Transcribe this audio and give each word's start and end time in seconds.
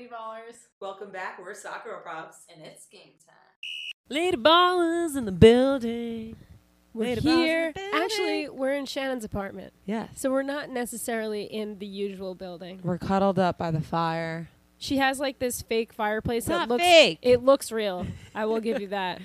Lady 0.00 0.12
Ballers. 0.12 0.56
Welcome 0.80 1.10
back. 1.10 1.38
We're 1.38 1.52
Sakura 1.52 2.00
Props. 2.00 2.46
And 2.50 2.64
it's 2.64 2.86
game 2.86 3.12
time. 3.26 3.36
Lady 4.08 4.38
Ballers 4.38 5.14
in 5.14 5.26
the 5.26 5.30
building. 5.32 6.36
We're 6.94 7.04
Lady 7.16 7.28
in 7.28 7.36
here. 7.36 7.72
the 7.74 7.80
building. 7.80 8.00
Actually, 8.02 8.48
we're 8.48 8.72
in 8.72 8.86
Shannon's 8.86 9.24
apartment. 9.24 9.74
Yes. 9.84 10.08
So 10.16 10.30
we're 10.30 10.40
not 10.42 10.70
necessarily 10.70 11.42
in 11.42 11.80
the 11.80 11.86
usual 11.86 12.34
building. 12.34 12.80
We're 12.82 12.96
cuddled 12.96 13.38
up 13.38 13.58
by 13.58 13.70
the 13.70 13.82
fire. 13.82 14.48
She 14.78 14.96
has 14.96 15.20
like 15.20 15.38
this 15.38 15.60
fake 15.60 15.92
fireplace 15.92 16.46
that 16.46 16.52
Not 16.60 16.68
looks 16.70 16.82
fake. 16.82 17.18
it 17.20 17.44
looks 17.44 17.70
real. 17.70 18.06
I 18.34 18.46
will 18.46 18.60
give 18.60 18.80
you 18.80 18.86
that. 18.96 19.20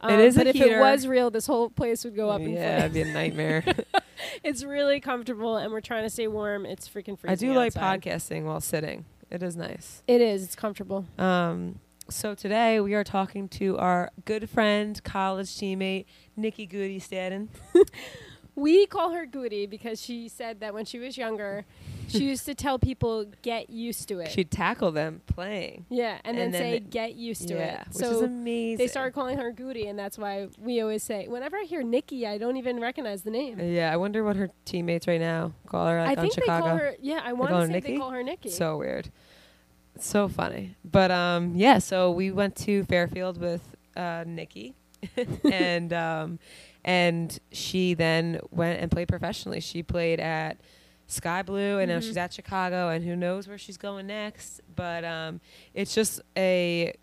Um, 0.00 0.14
It 0.14 0.20
is 0.20 0.36
a 0.36 0.40
but 0.40 0.46
if 0.46 0.56
heater. 0.56 0.78
it 0.78 0.80
was 0.80 1.06
real, 1.06 1.30
this 1.30 1.46
whole 1.46 1.68
place 1.68 2.04
would 2.04 2.16
go 2.16 2.30
up 2.30 2.40
in 2.40 2.52
yeah, 2.54 2.78
it'd 2.78 2.94
be 2.94 3.02
a 3.02 3.12
nightmare. 3.12 3.64
it's 4.42 4.64
really 4.64 4.98
comfortable 4.98 5.58
and 5.58 5.70
we're 5.72 5.82
trying 5.82 6.04
to 6.04 6.10
stay 6.10 6.26
warm. 6.26 6.64
It's 6.64 6.88
freaking 6.88 7.18
freezing. 7.18 7.28
I 7.28 7.34
do 7.34 7.52
like 7.52 7.76
outside. 7.76 8.00
podcasting 8.00 8.44
while 8.44 8.62
sitting. 8.62 9.04
It 9.30 9.42
is 9.42 9.56
nice. 9.56 10.02
It 10.06 10.20
is. 10.20 10.44
It's 10.44 10.54
comfortable. 10.54 11.04
Um, 11.18 11.80
so 12.08 12.34
today 12.34 12.78
we 12.80 12.94
are 12.94 13.02
talking 13.02 13.48
to 13.48 13.76
our 13.78 14.10
good 14.24 14.48
friend, 14.48 15.02
college 15.02 15.48
teammate, 15.48 16.06
Nikki 16.36 16.66
Goody 16.66 17.00
Stanton. 17.00 17.48
We 18.56 18.86
call 18.86 19.10
her 19.12 19.26
Goody 19.26 19.66
because 19.66 20.00
she 20.00 20.28
said 20.28 20.60
that 20.60 20.72
when 20.72 20.86
she 20.86 20.98
was 20.98 21.18
younger, 21.18 21.66
she 22.08 22.24
used 22.30 22.46
to 22.46 22.54
tell 22.54 22.78
people 22.78 23.26
get 23.42 23.68
used 23.68 24.08
to 24.08 24.20
it. 24.20 24.30
She'd 24.30 24.50
tackle 24.50 24.90
them 24.92 25.20
playing. 25.26 25.84
yeah, 25.90 26.18
and, 26.24 26.38
and 26.38 26.38
then, 26.38 26.50
then 26.52 26.60
say 26.62 26.76
it- 26.78 26.90
get 26.90 27.14
used 27.16 27.46
to 27.48 27.54
yeah, 27.54 27.82
it. 27.82 27.88
which 27.88 27.96
so 27.98 28.10
is 28.12 28.22
amazing. 28.22 28.78
they 28.78 28.88
started 28.88 29.12
calling 29.12 29.36
her 29.36 29.52
Goody, 29.52 29.86
and 29.88 29.98
that's 29.98 30.16
why 30.16 30.48
we 30.58 30.80
always 30.80 31.02
say 31.02 31.28
whenever 31.28 31.56
I 31.58 31.64
hear 31.64 31.82
Nikki, 31.82 32.26
I 32.26 32.38
don't 32.38 32.56
even 32.56 32.80
recognize 32.80 33.22
the 33.22 33.30
name. 33.30 33.60
Yeah, 33.60 33.92
I 33.92 33.96
wonder 33.98 34.24
what 34.24 34.36
her 34.36 34.48
teammates 34.64 35.06
right 35.06 35.20
now 35.20 35.52
call 35.66 35.86
her 35.88 36.00
like 36.00 36.16
I 36.16 36.20
think 36.22 36.34
they 36.34 36.40
Chicago. 36.42 36.66
call 36.66 36.76
her. 36.78 36.94
Yeah, 37.00 37.20
I 37.22 37.34
want 37.34 37.50
to 37.52 37.66
say 37.66 37.80
they 37.80 37.98
call 37.98 38.10
her 38.10 38.22
Nikki. 38.22 38.48
So 38.48 38.78
weird. 38.78 39.10
So 39.98 40.28
funny. 40.28 40.76
But 40.82 41.10
um 41.10 41.52
yeah, 41.56 41.78
so 41.78 42.10
we 42.10 42.30
went 42.30 42.56
to 42.56 42.84
Fairfield 42.84 43.38
with 43.38 43.62
uh 43.96 44.24
Nikki 44.26 44.74
and 45.52 45.92
um 45.92 46.38
and 46.86 47.38
she 47.52 47.92
then 47.92 48.40
went 48.50 48.80
and 48.80 48.90
played 48.90 49.08
professionally. 49.08 49.60
She 49.60 49.82
played 49.82 50.20
at 50.20 50.56
Sky 51.08 51.42
Blue 51.42 51.78
and 51.78 51.90
now 51.90 51.98
Mhm. 51.98 52.02
she's 52.02 52.16
at 52.16 52.32
Chicago 52.32 52.88
and 52.88 53.04
who 53.04 53.14
knows 53.14 53.46
where 53.46 53.58
she's 53.58 53.76
going 53.76 54.06
next. 54.06 54.60
But 54.74 55.04
um 55.04 55.40
it's 55.74 55.94
just 55.94 56.20
a 56.36 56.94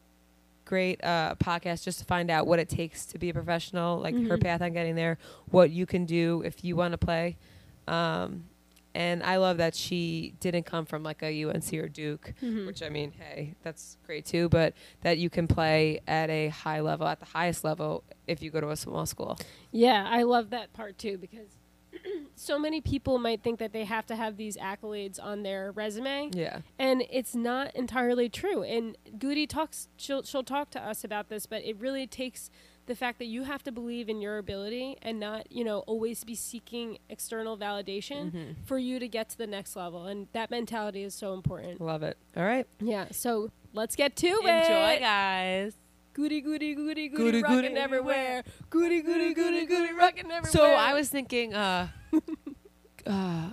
great 0.66 1.03
uh, 1.03 1.36
podcast 1.36 1.84
just 1.84 2.00
to 2.00 2.06
find 2.06 2.31
out 2.31 2.48
what 2.48 2.58
it 2.58 2.70
takes 2.70 3.06
to 3.08 3.17
be 3.20 3.30
a 3.30 3.34
professional, 3.34 4.00
like 4.00 4.16
her 4.16 4.38
Mhm. 4.38 4.42
path 4.44 4.62
on 4.62 4.72
getting 4.73 4.95
there, 4.95 5.17
what 5.52 5.70
you 5.70 5.86
can 5.86 6.06
do 6.06 6.42
if 6.45 6.64
you 6.64 6.75
want 6.78 6.94
to 6.94 6.97
play. 6.97 7.36
Um, 7.88 8.45
and 8.96 9.24
I 9.24 9.38
love 9.38 9.58
that 9.58 9.76
she 9.76 10.36
didn't 10.40 10.64
come 10.64 10.86
from 10.86 11.04
like 11.04 11.22
a 11.24 11.32
UNC 11.46 11.74
or 11.80 11.88
Duke, 11.88 12.34
Mhm. 12.42 12.66
which 12.68 12.82
I 12.84 12.90
mean, 12.90 13.12
hey, 13.12 13.56
that's 13.64 13.98
great 14.06 14.26
too. 14.26 14.50
But 14.50 14.74
that 15.02 15.18
you 15.18 15.30
can 15.30 15.48
play 15.48 16.00
at 16.08 16.30
a 16.30 16.50
high 16.50 16.80
level, 16.82 17.08
at 17.08 17.20
the 17.20 17.26
highest 17.26 17.64
level, 17.64 18.04
if 18.28 18.42
you 18.42 18.52
go 18.52 18.62
to 18.62 18.70
a 18.70 18.76
small 18.78 19.06
school. 19.06 19.38
Yeah, 19.72 20.06
I 20.10 20.24
love 20.24 20.50
that 20.52 20.74
part 20.74 20.98
too 20.98 21.18
because 21.18 21.58
so 22.36 22.58
many 22.58 22.82
people 22.82 23.20
might 23.20 23.44
think 23.44 23.60
that 23.60 23.72
they 23.72 23.86
have 23.86 24.06
to 24.08 24.16
have 24.16 24.36
these 24.38 24.58
accolades 24.58 25.20
on 25.22 25.44
their 25.44 25.72
resume, 25.72 26.30
Yeah, 26.34 26.60
and 26.80 27.04
it's 27.12 27.36
not 27.36 27.76
entirely 27.76 28.30
true. 28.30 28.64
And 28.64 28.98
Goody 29.20 29.46
talks, 29.48 29.90
she'll 29.96 30.24
she'll 30.24 30.44
talk 30.44 30.70
to 30.72 30.82
us 30.82 31.04
about 31.04 31.30
this, 31.30 31.46
but 31.46 31.64
it 31.64 31.78
really 31.78 32.08
takes 32.08 32.50
the 32.86 32.95
fact 32.95 33.20
that 33.20 33.26
you 33.28 33.44
have 33.44 33.64
to 33.64 33.72
believe 33.72 34.09
in 34.09 34.22
your 34.22 34.38
ability 34.38 34.98
and 35.02 35.20
not, 35.20 35.52
you 35.52 35.64
know, 35.64 35.80
always 35.80 36.23
be 36.23 36.36
seeking 36.36 36.98
external 37.09 37.58
validation 37.58 38.31
Mhm. 38.31 38.56
for 38.66 38.78
you 38.78 39.00
to 39.00 39.08
get 39.08 39.30
to 39.30 39.38
the 39.38 39.48
next 39.48 39.75
level. 39.75 40.06
And 40.06 40.28
that 40.34 40.52
mentality 40.52 41.03
is 41.03 41.14
so 41.16 41.34
important. 41.34 41.80
love 41.80 42.03
it. 42.03 42.17
All 42.36 42.44
right, 42.44 42.67
Yeah. 42.81 43.08
So 43.12 43.52
let's 43.73 43.95
get 43.95 44.16
to 44.17 44.28
enjoy, 44.28 44.92
it. 44.95 45.00
guys. 45.00 45.78
Goody, 46.13 46.41
goody, 46.41 46.75
goody, 46.75 47.08
goody, 47.08 47.09
Goody, 47.09 47.41
rocking 47.41 47.62
goody 47.62 47.75
everywhere. 47.75 48.44
Goody, 48.69 49.02
goody, 49.02 49.34
goody, 49.34 49.66
goody, 49.66 49.94
rocking 49.94 50.25
everywhere. 50.31 50.52
So 50.52 50.63
I 50.66 50.94
was 50.94 51.09
thinking, 51.09 51.53
uh, 51.56 51.88
uh, 53.08 53.50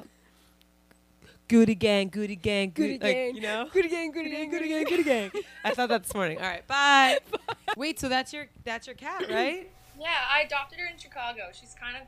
Goody 1.51 1.75
gang, 1.75 2.11
goody 2.11 2.37
gang, 2.37 2.71
Goody 2.73 2.97
goody, 2.97 3.05
like, 3.09 3.17
gang. 3.17 3.35
you 3.35 3.41
know. 3.41 3.69
Goody 3.73 3.89
gang, 3.89 4.13
goody 4.13 4.31
gang, 4.31 4.51
goody 4.51 4.69
gang, 4.69 4.85
goody 4.85 5.03
gang. 5.03 5.33
I 5.65 5.75
thought 5.75 5.89
that 5.89 6.05
this 6.05 6.15
morning. 6.15 6.39
All 6.39 6.45
right, 6.45 6.65
bye. 6.69 7.19
Wait, 7.77 7.99
so 7.99 8.09
that's 8.09 8.33
your 8.33 8.47
that's 8.63 8.87
your 8.87 8.95
cat, 8.95 9.25
right? 9.31 9.69
Yeah, 10.01 10.07
I 10.31 10.43
adopted 10.43 10.79
her 10.79 10.87
in 10.87 10.97
Chicago. 10.97 11.49
She's 11.53 11.75
kind 11.75 11.97
of 11.97 12.03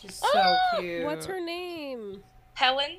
She's 0.00 0.14
so 0.14 0.26
Ah, 0.34 0.78
cute. 0.78 1.04
What's 1.04 1.26
her 1.26 1.38
name? 1.38 2.22
Helen. 2.54 2.96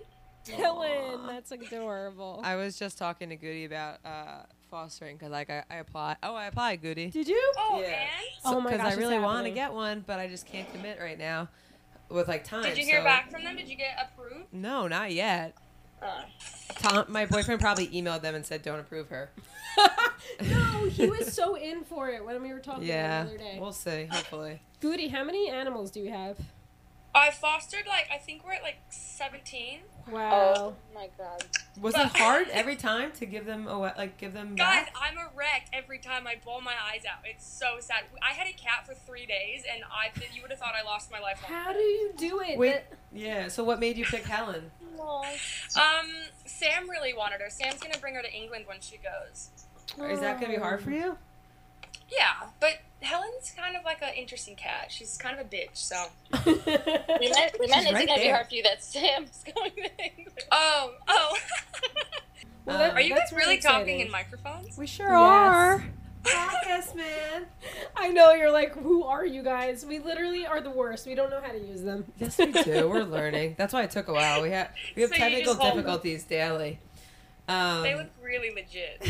Helen. 0.48 1.26
That's 1.26 1.52
adorable. 1.52 2.40
I 2.44 2.56
was 2.56 2.78
just 2.78 3.00
talking 3.00 3.30
to 3.30 3.36
Goody 3.36 3.66
about 3.66 3.98
uh, 4.06 4.44
fostering 4.70 5.18
because 5.18 5.32
like 5.32 5.50
I, 5.50 5.64
I 5.72 5.78
apply. 5.78 6.18
Oh, 6.22 6.36
I 6.36 6.46
applied 6.46 6.84
Goody. 6.84 7.08
Did 7.10 7.28
you? 7.28 7.54
Oh, 7.58 7.80
Yeah. 7.82 7.88
and 7.88 8.08
Oh 8.46 8.62
my 8.62 8.70
gosh, 8.78 8.80
Because 8.82 8.94
I 8.94 9.00
really 9.02 9.18
want 9.20 9.46
to 9.48 9.52
get 9.52 9.74
one, 9.74 10.04
but 10.06 10.20
I 10.20 10.28
just 10.28 10.46
can't 10.46 10.72
commit 10.72 11.00
right 11.02 11.18
now 11.18 11.50
with 12.10 12.28
like 12.28 12.44
time. 12.44 12.64
did 12.64 12.78
you 12.78 12.86
hear 12.86 13.00
so- 13.00 13.04
back 13.04 13.30
from 13.32 13.44
them? 13.44 13.56
Did 13.58 13.68
you 13.70 13.76
get 13.76 13.98
approved? 14.02 14.46
No, 14.54 14.88
not 14.88 15.12
yet. 15.14 15.54
Uh, 16.02 16.22
Tom, 16.76 17.06
my 17.08 17.26
boyfriend 17.26 17.60
probably 17.60 17.88
emailed 17.88 18.22
them 18.22 18.36
and 18.36 18.46
said 18.46 18.62
don't 18.62 18.80
approve 18.80 19.10
her. 19.10 19.32
no, 20.42 20.86
he 20.90 21.08
was 21.10 21.34
so 21.34 21.56
in 21.56 21.84
for 21.84 22.10
it 22.10 22.24
when 22.24 22.42
we 22.44 22.54
were 22.54 22.60
talking 22.60 22.84
Yeah, 22.84 23.24
the 23.24 23.30
other 23.30 23.38
day. 23.38 23.58
we'll 23.60 23.74
see. 23.74 24.06
Hopefully. 24.06 24.62
Goody, 24.80 25.08
how 25.08 25.24
many 25.24 25.50
animals 25.50 25.90
do 25.90 26.00
you 26.00 26.12
have? 26.12 26.38
I 27.18 27.32
fostered 27.32 27.86
like 27.88 28.08
I 28.14 28.18
think 28.18 28.46
we're 28.46 28.54
at 28.54 28.64
like 28.64 28.78
17. 28.90 29.80
Wow. 30.12 30.54
Oh 30.56 30.76
my 30.94 31.10
god. 31.18 31.44
Was 31.82 31.96
it 31.96 32.08
hard 32.08 32.48
every 32.52 32.76
time 32.76 33.12
to 33.14 33.26
give 33.26 33.46
them 33.46 33.68
away, 33.68 33.92
like 33.98 34.18
give 34.18 34.34
them 34.34 34.56
Guys, 34.56 34.86
back? 34.86 34.96
I'm 35.00 35.18
a 35.18 35.30
wreck 35.36 35.68
every 35.74 36.00
time 36.00 36.28
I 36.28 36.36
bawl 36.44 36.62
my 36.62 36.74
eyes 36.92 37.04
out. 37.06 37.20
It's 37.26 37.46
so 37.46 37.78
sad. 37.80 38.04
I 38.22 38.34
had 38.34 38.48
a 38.48 38.54
cat 38.54 38.86
for 38.86 38.94
three 38.94 39.26
days, 39.26 39.64
and 39.72 39.84
I 39.86 40.12
you 40.34 40.42
would 40.42 40.52
have 40.52 40.60
thought 40.60 40.76
I 40.80 40.84
lost 40.86 41.12
my 41.12 41.20
life. 41.20 41.40
How 41.44 41.74
do 41.74 41.80
you 41.80 42.14
do 42.18 42.42
it? 42.42 42.58
Wait, 42.58 42.72
That- 42.72 42.94
yeah. 43.14 43.48
So 43.48 43.64
what 43.64 43.80
made 43.80 43.98
you 43.98 44.06
pick 44.06 44.26
Helen? 44.26 44.72
Um, 45.00 46.08
Sam 46.46 46.90
really 46.90 47.14
wanted 47.14 47.42
her. 47.42 47.50
Sam's 47.50 47.80
gonna 47.82 48.00
bring 48.00 48.16
her 48.16 48.22
to 48.22 48.34
England 48.34 48.66
when 48.68 48.82
she 48.82 48.98
goes. 48.98 49.50
Is 50.10 50.20
that 50.20 50.40
gonna 50.40 50.54
be 50.54 50.60
hard 50.60 50.82
for 50.82 50.92
you? 50.92 51.18
Yeah, 52.10 52.48
but 52.60 52.78
Helen's 53.02 53.52
kind 53.56 53.76
of 53.76 53.84
like 53.84 54.02
an 54.02 54.14
interesting 54.16 54.56
cat. 54.56 54.88
She's 54.92 55.18
kind 55.18 55.40
of 55.40 55.46
a 55.46 55.50
bitch, 55.50 55.70
so. 55.76 56.06
We 56.46 57.30
meant, 57.30 57.56
we 57.60 57.68
meant 57.68 57.82
She's 57.82 57.86
it's 57.86 57.94
right 57.94 58.08
gonna 58.08 58.22
be 58.22 58.30
hard 58.30 58.48
for 58.48 58.56
you 58.56 58.64
that 58.64 58.84
Sam's 58.84 59.44
going 59.56 59.72
to 59.72 59.82
England. 60.04 60.40
Oh, 60.52 60.92
oh. 61.08 61.38
Well, 62.66 62.78
that- 62.78 62.92
Um, 62.92 62.98
Are 62.98 63.02
you 63.02 63.16
guys 63.16 63.32
really 63.34 63.56
exciting. 63.56 63.80
talking 63.80 64.00
in 64.02 64.12
microphones? 64.12 64.78
We 64.78 64.88
sure 64.88 65.08
Yes. 65.08 65.16
are. 65.16 65.86
Podcast 66.24 66.96
man. 66.96 67.46
I 67.96 68.10
know 68.10 68.34
you're 68.34 68.52
like, 68.52 68.74
who 68.76 69.04
are 69.04 69.26
you 69.26 69.42
guys? 69.44 69.86
We 69.86 70.00
literally 70.00 70.46
are 70.46 70.60
the 70.60 70.70
worst. 70.70 71.08
We 71.08 71.16
don't 71.16 71.30
know 71.30 71.40
how 71.42 71.52
to 71.54 71.60
use 71.60 71.82
them. 71.84 72.06
Yes, 72.20 72.38
we 72.38 72.52
do. 72.52 72.90
We're 72.90 73.04
learning. 73.04 73.56
That's 73.58 73.72
why 73.74 73.84
it 73.84 73.92
took 73.92 74.08
a 74.10 74.14
while. 74.14 74.42
We 74.42 74.50
have 74.52 74.70
we 74.96 75.04
have 75.04 75.12
So 75.12 75.18
technical 75.18 75.54
just 75.54 75.60
hold 75.62 75.72
them. 75.74 75.78
difficulties 75.78 76.24
daily. 76.26 76.80
Um, 77.48 77.84
They 77.84 77.96
look 77.96 78.08
really 78.22 78.52
legit. 78.54 79.02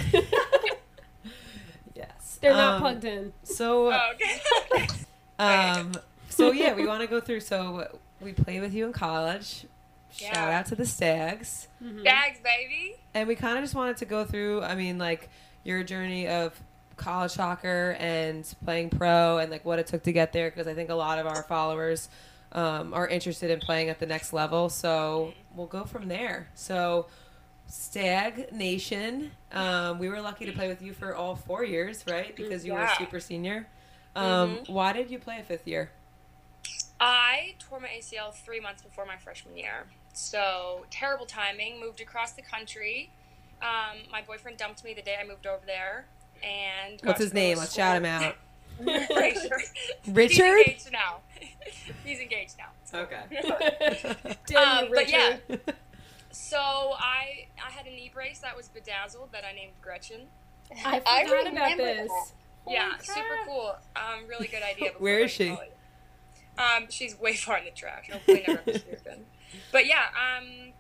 Yes. 2.42 2.42
They're 2.42 2.54
not 2.54 2.76
Um, 2.76 2.82
plugged 2.82 3.06
in. 3.06 3.34
So 3.44 3.92
Oh, 3.94 4.12
okay. 4.14 4.88
um, 5.40 5.94
so 6.30 6.52
yeah, 6.52 6.74
we 6.74 6.86
want 6.86 7.02
to 7.02 7.08
go 7.08 7.20
through. 7.20 7.42
So 7.42 7.88
we 8.22 8.34
played 8.34 8.62
with 8.62 8.74
you 8.74 8.86
in 8.86 8.94
college. 8.94 9.66
Shout 10.12 10.34
Yeah. 10.34 10.60
out 10.60 10.66
to 10.68 10.76
the 10.76 10.86
Stags. 10.86 11.68
Bags, 11.82 12.40
baby. 12.44 12.96
And 13.14 13.28
we 13.28 13.36
kind 13.36 13.58
of 13.58 13.64
just 13.64 13.76
wanted 13.76 13.98
to 13.98 14.06
go 14.06 14.24
through, 14.26 14.64
I 14.64 14.76
mean, 14.76 14.98
like 14.98 15.30
your 15.64 15.84
journey 15.84 16.28
of 16.28 16.60
college 16.96 17.32
soccer 17.32 17.96
and 18.00 18.52
playing 18.66 18.90
pro 18.90 19.38
and 19.38 19.52
like 19.52 19.64
what 19.66 19.78
it 19.78 19.86
took 19.86 20.02
to 20.04 20.12
get 20.12 20.34
there 20.34 20.50
because 20.50 20.66
I 20.68 20.74
think 20.74 20.90
a 20.90 20.96
lot 20.96 21.20
of 21.20 21.28
our 21.28 21.44
followers 21.44 22.10
um, 22.54 22.94
are 22.94 23.08
interested 23.08 23.52
in 23.52 23.60
playing 23.60 23.90
at 23.90 24.00
the 24.00 24.06
next 24.08 24.34
level. 24.34 24.70
So 24.70 25.34
we'll 25.56 25.68
go 25.68 25.84
from 25.84 26.08
there. 26.08 26.48
So, 26.56 27.08
Stag 27.68 28.52
Nation, 28.54 29.32
um, 29.52 30.00
we 30.00 30.10
were 30.10 30.22
lucky 30.22 30.46
to 30.46 30.52
play 30.52 30.68
with 30.68 30.82
you 30.82 30.94
for 30.94 31.16
all 31.16 31.36
four 31.36 31.64
years, 31.64 32.04
right? 32.08 32.36
Because 32.36 32.66
you 32.66 32.74
were 32.74 32.80
a 32.84 32.96
super 32.98 33.20
senior. 33.20 33.68
Um, 34.16 34.60
Why 34.68 34.94
did 34.94 35.12
you 35.12 35.20
play 35.20 35.40
a 35.40 35.44
fifth 35.44 35.68
year? 35.68 35.92
I 37.00 37.56
tore 37.60 37.80
my 37.80 37.90
ACL 37.90 38.34
three 38.34 38.60
months 38.60 38.82
before 38.82 39.06
my 39.06 39.18
freshman 39.18 39.56
year. 39.58 39.86
So, 40.14 40.86
terrible 40.90 41.26
timing. 41.28 41.80
Moved 41.80 42.02
across 42.02 42.32
the 42.34 42.42
country. 42.42 43.12
Um, 43.62 43.98
my 44.12 44.22
boyfriend 44.22 44.58
dumped 44.58 44.84
me 44.84 44.94
the 44.94 45.02
day 45.04 45.16
I 45.22 45.28
moved 45.28 45.46
over 45.46 45.62
there. 45.66 46.06
And 46.44 47.00
What's 47.04 47.20
his 47.20 47.34
name? 47.34 47.58
Let's 47.58 47.76
shout 47.76 47.98
him 47.98 48.06
out. 48.06 48.36
Richard. 48.80 49.62
He's 50.04 50.14
Richard? 50.16 50.60
engaged 50.60 50.92
now. 50.92 51.18
He's 52.06 52.20
engaged 52.20 52.56
now. 52.58 53.00
Okay. 53.00 54.26
Damn 54.48 54.78
Um, 54.78 54.86
you, 54.86 54.92
but 54.96 55.10
yeah. 55.10 55.38
Richard. 56.38 56.50
So 56.50 56.58
I 56.98 57.48
I 57.66 57.72
had 57.72 57.86
a 57.88 57.90
knee 57.90 58.12
brace 58.14 58.40
that 58.40 58.56
was 58.56 58.68
bedazzled 58.70 59.32
that 59.32 59.44
I 59.46 59.54
named 59.54 59.74
Gretchen. 59.82 60.22
I 60.86 61.02
I 61.08 61.24
forgot 61.26 61.42
about 61.42 61.54
remember 61.54 61.84
this. 61.84 62.10
that. 62.12 62.72
yeah, 62.72 62.90
Holy 62.92 63.04
super 63.04 63.38
cool. 63.46 63.76
Um, 63.96 64.28
really 64.28 64.48
good 64.48 64.64
idea. 64.64 64.92
Where 65.00 65.20
is 65.20 65.32
she? 65.32 65.52
Um, 66.58 66.88
she's 66.90 67.18
way 67.20 67.36
far 67.36 67.58
in 67.60 67.66
the 67.66 67.72
trash. 67.72 68.10
Hopefully 68.12 68.44
never 68.48 68.62
ever 68.68 68.80
see 68.80 68.90
again. 68.92 69.26
But 69.72 69.86
yeah, 69.86 70.06
um, 70.16 70.74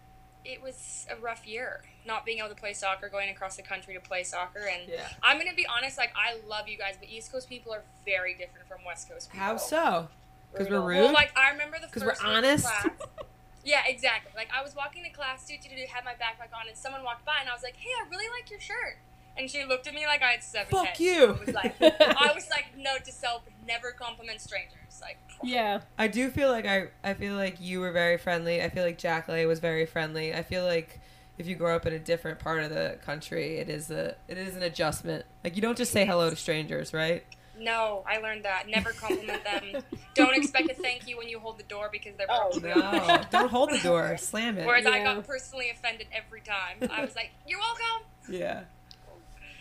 it 0.43 0.61
was 0.61 1.05
a 1.11 1.15
rough 1.21 1.45
year 1.47 1.83
not 2.05 2.25
being 2.25 2.39
able 2.39 2.49
to 2.49 2.55
play 2.55 2.71
soccer, 2.73 3.09
going 3.09 3.29
across 3.29 3.57
the 3.57 3.61
country 3.61 3.93
to 3.93 3.99
play 3.99 4.23
soccer, 4.23 4.61
and 4.71 4.89
Yeah. 4.89 5.07
I'm 5.21 5.37
gonna 5.37 5.53
be 5.53 5.67
honest, 5.67 5.97
like 5.97 6.11
I 6.15 6.37
love 6.47 6.67
you 6.67 6.77
guys, 6.77 6.95
but 6.99 7.09
East 7.09 7.31
Coast 7.31 7.47
people 7.49 7.73
are 7.73 7.83
very 8.05 8.33
different 8.33 8.67
from 8.67 8.79
West 8.85 9.09
Coast 9.09 9.29
people. 9.31 9.45
How 9.45 9.57
so? 9.57 10.07
Because 10.51 10.69
we're 10.69 10.81
rude. 10.81 10.97
Well, 11.03 11.13
like 11.13 11.37
I 11.37 11.51
remember 11.51 11.77
the 11.79 11.87
'Cause 11.87 12.03
first 12.03 12.23
we're 12.23 12.29
honest? 12.29 12.65
class- 12.65 12.87
Yeah, 13.67 13.81
exactly. 13.85 14.31
Like 14.35 14.47
I 14.57 14.63
was 14.63 14.75
walking 14.75 15.03
to 15.03 15.09
class, 15.09 15.45
do 15.45 15.53
do 15.61 15.69
do, 15.75 15.83
had 15.91 16.05
my 16.05 16.13
backpack 16.13 16.55
on, 16.57 16.67
and 16.69 16.77
someone 16.77 17.03
walked 17.03 17.25
by, 17.25 17.35
and 17.41 17.49
I 17.49 17.53
was 17.53 17.63
like, 17.63 17.75
"Hey, 17.75 17.89
I 18.01 18.07
really 18.09 18.25
like 18.39 18.49
your 18.49 18.61
shirt." 18.61 18.97
And 19.37 19.49
she 19.51 19.65
looked 19.65 19.85
at 19.87 19.93
me 19.93 20.05
like 20.07 20.21
I 20.23 20.31
had 20.31 20.41
seven 20.43 20.71
Fuck 20.71 20.85
heads. 20.87 20.99
you. 20.99 21.25
I 21.25 21.45
was 21.45 21.53
like, 21.53 21.75
I 21.81 22.31
was 22.33 22.49
like, 22.49 22.65
note 22.77 23.03
to 23.05 23.11
self: 23.11 23.43
never 23.67 23.91
compliment 23.91 24.39
strangers. 24.41 24.99
Like, 25.01 25.17
Yeah. 25.43 25.81
I 25.97 26.07
do 26.07 26.29
feel 26.29 26.49
like 26.49 26.65
I 26.65 26.87
I 27.03 27.13
feel 27.13 27.35
like 27.35 27.57
you 27.59 27.81
were 27.81 27.91
very 27.91 28.17
friendly. 28.17 28.63
I 28.63 28.69
feel 28.69 28.83
like 28.85 28.97
Jack 28.97 29.27
Lay 29.27 29.45
was 29.45 29.59
very 29.59 29.85
friendly. 29.85 30.33
I 30.33 30.43
feel 30.43 30.63
like 30.63 30.99
if 31.37 31.45
you 31.45 31.55
grow 31.55 31.75
up 31.75 31.85
in 31.85 31.93
a 31.93 31.99
different 31.99 32.39
part 32.39 32.63
of 32.63 32.69
the 32.71 32.97
country, 33.05 33.57
it 33.57 33.69
is 33.69 33.91
a 33.91 34.15
it 34.29 34.37
is 34.37 34.55
an 34.55 34.63
adjustment. 34.63 35.25
Like 35.43 35.55
you 35.57 35.61
don't 35.61 35.77
just 35.77 35.91
say 35.91 36.05
hello 36.05 36.29
to 36.29 36.35
strangers, 36.37 36.93
right? 36.93 37.23
No, 37.59 38.03
I 38.07 38.17
learned 38.19 38.45
that. 38.45 38.67
Never 38.69 38.91
compliment 38.91 39.43
them. 39.43 39.83
Don't 40.15 40.35
expect 40.35 40.69
a 40.71 40.73
thank 40.73 41.07
you 41.07 41.17
when 41.17 41.27
you 41.29 41.39
hold 41.39 41.57
the 41.59 41.63
door 41.63 41.89
because 41.91 42.15
they're 42.17 42.27
Oh, 42.29 42.51
No, 42.61 43.21
don't 43.31 43.49
hold 43.49 43.71
the 43.71 43.79
door. 43.79 44.17
Slam 44.19 44.57
it. 44.57 44.65
Whereas 44.65 44.85
I 44.85 45.03
got 45.03 45.25
personally 45.25 45.69
offended 45.69 46.07
every 46.11 46.41
time. 46.41 46.89
I 46.91 47.03
was 47.03 47.15
like, 47.15 47.31
"You're 47.47 47.59
welcome." 47.59 48.07
Yeah. 48.29 48.63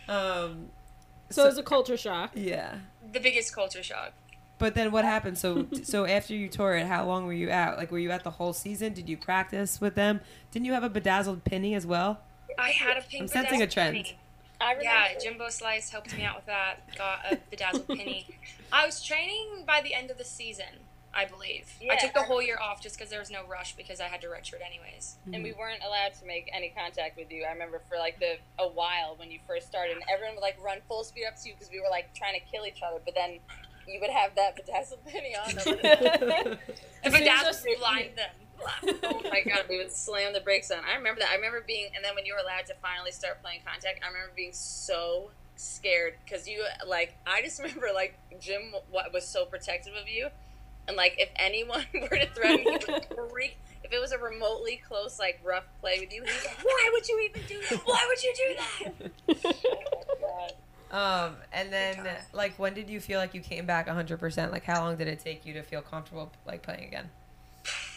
Um. 0.08 0.69
So, 1.31 1.43
it 1.44 1.48
was 1.48 1.58
a 1.58 1.62
culture 1.62 1.96
shock. 1.96 2.32
yeah. 2.34 2.76
The 3.12 3.20
biggest 3.20 3.54
culture 3.54 3.82
shock. 3.82 4.12
But 4.58 4.75
then 4.75 4.90
what 4.90 5.04
happened? 5.04 5.37
So 5.38 5.66
so 5.82 6.06
after 6.06 6.34
you 6.34 6.48
tore 6.48 6.75
it, 6.76 6.87
how 6.87 7.04
long 7.06 7.26
were 7.26 7.32
you 7.32 7.50
out? 7.50 7.76
Like 7.76 7.90
were 7.90 7.98
you 7.98 8.10
out 8.10 8.25
the 8.25 8.31
whole 8.31 8.52
season? 8.54 8.94
Did 8.94 9.08
you 9.08 9.16
practice 9.16 9.81
with 9.81 9.94
them? 9.96 10.20
Didn't 10.50 10.64
you 10.66 10.72
have 10.72 10.82
a 10.82 10.88
bedazzled 10.88 11.44
penny 11.44 11.75
as 11.75 11.87
well? 11.87 12.20
I 12.58 12.70
had 12.70 12.96
a 12.96 13.02
pink. 13.02 13.22
I'm 13.22 13.28
sensing 13.28 13.60
a 13.60 13.66
trend. 13.66 13.96
penny. 13.96 14.19
I 14.61 14.73
remember. 14.73 14.85
Yeah, 14.85 15.19
Jimbo 15.19 15.49
Slice 15.50 15.91
helped 15.91 16.17
me 16.17 16.23
out 16.23 16.37
with 16.37 16.47
that. 16.47 16.97
Got 16.97 17.20
a 17.31 17.38
bedazzled 17.50 17.88
penny. 17.88 18.26
I 18.73 18.87
was 18.87 19.03
training 19.03 19.64
by 19.67 19.81
the 19.82 19.94
end 19.94 20.11
of 20.11 20.19
the 20.19 20.25
season, 20.25 20.81
I 21.12 21.25
believe. 21.26 21.67
I 21.91 21.97
took 21.97 22.14
the 22.14 22.20
I 22.20 22.25
whole 22.25 22.41
year 22.41 22.58
off 22.61 22.81
just 22.82 22.97
because 22.97 23.11
there 23.11 23.20
was 23.20 23.31
no 23.31 23.47
rush 23.47 23.76
because 23.76 24.00
I 24.00 24.05
had 24.05 24.20
to 24.23 24.29
redshirt 24.29 24.64
anyways. 24.64 25.17
and 25.32 25.43
we 25.43 25.50
hmm. 25.50 25.58
weren't 25.58 25.82
allowed 25.87 26.14
to 26.20 26.26
make 26.26 26.50
any 26.53 26.73
contact 26.76 27.17
with 27.17 27.31
you. 27.31 27.44
I 27.44 27.53
remember 27.53 27.82
for 27.88 27.99
like 27.99 28.19
the 28.19 28.38
a 28.58 28.69
while 28.69 29.17
when 29.17 29.31
you 29.31 29.41
first 29.47 29.67
started, 29.69 29.97
and 29.97 30.05
everyone 30.11 30.37
would 30.37 30.43
like 30.43 30.56
run 30.64 30.79
full 30.88 31.05
speed 31.05 31.26
up 31.26 31.37
to 31.43 31.49
you 31.49 31.55
because 31.55 31.70
we 31.70 31.81
were 31.81 31.91
like 31.91 32.14
trying 32.14 32.38
to 32.38 32.44
kill 32.50 32.67
each 32.67 32.81
other. 32.82 33.00
But 33.05 33.14
then 33.14 33.38
you 33.87 34.00
would 34.00 34.11
have 34.11 34.35
that 34.37 34.56
bedazzled 34.56 35.05
penny 35.06 35.37
on. 35.37 35.55
that 35.55 35.67
would- 35.67 35.82
The 35.82 36.58
As 37.05 37.12
soon 37.12 37.23
bedazzled 37.23 37.67
blind 37.79 38.11
them. 38.17 38.31
Oh 38.62 39.20
my 39.31 39.43
god, 39.43 39.64
we 39.69 39.79
would 39.79 39.93
slam 39.93 40.32
the 40.32 40.41
brakes 40.41 40.70
on. 40.70 40.79
I 40.85 40.97
remember 40.97 41.20
that. 41.20 41.31
I 41.31 41.37
remember 41.37 41.62
being, 41.67 41.91
and 41.94 42.05
then 42.05 42.14
when 42.14 42.25
you 42.26 42.35
were 42.35 42.41
allowed 42.41 42.67
to 42.67 42.75
finally 42.82 43.12
start 43.12 43.43
playing 43.43 43.61
contact, 43.67 44.00
I 44.03 44.08
remember 44.08 44.32
being 44.35 44.53
so 44.53 45.31
scared 45.56 46.14
because 46.25 46.49
you 46.49 46.64
like. 46.87 47.17
I 47.26 47.43
just 47.43 47.58
remember 47.62 47.88
like 47.94 48.19
Jim 48.41 48.73
wa- 48.91 49.05
was 49.12 49.26
so 49.26 49.44
protective 49.44 49.94
of 49.94 50.08
you, 50.08 50.29
and 50.88 50.97
like 50.97 51.17
if 51.19 51.29
anyone 51.37 51.85
were 51.94 52.08
to 52.17 52.26
threaten 52.35 52.64
you, 52.67 52.79
freak. 53.31 53.56
If 53.85 53.93
it 53.93 54.00
was 54.00 54.11
a 54.11 54.19
remotely 54.19 54.82
close, 54.88 55.19
like 55.19 55.41
rough 55.44 55.64
play 55.81 55.99
with 56.00 56.12
you, 56.12 56.25
he's 56.25 56.44
like, 56.44 56.58
"Why 56.64 56.91
would 56.93 57.08
you 57.08 57.31
even 57.31 57.43
do 57.47 57.61
that? 57.70 57.87
Why 57.87 58.05
would 58.08 58.23
you 58.23 58.35
do 58.37 59.35
that?" 59.35 59.53
Oh. 59.69 60.53
Um, 60.88 61.35
and 61.53 61.73
then 61.73 61.99
like 62.32 62.56
when 62.58 62.73
did 62.73 62.88
you 62.88 63.00
feel 63.00 63.19
like 63.19 63.35
you 63.35 63.41
came 63.41 63.67
back 63.67 63.88
100%? 63.88 64.53
Like 64.53 64.64
how 64.64 64.82
long 64.82 64.97
did 64.97 65.08
it 65.08 65.19
take 65.19 65.44
you 65.44 65.53
to 65.55 65.62
feel 65.62 65.82
comfortable 65.82 66.31
like 66.47 66.62
playing 66.62 66.85
again? 66.85 67.11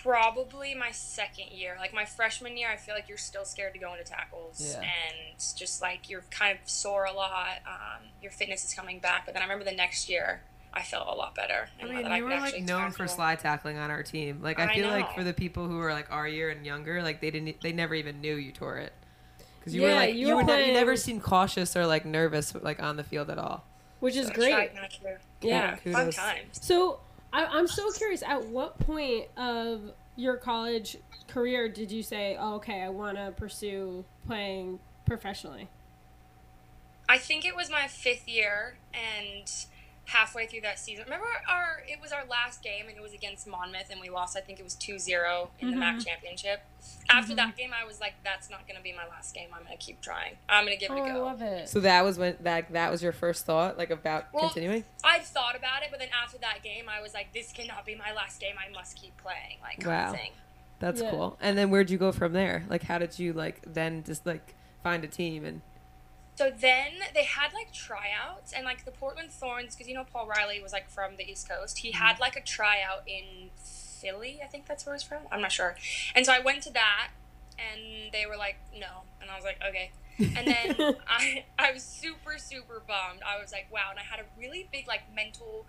Probably 0.03 0.73
my 0.75 0.91
second 0.91 1.51
year. 1.51 1.75
Like 1.79 1.93
my 1.93 2.05
freshman 2.05 2.55
year, 2.57 2.69
I 2.71 2.77
feel 2.77 2.95
like 2.95 3.09
you're 3.09 3.17
still 3.17 3.45
scared 3.45 3.73
to 3.73 3.79
go 3.79 3.91
into 3.93 4.03
tackles. 4.05 4.61
Yeah. 4.73 4.81
And 4.81 5.37
just 5.57 5.81
like 5.81 6.09
you're 6.09 6.23
kind 6.31 6.57
of 6.57 6.69
sore 6.69 7.05
a 7.05 7.13
lot. 7.13 7.59
Um, 7.67 8.05
your 8.21 8.31
fitness 8.31 8.63
is 8.65 8.73
coming 8.73 8.99
back. 8.99 9.25
But 9.25 9.33
then 9.33 9.41
I 9.43 9.45
remember 9.45 9.65
the 9.65 9.75
next 9.75 10.09
year, 10.09 10.41
I 10.73 10.83
felt 10.83 11.07
a 11.07 11.15
lot 11.15 11.35
better. 11.35 11.69
I 11.79 11.81
and 11.81 11.89
mean, 11.93 12.03
that 12.03 12.17
you 12.17 12.23
were 12.23 12.29
like 12.29 12.41
actually 12.43 12.61
known 12.61 12.91
for 12.91 13.07
slide 13.07 13.39
tackling 13.39 13.77
on 13.77 13.91
our 13.91 14.03
team. 14.03 14.39
Like 14.41 14.59
I 14.59 14.65
I 14.65 14.75
feel 14.75 14.87
like 14.89 15.13
for 15.15 15.23
the 15.23 15.33
people 15.33 15.67
who 15.67 15.77
were 15.77 15.91
like 15.91 16.11
our 16.11 16.27
year 16.27 16.49
and 16.49 16.65
younger, 16.65 17.01
like 17.01 17.21
they 17.21 17.31
didn't 17.31 17.59
they 17.61 17.73
never 17.73 17.95
even 17.95 18.21
knew 18.21 18.35
you 18.35 18.51
tore 18.51 18.77
it. 18.77 18.93
Cuz 19.63 19.73
you 19.73 19.81
were 19.81 19.93
like 19.93 20.13
you 20.13 20.27
you, 20.27 20.35
were 20.35 20.43
were 20.43 20.43
ne- 20.43 20.67
you 20.67 20.73
never 20.73 20.95
seemed 20.95 21.23
cautious 21.23 21.75
or 21.75 21.85
like 21.85 22.05
nervous 22.05 22.53
like 22.55 22.81
on 22.81 22.95
the 22.97 23.03
field 23.03 23.29
at 23.29 23.37
all. 23.37 23.65
Which 23.99 24.15
is 24.15 24.27
So 24.27 24.31
I 24.33 24.35
great. 24.35 24.75
not 24.75 24.91
to. 24.91 25.17
Yeah. 25.41 25.75
Fun 25.75 25.93
Kudos. 25.93 26.15
times. 26.15 26.59
So 26.61 26.99
I, 27.31 27.45
I'm 27.45 27.67
so 27.67 27.91
curious. 27.91 28.23
At 28.23 28.45
what 28.45 28.79
point 28.79 29.27
of 29.37 29.91
your 30.15 30.37
college 30.37 30.97
career 31.27 31.69
did 31.69 31.91
you 31.91 32.03
say, 32.03 32.37
oh, 32.39 32.55
"Okay, 32.55 32.81
I 32.81 32.89
want 32.89 33.17
to 33.17 33.31
pursue 33.31 34.03
playing 34.27 34.79
professionally"? 35.05 35.69
I 37.07 37.17
think 37.17 37.45
it 37.45 37.55
was 37.55 37.69
my 37.71 37.87
fifth 37.87 38.27
year, 38.27 38.77
and 38.93 39.51
halfway 40.09 40.47
through 40.47 40.61
that 40.61 40.79
season, 40.79 41.03
remember 41.05 41.27
our 41.47 41.83
it 41.87 42.01
was 42.01 42.11
our 42.11 42.25
last 42.25 42.63
game, 42.63 42.87
and 42.87 42.97
it 42.97 43.01
was 43.01 43.13
against 43.13 43.47
Monmouth, 43.47 43.89
and 43.91 44.01
we 44.01 44.09
lost. 44.09 44.35
I 44.35 44.41
think 44.41 44.59
it 44.59 44.63
was 44.63 44.75
2-0 44.75 45.49
in 45.59 45.71
the 45.71 45.77
MAAC 45.77 45.79
mm-hmm. 45.79 45.99
championship. 45.99 46.61
After 47.09 47.35
that 47.35 47.49
mm-hmm. 47.49 47.57
game, 47.57 47.71
I 47.79 47.85
was 47.85 47.99
like, 47.99 48.13
"That's 48.23 48.49
not 48.49 48.67
going 48.67 48.77
to 48.77 48.83
be 48.83 48.93
my 48.93 49.07
last 49.07 49.33
game. 49.35 49.49
I'm 49.55 49.63
going 49.63 49.77
to 49.77 49.83
keep 49.83 50.01
trying. 50.01 50.35
I'm 50.47 50.65
going 50.65 50.77
to 50.77 50.79
give 50.85 50.95
it 50.95 50.99
Oh, 50.99 51.03
a 51.03 51.09
I 51.09 51.13
go." 51.13 51.23
love 51.25 51.41
it. 51.41 51.69
So 51.69 51.79
that 51.81 52.03
was 52.03 52.17
when 52.17 52.37
that 52.41 52.71
that 52.73 52.91
was 52.91 53.01
your 53.03 53.11
first 53.13 53.45
thought 53.45 53.77
like 53.77 53.89
about 53.91 54.25
Well, 54.33 54.49
continuing? 54.49 54.83
I'd 55.03 55.23
thought 55.23 55.55
about 55.55 55.83
it, 55.83 55.89
but 55.91 55.99
then 55.99 56.09
after 56.23 56.37
that 56.39 56.63
game, 56.63 56.85
I 56.89 57.01
was 57.01 57.13
like, 57.13 57.33
"This 57.33 57.51
cannot 57.51 57.85
be 57.85 57.95
my 57.95 58.13
last 58.13 58.39
game. 58.41 58.55
I 58.57 58.71
must 58.73 58.95
keep 58.95 59.15
playing." 59.17 59.57
Like 59.61 59.79
kind 59.79 59.87
Wow. 60.05 60.09
of 60.11 60.19
thing. 60.19 60.31
That's 60.79 61.01
Yeah. 61.01 61.11
cool. 61.11 61.37
And 61.41 61.57
then 61.57 61.69
where'd 61.69 61.89
you 61.89 61.97
go 61.97 62.11
from 62.11 62.33
there? 62.33 62.65
Like 62.69 62.83
how 62.83 62.97
did 62.97 63.19
you 63.19 63.33
like 63.33 63.61
then 63.65 64.03
just 64.03 64.25
like 64.25 64.55
find 64.81 65.03
a 65.03 65.07
team 65.07 65.43
and 65.45 65.61
So 66.39 66.49
then 66.49 66.93
they 67.13 67.25
had 67.25 67.51
like 67.53 67.73
tryouts 67.73 68.53
and 68.53 68.63
like 68.63 68.85
the 68.85 68.91
Portland 68.91 69.29
Thorns, 69.29 69.75
because 69.75 69.89
you 69.89 69.93
know 69.93 70.05
Paul 70.05 70.25
Riley 70.25 70.61
was 70.61 70.71
like 70.71 70.89
from 70.89 71.17
the 71.17 71.29
East 71.29 71.49
Coast. 71.49 71.79
He 71.79 71.91
had 71.91 72.13
mm-hmm. 72.13 72.21
like 72.21 72.37
a 72.37 72.41
tryout 72.41 73.03
in 73.05 73.49
Philly, 73.61 74.39
I 74.41 74.47
think 74.47 74.65
that's 74.65 74.85
where 74.85 74.95
he's 74.95 75.03
from. 75.03 75.23
I'm 75.33 75.41
not 75.41 75.51
sure. 75.51 75.75
And 76.15 76.25
so 76.25 76.31
I 76.31 76.39
went 76.39 76.63
to 76.63 76.71
that, 76.71 77.09
and 77.57 78.13
they 78.13 78.25
were 78.25 78.37
like, 78.37 78.55
no, 78.73 79.03
and 79.21 79.29
I 79.29 79.35
was 79.35 79.43
like, 79.43 79.59
okay. 79.67 79.91
And 80.17 80.47
then 80.47 80.95
I 81.09 81.43
I 81.59 81.73
was 81.73 81.83
super 81.83 82.37
super 82.37 82.81
bummed. 82.87 83.19
I 83.27 83.37
was 83.37 83.51
like, 83.51 83.67
wow, 83.69 83.87
and 83.89 83.99
I 83.99 84.03
had 84.03 84.21
a 84.21 84.39
really 84.39 84.69
big 84.71 84.87
like 84.87 85.13
mental 85.13 85.65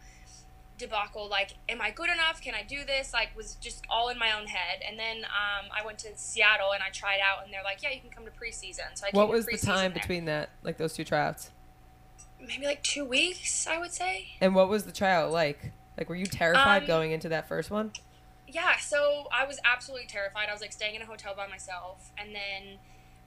debacle 0.81 1.29
like 1.29 1.55
am 1.69 1.81
i 1.81 1.91
good 1.91 2.11
enough 2.11 2.41
can 2.41 2.55
i 2.55 2.63
do 2.63 2.85
this 2.85 3.13
like 3.13 3.29
was 3.37 3.55
just 3.57 3.85
all 3.89 4.09
in 4.09 4.19
my 4.19 4.33
own 4.33 4.47
head 4.47 4.81
and 4.89 4.99
then 4.99 5.19
um, 5.19 5.67
i 5.73 5.85
went 5.85 5.99
to 5.99 6.09
seattle 6.17 6.73
and 6.73 6.83
i 6.83 6.89
tried 6.91 7.21
out 7.21 7.45
and 7.45 7.53
they're 7.53 7.63
like 7.63 7.83
yeah 7.83 7.91
you 7.91 8.01
can 8.01 8.11
come 8.11 8.25
to 8.25 8.31
preseason 8.31 8.89
so 8.95 9.07
I 9.07 9.11
what 9.13 9.29
was 9.29 9.47
the 9.47 9.59
time 9.59 9.93
there 9.93 10.01
between 10.01 10.25
that 10.25 10.51
like 10.65 10.79
those 10.79 10.95
two 10.95 11.05
tryouts? 11.05 11.51
maybe 12.47 12.67
like 12.67 12.83
two 12.83 13.05
weeks, 13.05 13.67
I 13.67 13.79
would 13.79 13.93
say. 13.93 14.29
And 14.41 14.55
what 14.55 14.69
was 14.69 14.85
the 14.85 14.93
tryout 14.93 15.31
like? 15.31 15.73
Like 15.97 16.09
were 16.09 16.17
you 16.17 16.27
terrified 16.27 16.83
Um, 16.83 16.87
going 16.87 17.13
into 17.13 17.29
that 17.29 17.47
first 17.47 17.71
one? 17.71 17.93
Yeah, 18.49 18.79
so 18.79 19.29
I 19.33 19.45
was 19.45 19.61
absolutely 19.65 20.09
terrified. 20.09 20.49
I 20.49 20.53
was 20.53 20.61
like 20.61 20.73
staying 20.73 20.97
in 20.97 21.03
a 21.03 21.07
hotel 21.07 21.35
by 21.37 21.47
myself, 21.47 22.11
and 22.19 22.35
then 22.35 22.79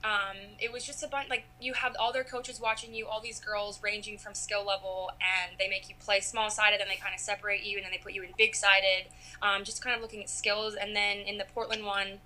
um, 0.04 0.36
it 0.58 0.70
was 0.70 0.84
just 0.84 1.02
a 1.02 1.08
bunch 1.08 1.30
like 1.30 1.44
you 1.58 1.72
have 1.72 1.96
all 1.98 2.12
their 2.12 2.24
coaches 2.24 2.60
watching 2.60 2.92
you, 2.94 3.06
all 3.06 3.22
these 3.22 3.40
girls 3.40 3.82
ranging 3.82 4.18
from 4.18 4.34
skill 4.34 4.64
level, 4.64 5.10
and 5.18 5.58
they 5.58 5.66
make 5.66 5.88
you 5.88 5.94
play 5.98 6.20
small 6.20 6.50
sided, 6.50 6.80
and 6.82 6.90
they 6.90 6.96
kind 6.96 7.14
of 7.14 7.20
separate 7.20 7.64
you, 7.64 7.78
and 7.78 7.84
then 7.84 7.90
they 7.90 7.98
put 7.98 8.12
you 8.12 8.22
in 8.22 8.28
big 8.36 8.54
sided, 8.54 9.06
um, 9.40 9.64
just 9.64 9.82
kind 9.82 9.96
of 9.96 10.02
looking 10.02 10.22
at 10.22 10.28
skills. 10.28 10.74
And 10.74 10.94
then 10.94 11.18
in 11.18 11.38
the 11.38 11.46
Portland 11.54 11.86
one, 11.86 12.18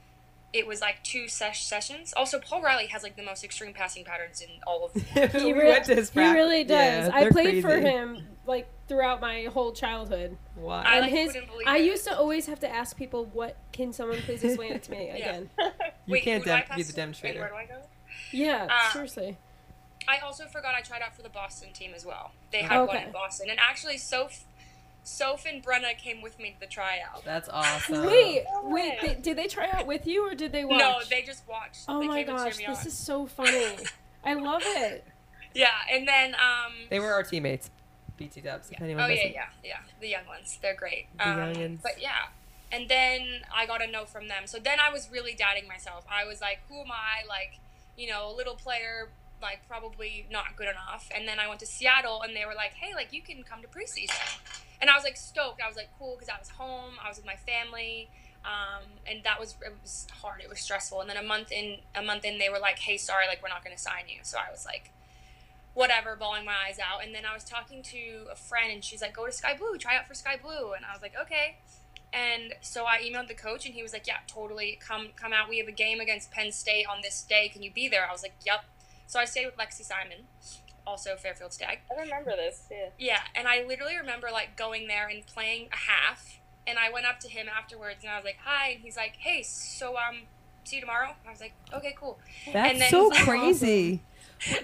it 0.52 0.66
was 0.66 0.80
like 0.80 1.04
two 1.04 1.28
sesh- 1.28 1.62
sessions. 1.62 2.12
Also, 2.16 2.40
Paul 2.40 2.62
Riley 2.62 2.86
has 2.86 3.04
like 3.04 3.14
the 3.14 3.22
most 3.22 3.44
extreme 3.44 3.72
passing 3.72 4.04
patterns 4.04 4.40
in 4.40 4.48
all 4.66 4.86
of. 4.86 4.94
we 5.34 5.52
re- 5.52 5.68
went 5.68 5.84
to 5.84 5.94
his 5.94 6.10
he 6.10 6.20
really 6.20 6.64
does. 6.64 7.08
Yeah, 7.08 7.10
I 7.14 7.20
they're 7.20 7.30
played 7.30 7.62
for 7.62 7.78
him 7.78 8.26
like 8.48 8.68
throughout 8.88 9.20
my 9.20 9.44
whole 9.44 9.70
childhood. 9.72 10.36
Wow. 10.56 10.82
I, 10.84 11.00
like, 11.00 11.10
his, 11.10 11.32
believe 11.34 11.66
I 11.66 11.78
it. 11.78 11.84
used 11.84 12.04
to 12.08 12.16
always 12.18 12.46
have 12.46 12.58
to 12.60 12.68
ask 12.68 12.96
people, 12.96 13.26
"What 13.26 13.56
can 13.72 13.92
someone 13.92 14.18
please 14.22 14.42
explain 14.42 14.72
it 14.72 14.82
to 14.84 14.90
me 14.90 15.06
Yeah. 15.08 15.14
again?" 15.14 15.50
you 15.58 15.70
Wait, 16.08 16.24
can't 16.24 16.42
who 16.42 16.50
do 16.50 16.54
I 16.56 16.60
dem- 16.62 16.76
be 16.76 16.82
the 16.82 16.90
to? 16.92 16.96
demonstrator. 16.96 17.40
Wait, 17.42 17.52
where 17.52 17.66
do 17.66 17.72
I 17.74 17.76
go? 17.76 17.82
Yeah, 18.32 18.66
Uh, 18.70 18.92
seriously. 18.92 19.36
I 20.08 20.18
also 20.20 20.46
forgot 20.46 20.74
I 20.74 20.80
tried 20.80 21.02
out 21.02 21.14
for 21.14 21.22
the 21.22 21.28
Boston 21.28 21.72
team 21.74 21.92
as 21.94 22.04
well. 22.06 22.32
They 22.50 22.62
had 22.62 22.82
one 22.84 22.96
in 22.96 23.12
Boston, 23.12 23.50
and 23.50 23.60
actually, 23.60 23.98
Soph, 23.98 24.44
Soph 25.04 25.44
and 25.46 25.62
Brenna 25.62 25.96
came 25.98 26.22
with 26.22 26.38
me 26.38 26.52
to 26.52 26.60
the 26.60 26.66
tryout. 26.66 27.22
That's 27.26 27.48
awesome. 27.52 28.06
Wait, 28.06 28.44
no 28.50 28.62
wait, 28.70 28.72
way. 28.72 28.98
they, 29.02 29.14
did 29.16 29.36
they 29.36 29.46
try 29.48 29.68
out 29.70 29.86
with 29.86 30.06
you 30.06 30.26
or 30.26 30.34
did 30.34 30.52
they 30.52 30.64
watch? 30.64 30.78
No, 30.78 31.00
they 31.10 31.20
just 31.22 31.46
watched. 31.46 31.80
Oh 31.88 32.00
they 32.00 32.06
my 32.08 32.24
came 32.24 32.34
gosh, 32.34 32.56
this 32.56 32.80
on. 32.80 32.86
is 32.86 32.94
so 32.96 33.26
funny. 33.26 33.76
I 34.24 34.32
love 34.34 34.62
it. 34.64 35.04
Yeah, 35.54 35.68
and 35.90 36.08
then 36.08 36.34
um. 36.34 36.72
They 36.88 37.00
were 37.00 37.12
our 37.12 37.22
teammates. 37.22 37.70
BT 38.18 38.42
Dubs. 38.42 38.70
If 38.70 38.80
anyone 38.80 39.04
oh 39.04 39.06
yeah, 39.06 39.14
doesn't- 39.14 39.32
yeah, 39.32 39.46
yeah. 39.64 39.78
The 40.00 40.08
young 40.08 40.26
ones, 40.26 40.58
they're 40.60 40.74
great. 40.74 41.06
The 41.16 41.28
um, 41.28 41.38
youngins. 41.38 41.82
But 41.82 42.00
yeah, 42.00 42.28
and 42.70 42.88
then 42.88 43.42
I 43.54 43.66
got 43.66 43.82
a 43.82 43.86
no 43.86 44.04
from 44.04 44.28
them. 44.28 44.46
So 44.46 44.58
then 44.58 44.78
I 44.80 44.92
was 44.92 45.08
really 45.10 45.34
doubting 45.34 45.66
myself. 45.66 46.04
I 46.10 46.26
was 46.26 46.40
like, 46.40 46.60
who 46.68 46.80
am 46.80 46.90
I? 46.92 47.26
Like, 47.26 47.60
you 47.96 48.08
know, 48.08 48.30
a 48.30 48.34
little 48.34 48.54
player, 48.54 49.08
like 49.40 49.60
probably 49.68 50.26
not 50.30 50.56
good 50.56 50.68
enough. 50.68 51.08
And 51.14 51.26
then 51.26 51.38
I 51.38 51.48
went 51.48 51.60
to 51.60 51.66
Seattle, 51.66 52.22
and 52.22 52.36
they 52.36 52.44
were 52.44 52.54
like, 52.54 52.74
hey, 52.74 52.94
like 52.94 53.12
you 53.12 53.22
can 53.22 53.42
come 53.42 53.62
to 53.62 53.68
preseason. 53.68 54.38
And 54.80 54.90
I 54.90 54.94
was 54.94 55.04
like 55.04 55.16
stoked. 55.16 55.60
I 55.62 55.68
was 55.68 55.76
like 55.76 55.88
cool 55.98 56.14
because 56.14 56.28
I 56.28 56.38
was 56.38 56.50
home. 56.50 56.94
I 57.02 57.08
was 57.08 57.16
with 57.16 57.26
my 57.26 57.36
family. 57.36 58.10
Um, 58.44 58.84
and 59.06 59.24
that 59.24 59.40
was 59.40 59.56
it 59.62 59.72
was 59.82 60.06
hard. 60.22 60.40
It 60.42 60.48
was 60.48 60.60
stressful. 60.60 61.00
And 61.00 61.10
then 61.10 61.16
a 61.16 61.22
month 61.22 61.50
in, 61.50 61.78
a 61.94 62.02
month 62.02 62.24
in, 62.24 62.38
they 62.38 62.48
were 62.48 62.60
like, 62.60 62.78
"Hey, 62.78 62.96
sorry, 62.96 63.26
like 63.26 63.42
we're 63.42 63.48
not 63.48 63.64
going 63.64 63.76
to 63.76 63.82
sign 63.82 64.04
you." 64.06 64.20
So 64.22 64.38
I 64.38 64.50
was 64.50 64.64
like, 64.64 64.92
"Whatever," 65.78 66.16
bawling 66.16 66.44
my 66.44 66.56
eyes 66.66 66.78
out. 66.78 67.04
And 67.04 67.14
then 67.14 67.24
I 67.24 67.32
was 67.34 67.44
talking 67.44 67.82
to 67.84 68.26
a 68.30 68.36
friend, 68.36 68.72
and 68.72 68.82
she's 68.84 69.00
like, 69.02 69.14
"Go 69.14 69.26
to 69.26 69.32
Sky 69.32 69.54
Blue, 69.56 69.76
try 69.78 69.96
out 69.96 70.06
for 70.08 70.14
Sky 70.14 70.36
Blue." 70.42 70.72
And 70.72 70.84
I 70.84 70.92
was 70.92 71.02
like, 71.02 71.14
"Okay." 71.24 71.56
And 72.12 72.54
so 72.62 72.86
I 72.86 72.98
emailed 73.02 73.28
the 73.28 73.34
coach, 73.34 73.66
and 73.66 73.74
he 73.74 73.82
was 73.82 73.92
like, 73.92 74.06
"Yeah, 74.06 74.18
totally. 74.26 74.78
Come, 74.80 75.08
come 75.14 75.32
out. 75.32 75.48
We 75.48 75.58
have 75.58 75.68
a 75.68 75.72
game 75.72 76.00
against 76.00 76.30
Penn 76.30 76.52
State 76.52 76.86
on 76.86 76.98
this 77.02 77.22
day. 77.22 77.48
Can 77.48 77.62
you 77.62 77.70
be 77.72 77.86
there?" 77.88 78.06
I 78.08 78.12
was 78.12 78.22
like, 78.22 78.34
"Yep." 78.46 78.64
So 79.06 79.20
I 79.20 79.24
stayed 79.24 79.46
with 79.46 79.56
Lexi 79.56 79.82
Simon, 79.84 80.26
also 80.86 81.16
Fairfield 81.16 81.52
Stag. 81.52 81.78
I 81.90 82.00
remember 82.00 82.32
this. 82.36 82.66
Yeah. 82.70 82.88
Yeah, 82.98 83.20
and 83.34 83.46
I 83.48 83.62
literally 83.62 83.96
remember 83.96 84.28
like 84.32 84.56
going 84.56 84.86
there 84.88 85.06
and 85.06 85.24
playing 85.26 85.68
a 85.72 85.76
half, 85.76 86.40
and 86.66 86.78
I 86.78 86.90
went 86.90 87.06
up 87.06 87.20
to 87.20 87.28
him 87.28 87.46
afterwards, 87.48 87.98
and 88.02 88.10
I 88.12 88.16
was 88.16 88.24
like, 88.24 88.38
"Hi," 88.44 88.70
and 88.70 88.80
he's 88.80 88.96
like, 88.96 89.16
"Hey, 89.16 89.42
so 89.42 89.96
um, 89.96 90.22
see 90.64 90.76
you 90.76 90.80
tomorrow." 90.82 91.14
I 91.26 91.30
was 91.30 91.40
like, 91.40 91.52
"Okay, 91.72 91.94
cool." 91.98 92.18
That's 92.52 92.72
And 92.72 92.80
then- 92.80 92.90
so 92.90 93.10
crazy. 93.24 94.02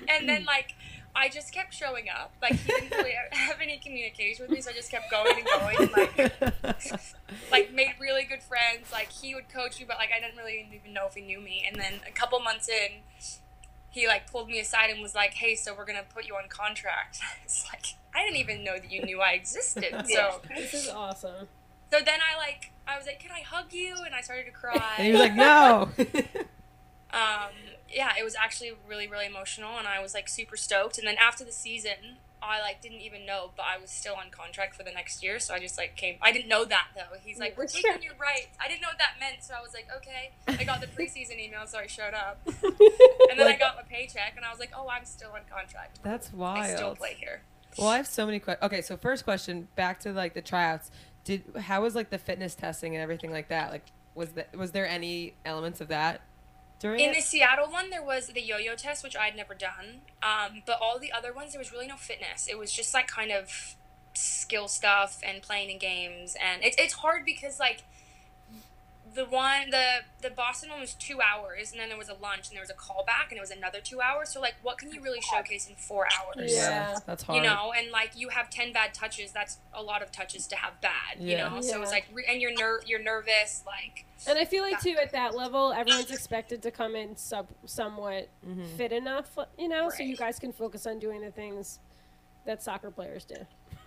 And 0.08 0.28
then 0.28 0.44
like. 0.44 0.74
I 1.16 1.28
just 1.28 1.52
kept 1.52 1.72
showing 1.72 2.06
up. 2.08 2.32
Like 2.42 2.54
he 2.54 2.66
didn't 2.72 2.90
really 2.90 3.12
have 3.32 3.60
any 3.62 3.78
communication 3.78 4.44
with 4.44 4.50
me, 4.50 4.60
so 4.60 4.70
I 4.70 4.72
just 4.74 4.90
kept 4.90 5.10
going 5.10 5.36
and 5.38 5.46
going. 5.46 5.76
And, 5.78 5.92
like, 5.92 6.32
like 7.52 7.72
made 7.72 7.94
really 8.00 8.24
good 8.24 8.42
friends. 8.42 8.90
Like 8.92 9.10
he 9.12 9.34
would 9.34 9.48
coach 9.48 9.78
me, 9.78 9.84
but 9.86 9.96
like 9.98 10.10
I 10.16 10.20
didn't 10.20 10.36
really 10.36 10.66
even 10.74 10.92
know 10.92 11.06
if 11.06 11.14
he 11.14 11.20
knew 11.22 11.40
me. 11.40 11.64
And 11.66 11.80
then 11.80 11.94
a 12.06 12.10
couple 12.10 12.40
months 12.40 12.68
in, 12.68 13.02
he 13.90 14.08
like 14.08 14.30
pulled 14.30 14.48
me 14.48 14.58
aside 14.58 14.90
and 14.90 15.00
was 15.00 15.14
like, 15.14 15.34
"Hey, 15.34 15.54
so 15.54 15.72
we're 15.74 15.84
gonna 15.86 16.02
put 16.12 16.26
you 16.26 16.34
on 16.34 16.48
contract." 16.48 17.20
It's 17.44 17.64
like 17.72 17.86
I 18.14 18.22
didn't 18.24 18.38
even 18.38 18.64
know 18.64 18.74
that 18.74 18.90
you 18.90 19.02
knew 19.04 19.20
I 19.20 19.32
existed. 19.32 19.94
So 20.08 20.40
This 20.56 20.74
is 20.74 20.88
awesome. 20.88 21.46
so 21.92 21.98
then 22.04 22.18
I 22.20 22.36
like 22.36 22.72
I 22.88 22.96
was 22.98 23.06
like, 23.06 23.20
"Can 23.20 23.30
I 23.30 23.40
hug 23.40 23.72
you?" 23.72 23.94
And 24.04 24.14
I 24.14 24.20
started 24.20 24.46
to 24.46 24.50
cry. 24.50 24.94
and 24.98 25.06
he 25.06 25.12
was 25.12 25.20
like, 25.20 25.34
no. 25.34 25.88
um, 27.12 27.50
yeah, 27.94 28.12
it 28.18 28.24
was 28.24 28.34
actually 28.34 28.72
really 28.88 29.06
really 29.08 29.26
emotional, 29.26 29.78
and 29.78 29.86
I 29.86 30.00
was 30.00 30.14
like 30.14 30.28
super 30.28 30.56
stoked. 30.56 30.98
And 30.98 31.06
then 31.06 31.16
after 31.20 31.44
the 31.44 31.52
season. 31.52 32.18
I 32.46 32.60
like 32.60 32.82
didn't 32.82 33.00
even 33.00 33.24
know, 33.24 33.52
but 33.56 33.64
I 33.64 33.80
was 33.80 33.90
still 33.90 34.16
on 34.16 34.30
contract 34.30 34.74
for 34.74 34.82
the 34.82 34.90
next 34.90 35.22
year, 35.22 35.38
so 35.38 35.54
I 35.54 35.58
just 35.58 35.78
like 35.78 35.96
came. 35.96 36.16
I 36.20 36.30
didn't 36.30 36.48
know 36.48 36.66
that 36.66 36.88
though. 36.94 37.16
He's 37.24 37.38
like, 37.38 37.56
"We're 37.56 37.66
taking 37.66 38.02
your 38.02 38.12
rights." 38.20 38.58
I 38.62 38.68
didn't 38.68 38.82
know 38.82 38.88
what 38.88 38.98
that 38.98 39.14
meant, 39.18 39.42
so 39.42 39.54
I 39.54 39.62
was 39.62 39.72
like, 39.72 39.88
"Okay." 39.96 40.32
I 40.46 40.62
got 40.64 40.82
the 40.82 40.86
preseason 40.86 41.38
email, 41.40 41.66
so 41.66 41.78
I 41.78 41.86
showed 41.86 42.12
up, 42.12 42.42
and 42.46 43.38
then 43.40 43.46
I 43.46 43.56
got 43.56 43.76
my 43.76 43.82
paycheck, 43.88 44.34
and 44.36 44.44
I 44.44 44.50
was 44.50 44.60
like, 44.60 44.72
"Oh, 44.76 44.88
I'm 44.90 45.06
still 45.06 45.30
on 45.30 45.40
contract. 45.50 46.00
That's 46.02 46.34
wild. 46.34 46.58
I 46.58 46.74
still 46.74 46.94
play 46.94 47.16
here." 47.18 47.40
Well, 47.78 47.88
I 47.88 47.96
have 47.96 48.06
so 48.06 48.26
many 48.26 48.38
questions. 48.38 48.64
Okay, 48.66 48.82
so 48.82 48.96
first 48.96 49.24
question, 49.24 49.68
back 49.74 50.00
to 50.00 50.12
like 50.12 50.34
the 50.34 50.42
tryouts. 50.42 50.90
Did 51.24 51.44
how 51.58 51.82
was 51.82 51.94
like 51.94 52.10
the 52.10 52.18
fitness 52.18 52.54
testing 52.54 52.94
and 52.94 53.02
everything 53.02 53.32
like 53.32 53.48
that? 53.48 53.70
Like, 53.72 53.86
was 54.14 54.30
that 54.32 54.54
was 54.56 54.72
there 54.72 54.86
any 54.86 55.34
elements 55.44 55.80
of 55.80 55.88
that 55.88 56.20
during 56.84 57.00
In 57.00 57.10
it? 57.10 57.14
the 57.16 57.20
Seattle 57.22 57.70
one, 57.70 57.88
there 57.88 58.02
was 58.02 58.26
the 58.26 58.42
yo-yo 58.42 58.74
test, 58.74 59.02
which 59.02 59.16
I'd 59.16 59.34
never 59.34 59.54
done. 59.54 60.02
Um, 60.22 60.62
but 60.66 60.78
all 60.82 60.98
the 60.98 61.12
other 61.12 61.32
ones, 61.32 61.52
there 61.52 61.58
was 61.58 61.72
really 61.72 61.86
no 61.86 61.96
fitness. 61.96 62.46
It 62.46 62.58
was 62.58 62.70
just 62.70 62.92
like 62.92 63.06
kind 63.06 63.32
of 63.32 63.74
skill 64.12 64.68
stuff 64.68 65.18
and 65.26 65.40
playing 65.40 65.70
in 65.70 65.78
games, 65.78 66.36
and 66.38 66.62
it's 66.62 66.76
it's 66.78 66.92
hard 66.92 67.24
because 67.24 67.58
like 67.58 67.84
the 69.14 69.24
one 69.24 69.70
the 69.70 69.98
the 70.22 70.30
Boston 70.30 70.70
one 70.70 70.80
was 70.80 70.94
two 70.94 71.18
hours, 71.20 71.70
and 71.72 71.80
then 71.80 71.88
there 71.88 71.98
was 71.98 72.08
a 72.08 72.14
lunch, 72.14 72.48
and 72.48 72.56
there 72.56 72.62
was 72.62 72.70
a 72.70 72.74
callback, 72.74 73.28
and 73.30 73.38
it 73.38 73.40
was 73.40 73.50
another 73.50 73.80
two 73.80 74.00
hours. 74.00 74.30
So 74.30 74.40
like, 74.40 74.54
what 74.62 74.78
can 74.78 74.90
you 74.92 75.00
really 75.02 75.20
showcase 75.20 75.68
in 75.68 75.74
four 75.76 76.06
hours? 76.06 76.52
Yeah. 76.52 76.98
that's 77.06 77.22
hard. 77.22 77.36
You 77.36 77.48
know, 77.48 77.72
and 77.76 77.90
like 77.90 78.10
you 78.16 78.30
have 78.30 78.50
ten 78.50 78.72
bad 78.72 78.94
touches. 78.94 79.32
That's 79.32 79.58
a 79.72 79.82
lot 79.82 80.02
of 80.02 80.10
touches 80.10 80.46
to 80.48 80.56
have 80.56 80.80
bad. 80.80 81.18
You 81.20 81.32
Yeah. 81.36 81.48
know, 81.48 81.60
so 81.60 81.80
it's 81.82 81.90
like, 81.90 82.06
re- 82.12 82.24
and 82.28 82.40
you're 82.40 82.54
ner- 82.54 82.80
you're 82.86 83.02
nervous. 83.02 83.62
Like, 83.66 84.04
And 84.26 84.38
I 84.38 84.44
feel 84.44 84.62
like 84.62 84.80
too 84.80 84.96
at 85.00 85.12
that 85.12 85.34
level, 85.36 85.72
everyone's 85.72 86.10
expected 86.10 86.62
to 86.62 86.70
come 86.70 86.96
in 86.96 87.16
sub 87.16 87.48
somewhat 87.66 88.28
Mhm. 88.46 88.66
fit 88.76 88.92
enough, 88.92 89.38
you 89.58 89.68
know, 89.68 89.90
so 89.90 90.02
you 90.02 90.16
guys 90.16 90.38
can 90.38 90.52
focus 90.52 90.86
on 90.86 90.98
doing 90.98 91.20
the 91.20 91.30
things 91.30 91.78
that 92.46 92.62
soccer 92.62 92.90
players 92.90 93.24
do. 93.24 93.36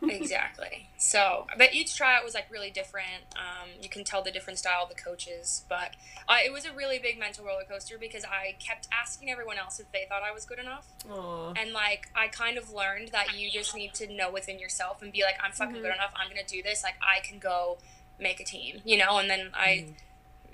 Exactly. 0.04 0.88
So, 0.98 1.48
but 1.58 1.74
each 1.74 1.96
tryout 1.96 2.24
was 2.24 2.34
like 2.34 2.48
really 2.52 2.70
different. 2.72 3.24
Um, 3.36 3.70
you 3.82 3.90
can 3.90 4.04
tell 4.04 4.22
the 4.22 4.32
different 4.32 4.60
style 4.60 4.84
of 4.84 4.90
the 4.90 4.96
coaches, 4.96 5.64
but 5.70 5.96
uh, 6.28 6.38
it 6.46 6.52
was 6.52 6.66
a 6.66 6.72
really 6.74 7.00
big 7.00 7.20
mental 7.20 7.46
roller 7.46 7.64
coaster 7.70 7.98
because 8.00 8.24
I 8.26 8.56
kept 8.60 8.88
asking 8.92 9.30
everyone 9.30 9.58
else 9.58 9.80
if 9.80 9.92
they 9.92 10.06
thought 10.10 10.24
I 10.24 10.32
was 10.34 10.46
good 10.46 10.60
enough, 10.60 10.88
Aw. 11.10 11.54
and 11.56 11.72
like 11.72 12.10
I 12.16 12.28
kind 12.28 12.58
of 12.58 12.72
learned 12.72 13.10
that 13.10 13.38
you 13.38 13.50
just 13.52 13.76
need 13.76 13.94
to 13.96 14.12
know 14.12 14.32
within 14.32 14.60
yourself 14.60 15.02
and 15.02 15.12
be 15.12 15.24
like, 15.24 15.38
I'm 15.44 15.52
fucking 15.52 15.76
good 15.82 15.86
enough. 15.94 16.14
I'm 16.16 16.28
gonna 16.30 16.42
do 16.48 16.62
this. 16.64 16.84
Like 16.84 16.96
I 17.02 17.26
can 17.26 17.40
go 17.40 17.78
make 18.20 18.40
a 18.40 18.44
team, 18.46 18.82
you 18.86 18.98
know. 18.98 19.18
And 19.20 19.30
then 19.30 19.50
I 19.54 19.88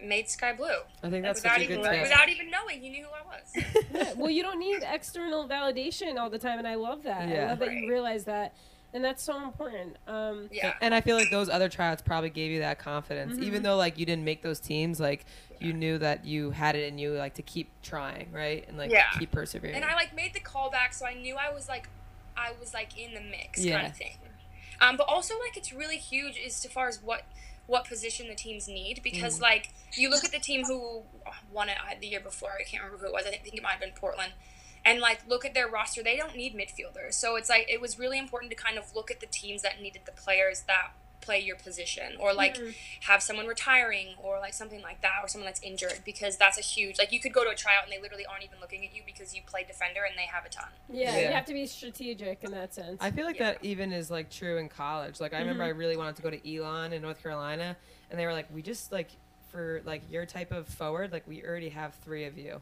made 0.03 0.27
Sky 0.29 0.51
Blue 0.51 0.67
I 1.01 1.09
think 1.09 1.23
that's 1.23 1.39
without 1.41 1.53
such 1.53 1.61
a 1.61 1.63
even 1.63 1.81
good 1.81 1.89
tip. 1.91 2.01
without 2.01 2.27
even 2.27 2.49
knowing 2.51 2.81
he 2.81 2.89
knew 2.89 3.05
who 3.05 3.09
I 3.09 3.21
was. 3.25 3.75
Yeah, 3.93 4.13
well, 4.17 4.29
you 4.29 4.43
don't 4.43 4.59
need 4.59 4.83
external 4.85 5.47
validation 5.47 6.17
all 6.17 6.29
the 6.29 6.39
time, 6.39 6.57
and 6.59 6.67
I 6.67 6.75
love 6.75 7.03
that. 7.03 7.29
I 7.29 7.33
Yeah. 7.33 7.49
love 7.51 7.59
that 7.59 7.71
you 7.71 7.87
realize 7.89 8.25
that, 8.25 8.53
and 8.93 9.03
that's 9.03 9.23
so 9.23 9.43
important. 9.43 9.97
Um, 10.07 10.49
Yeah. 10.51 10.73
And 10.81 10.93
I 10.93 11.01
feel 11.01 11.15
like 11.15 11.29
those 11.31 11.49
other 11.49 11.69
tryouts 11.69 12.01
probably 12.01 12.29
gave 12.29 12.51
you 12.51 12.59
that 12.59 12.79
confidence, 12.79 13.33
Mm-hmm. 13.33 13.43
even 13.43 13.63
though 13.63 13.75
like 13.77 13.97
you 13.97 14.05
didn't 14.05 14.23
make 14.25 14.41
those 14.41 14.59
teams. 14.59 14.99
Like 14.99 15.25
you 15.59 15.73
knew 15.73 15.97
that 15.99 16.25
you 16.25 16.51
had 16.51 16.75
it 16.75 16.87
in 16.91 16.97
you, 16.97 17.11
like 17.13 17.35
to 17.35 17.41
keep 17.41 17.69
trying, 17.81 18.31
right, 18.31 18.65
and 18.67 18.77
like 18.77 18.91
Yeah. 18.91 19.05
keep 19.17 19.31
persevering. 19.31 19.75
And 19.75 19.83
I 19.85 19.95
like 19.95 20.15
made 20.15 20.33
the 20.33 20.39
callback, 20.41 20.93
so 20.93 21.05
I 21.05 21.13
knew 21.13 21.35
I 21.35 21.51
was 21.53 21.67
like, 21.67 21.87
I 22.37 22.51
was 22.59 22.73
like 22.73 22.97
in 22.97 23.13
the 23.13 23.21
mix 23.21 23.63
Yeah. 23.63 23.75
kind 23.77 23.87
of 23.87 23.95
thing. 23.97 24.17
Um, 24.81 24.97
but 24.97 25.07
also 25.07 25.35
like 25.39 25.55
it's 25.57 25.71
really 25.71 25.97
huge 25.97 26.37
as 26.45 26.65
far 26.65 26.87
as 26.87 27.01
what 27.01 27.23
what 27.65 27.85
position 27.85 28.27
the 28.27 28.35
teams 28.35 28.67
need 28.67 28.99
because 29.01 29.39
like 29.39 29.69
you 29.93 30.09
look 30.09 30.25
at 30.25 30.31
the 30.33 30.39
team 30.39 30.65
who 30.65 31.03
won 31.49 31.69
it 31.69 31.77
uh, 31.79 31.93
the 32.01 32.07
year 32.07 32.19
before. 32.19 32.49
I 32.59 32.63
can't 32.63 32.83
remember 32.83 33.05
who 33.05 33.09
it 33.09 33.13
was. 33.13 33.25
I 33.25 33.29
think, 33.29 33.41
I 33.41 33.43
think 33.45 33.55
it 33.55 33.63
might 33.63 33.71
have 33.71 33.79
been 33.79 33.93
Portland. 33.95 34.33
And 34.85 34.99
like 34.99 35.21
look 35.27 35.45
at 35.45 35.53
their 35.53 35.67
roster, 35.67 36.03
they 36.03 36.17
don't 36.17 36.35
need 36.35 36.55
midfielders. 36.55 37.13
So 37.13 37.35
it's 37.35 37.49
like 37.49 37.67
it 37.69 37.79
was 37.79 37.97
really 37.97 38.19
important 38.19 38.51
to 38.51 38.57
kind 38.57 38.77
of 38.77 38.93
look 38.95 39.11
at 39.11 39.19
the 39.19 39.27
teams 39.27 39.61
that 39.61 39.81
needed 39.81 40.01
the 40.05 40.11
players 40.11 40.63
that 40.67 40.91
play 41.23 41.39
your 41.39 41.55
position 41.55 42.13
or 42.19 42.33
like 42.33 42.57
mm-hmm. 42.57 42.69
have 43.01 43.23
someone 43.23 43.47
retiring 43.47 44.07
or 44.21 44.39
like 44.39 44.53
something 44.53 44.81
like 44.81 45.01
that 45.01 45.19
or 45.23 45.27
someone 45.27 45.45
that's 45.45 45.61
injured 45.61 45.99
because 46.05 46.35
that's 46.35 46.57
a 46.57 46.61
huge 46.61 46.99
like 46.99 47.13
you 47.13 47.19
could 47.19 47.31
go 47.31 47.43
to 47.45 47.49
a 47.49 47.55
tryout 47.55 47.83
and 47.83 47.91
they 47.93 48.01
literally 48.01 48.25
aren't 48.25 48.43
even 48.43 48.59
looking 48.59 48.85
at 48.85 48.93
you 48.93 49.01
because 49.05 49.33
you 49.33 49.41
play 49.45 49.63
defender 49.63 50.01
and 50.05 50.17
they 50.17 50.25
have 50.25 50.45
a 50.45 50.49
ton 50.49 50.65
yeah, 50.91 51.15
Yeah. 51.15 51.27
you 51.29 51.33
have 51.33 51.45
to 51.45 51.53
be 51.53 51.65
strategic 51.65 52.43
in 52.43 52.51
that 52.51 52.73
sense. 52.73 52.97
I 53.01 53.09
feel 53.11 53.25
like 53.25 53.39
Yeah. 53.39 53.53
that 53.53 53.63
even 53.63 53.93
is 53.93 54.11
like 54.11 54.29
true 54.29 54.57
in 54.57 54.67
college. 54.67 55.21
Like 55.21 55.33
I 55.33 55.39
remember 55.39 55.63
mm-hmm. 55.63 55.75
I 55.75 55.79
really 55.79 55.97
wanted 55.97 56.17
to 56.17 56.21
go 56.21 56.29
to 56.29 56.55
Elon 56.55 56.93
in 56.93 57.01
North 57.01 57.23
Carolina, 57.23 57.77
and 58.11 58.19
they 58.19 58.25
were 58.25 58.33
like, 58.33 58.53
"We 58.53 58.61
just 58.61 58.91
like 58.91 59.09
for 59.49 59.81
like 59.85 60.01
your 60.11 60.25
type 60.25 60.51
of 60.51 60.67
forward, 60.67 61.11
like 61.11 61.27
we 61.27 61.43
already 61.43 61.69
have 61.69 61.95
three 61.95 62.25
of 62.25 62.37
you." 62.37 62.61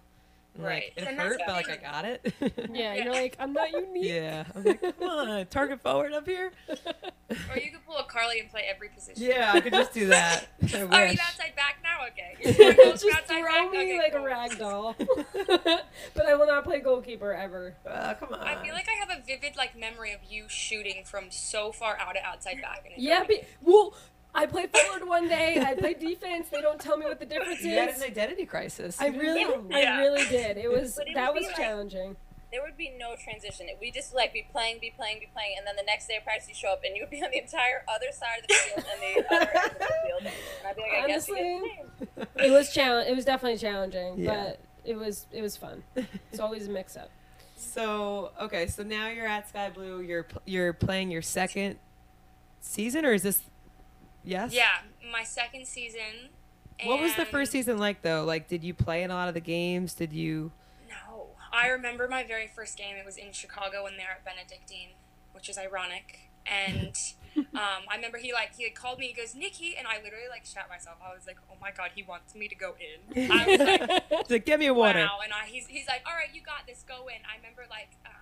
And, 0.56 0.64
Right. 0.66 0.92
Like 0.98 1.06
it 1.06 1.10
And 1.10 1.18
hurt, 1.18 1.40
but 1.46 1.56
like 1.56 1.70
I 1.70 1.78
got 1.78 2.04
it. 2.06 2.34
yeah, 2.42 2.94
Yeah. 2.94 3.04
you're 3.06 3.14
like, 3.14 3.38
I'm 3.40 3.54
not 3.54 3.72
unique. 3.72 4.04
yeah. 4.06 4.44
I 4.54 4.58
was 4.58 4.66
like, 4.66 4.82
come 5.00 5.10
on, 5.10 5.46
target 5.48 5.82
forward 5.82 6.12
up 6.14 6.28
here. 6.28 6.52
or 6.70 7.58
you 7.58 7.72
could 7.72 7.86
pull 7.88 7.98
a 7.98 8.04
Carly 8.04 8.40
and 8.42 8.50
play 8.50 8.64
every 8.70 8.90
position 8.90 9.24
Yeah, 9.24 9.52
I 9.54 9.62
could 9.62 9.72
just 9.72 9.94
do 9.94 10.08
that. 10.08 10.48
I 10.74 10.82
are 10.82 11.06
you 11.08 11.18
outside 11.22 11.54
back 11.56 11.78
now 11.82 12.06
okay 12.10 12.36
You're 12.64 12.74
Just 12.94 13.06
outside 13.06 13.28
throw 13.40 13.44
back? 13.46 13.72
me 13.72 13.78
Okay, 13.78 13.98
like 13.98 14.12
cool. 14.12 14.22
a 14.22 14.26
rag 14.26 14.58
doll. 14.58 14.96
but 16.14 16.26
I 16.26 16.36
will 16.36 16.48
not 16.48 16.64
play 16.66 16.80
goalkeeper 16.82 17.34
ever. 17.34 17.76
Uh, 17.90 18.14
come 18.16 18.34
on. 18.34 18.42
I 18.42 18.62
feel 18.64 18.74
like 18.74 18.88
I 18.90 19.00
have 19.06 19.10
a 19.18 19.26
vivid 19.26 19.56
like 19.56 19.78
memory 19.78 20.12
of 20.12 20.20
you 20.30 20.46
shooting 20.50 21.04
from 21.06 21.26
so 21.32 21.72
far 21.72 21.98
out 21.98 22.18
at 22.18 22.24
outside 22.24 22.62
back 22.62 22.84
and 22.94 23.02
Yeah, 23.02 23.24
but, 23.26 23.46
well, 23.62 23.94
I 24.34 24.46
play 24.46 24.68
forward 24.68 25.08
one 25.08 25.28
day. 25.28 25.62
I 25.66 25.74
play 25.76 25.94
defense. 25.94 26.48
They 26.50 26.62
don't 26.62 26.80
tell 26.80 26.98
me 26.98 27.06
what 27.06 27.20
the 27.20 27.26
difference 27.26 27.60
is. 27.60 27.66
you 27.66 27.72
had 27.76 27.90
an 27.90 28.04
identity 28.04 28.46
crisis. 28.46 29.00
I 29.02 29.08
really, 29.08 29.44
know. 29.44 29.64
I 29.74 30.00
really 30.00 30.26
did. 30.30 30.58
It 30.58 30.72
was 30.72 30.98
it 31.00 31.10
that 31.16 31.34
was 31.34 31.42
be 31.44 31.48
like- 31.48 31.56
challenging. 31.58 32.16
There 32.52 32.62
would 32.62 32.76
be 32.76 32.92
no 33.00 33.16
transition. 33.16 33.68
We 33.80 33.92
just 33.92 34.14
like 34.14 34.34
be 34.34 34.46
playing, 34.52 34.80
be 34.82 34.92
playing, 34.98 35.20
be 35.22 35.30
playing, 35.34 35.56
and 35.58 35.66
then 35.66 35.78
the 35.78 35.84
next 35.84 36.08
day 36.08 36.18
of 36.18 36.26
practice 36.26 36.50
you 36.50 36.54
show 36.54 36.68
up 36.74 36.82
and 36.86 36.94
you 36.98 37.04
would 37.04 37.10
be 37.10 37.24
on 37.24 37.32
the 37.32 37.38
entire 37.38 37.86
other 37.88 38.08
side 38.12 38.40
of 38.42 38.48
the 38.50 38.54
field 38.56 38.86
and 38.92 39.26
the 39.26 39.36
other 39.36 39.52
end 39.58 39.72
of 39.72 39.80
the 39.80 39.86
field. 39.86 40.34
And 40.60 40.68
I'd 40.68 40.76
be 40.76 40.82
like, 40.82 40.92
I 40.92 41.08
guess 41.08 41.30
we 41.30 41.36
get 41.38 41.46
Honestly, 41.46 41.86
the 42.18 42.26
same. 42.36 42.46
It 42.46 42.52
was 42.52 42.74
challenge. 42.74 43.10
It 43.10 43.16
was 43.16 43.24
definitely 43.24 43.58
challenging, 43.58 44.20
Yeah. 44.20 44.44
but 44.44 44.60
it 44.84 44.98
was 44.98 45.28
it 45.32 45.42
was 45.42 45.56
fun. 45.56 45.82
It's 45.96 46.42
always 46.42 46.68
a 46.68 46.72
mix 46.72 46.98
up. 46.98 47.10
So 47.56 48.32
okay, 48.42 48.68
so 48.68 48.84
now 48.84 49.08
you're 49.08 49.28
at 49.28 49.48
Sky 49.48 49.70
Blue. 49.70 50.02
You're 50.02 50.26
you're 50.46 50.74
playing 50.74 51.10
your 51.10 51.22
second 51.22 51.78
season, 52.60 53.06
or 53.06 53.14
is 53.14 53.24
this? 53.24 53.42
Yes. 54.24 54.54
yeah 54.54 54.80
my 55.12 55.24
second 55.24 55.68
season 55.68 56.30
What 56.84 57.00
was 57.00 57.16
the 57.16 57.26
first 57.26 57.52
season 57.52 57.78
like 57.78 58.02
though? 58.02 58.24
Like, 58.24 58.48
did 58.48 58.64
you 58.64 58.74
play 58.74 59.04
in 59.04 59.12
a 59.12 59.14
lot 59.14 59.28
of 59.28 59.34
the 59.34 59.40
games? 59.42 59.94
Did 59.94 60.14
you? 60.14 60.52
No. 60.90 61.28
I 61.54 61.68
remember 61.68 62.08
my 62.08 62.24
very 62.24 62.48
first 62.48 62.78
game. 62.78 62.96
It 62.96 63.06
was 63.06 63.18
in 63.18 63.32
Chicago 63.34 63.84
when 63.84 63.98
they 63.98 64.04
were 64.04 64.18
at 64.18 64.26
Benedictine, 64.26 64.90
which 65.34 65.48
is 65.50 65.58
ironic. 65.58 66.32
And 66.48 66.96
um, 67.38 67.86
I 67.88 67.96
remember 67.96 68.18
he 68.18 68.34
like 68.34 68.56
he 68.56 68.64
had 68.64 68.74
called 68.74 68.98
me. 68.98 69.08
He 69.08 69.14
goes, 69.14 69.36
"Nikki," 69.36 69.76
and 69.78 69.86
I 69.88 69.98
literally 70.02 70.30
like 70.30 70.46
shat 70.46 70.68
myself. 70.70 70.98
I 71.06 71.14
was 71.14 71.28
like, 71.28 71.38
"Oh 71.52 71.56
my 71.62 71.70
god, 71.72 71.92
he 71.94 72.04
wants 72.04 72.34
me 72.34 72.48
to 72.48 72.56
go 72.56 72.74
in." 72.80 73.30
I 73.32 73.46
was 73.46 73.60
like, 73.60 74.30
like, 74.30 74.46
get 74.46 74.60
me 74.60 74.66
a 74.68 74.74
water. 74.74 75.00
"Wow!" 75.06 75.20
And 75.24 75.32
I, 75.34 75.46
he's 75.46 75.68
he's 75.68 75.88
like, 75.88 76.02
"All 76.08 76.16
right, 76.16 76.34
you 76.34 76.42
got 76.42 76.66
this. 76.68 76.84
Go 76.88 77.08
in." 77.08 77.22
I 77.30 77.38
remember 77.38 77.64
like 77.70 77.90
um, 78.08 78.21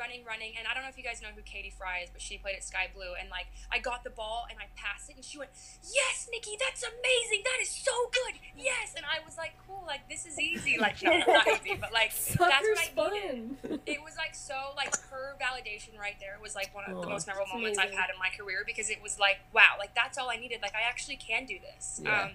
running, 0.00 0.24
running, 0.24 0.56
and 0.56 0.64
I 0.64 0.72
don't 0.72 0.82
know 0.82 0.88
if 0.88 0.96
you 0.96 1.04
guys 1.04 1.20
know 1.20 1.28
who 1.36 1.44
Katie 1.44 1.70
Fry 1.76 2.00
is, 2.00 2.08
but 2.08 2.24
she 2.24 2.40
played 2.40 2.56
at 2.56 2.64
Sky 2.64 2.88
Blue, 2.88 3.12
and 3.20 3.28
like 3.28 3.52
I 3.68 3.78
got 3.78 4.02
the 4.02 4.10
ball 4.10 4.48
and 4.48 4.56
I 4.56 4.72
passed 4.74 5.12
it, 5.12 5.20
and 5.20 5.24
she 5.24 5.36
went, 5.36 5.52
"Yes, 5.84 6.26
Nikki, 6.32 6.56
that's 6.56 6.80
amazing. 6.80 7.44
That 7.44 7.60
is 7.60 7.68
so 7.68 7.92
good. 8.08 8.40
Yes." 8.56 8.96
And 8.96 9.04
I 9.04 9.20
was 9.20 9.36
like, 9.36 9.52
"Cool, 9.68 9.84
like 9.86 10.08
this 10.08 10.24
is 10.24 10.40
easy. 10.40 10.80
Like 10.80 11.02
no, 11.04 11.12
not 11.28 11.46
easy, 11.46 11.76
but 11.76 11.92
like 11.92 12.16
that's 12.16 12.40
what 12.40 12.48
I 12.50 12.88
needed." 12.96 13.60
fun. 13.60 13.80
It 13.86 14.00
was 14.02 14.16
like 14.16 14.34
so 14.34 14.72
like 14.76 14.96
her 15.10 15.36
validation 15.40 15.98
right 15.98 16.16
there 16.20 16.38
was 16.42 16.54
like 16.54 16.74
one 16.74 16.84
of 16.88 16.96
Aw, 16.96 17.00
the 17.02 17.08
most 17.08 17.26
memorable 17.26 17.46
that's 17.46 17.58
moments 17.60 17.78
I've 17.78 17.92
had 17.92 18.10
in 18.10 18.18
my 18.18 18.30
career 18.36 18.62
because 18.66 18.90
it 18.90 19.02
was 19.02 19.18
like, 19.18 19.38
wow, 19.52 19.76
like 19.78 19.94
that's 19.94 20.18
all 20.18 20.30
I 20.30 20.36
needed. 20.36 20.60
Like 20.62 20.74
I 20.74 20.88
actually 20.88 21.16
can 21.16 21.46
do 21.46 21.58
this. 21.60 22.00
Yeah. 22.02 22.24
Um, 22.24 22.30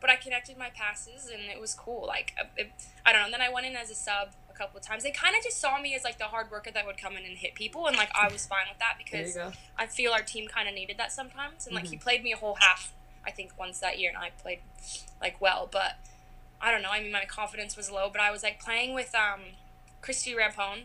but 0.00 0.10
I 0.10 0.16
connected 0.16 0.58
my 0.58 0.70
passes 0.70 1.30
and 1.32 1.42
it 1.50 1.60
was 1.60 1.74
cool. 1.74 2.06
Like 2.06 2.34
uh, 2.40 2.44
it, 2.56 2.72
I 3.06 3.12
don't 3.12 3.20
know. 3.22 3.24
And 3.26 3.34
then 3.34 3.40
I 3.40 3.48
went 3.48 3.66
in 3.66 3.76
as 3.76 3.90
a 3.90 3.94
sub 3.94 4.30
a 4.54 4.58
couple 4.58 4.78
of 4.78 4.84
times. 4.84 5.02
They 5.02 5.10
kind 5.10 5.34
of 5.36 5.42
just 5.42 5.60
saw 5.60 5.78
me 5.80 5.94
as 5.94 6.04
like 6.04 6.18
the 6.18 6.24
hard 6.24 6.50
worker 6.50 6.70
that 6.70 6.86
would 6.86 6.96
come 6.98 7.16
in 7.16 7.24
and 7.24 7.36
hit 7.36 7.54
people, 7.54 7.86
and 7.86 7.96
like 7.96 8.10
I 8.14 8.28
was 8.32 8.46
fine 8.46 8.66
with 8.70 8.78
that 8.78 8.94
because. 8.98 9.36
I 9.76 9.86
feel 9.86 10.12
our 10.12 10.22
team 10.22 10.46
kind 10.48 10.68
of 10.68 10.74
needed 10.74 10.98
that 10.98 11.10
sometimes. 11.12 11.66
And 11.66 11.74
like 11.74 11.84
Mm-hmm. 11.84 11.92
he 11.92 11.96
played 11.98 12.22
me 12.22 12.32
a 12.32 12.36
whole 12.36 12.56
half, 12.60 12.92
I 13.26 13.30
think 13.32 13.52
once 13.58 13.80
that 13.80 13.98
year, 13.98 14.08
and 14.10 14.18
I 14.18 14.30
played 14.40 14.60
like 15.20 15.40
well, 15.40 15.68
but 15.70 15.98
I 16.60 16.70
don't 16.70 16.82
know. 16.82 16.90
I 16.90 17.00
mean, 17.02 17.12
my 17.12 17.24
confidence 17.24 17.76
was 17.76 17.90
low, 17.90 18.08
but 18.10 18.20
I 18.20 18.30
was 18.30 18.42
like 18.42 18.60
playing 18.62 18.94
with 18.94 19.14
um, 19.14 19.40
Christie 20.00 20.34
Rampone, 20.34 20.84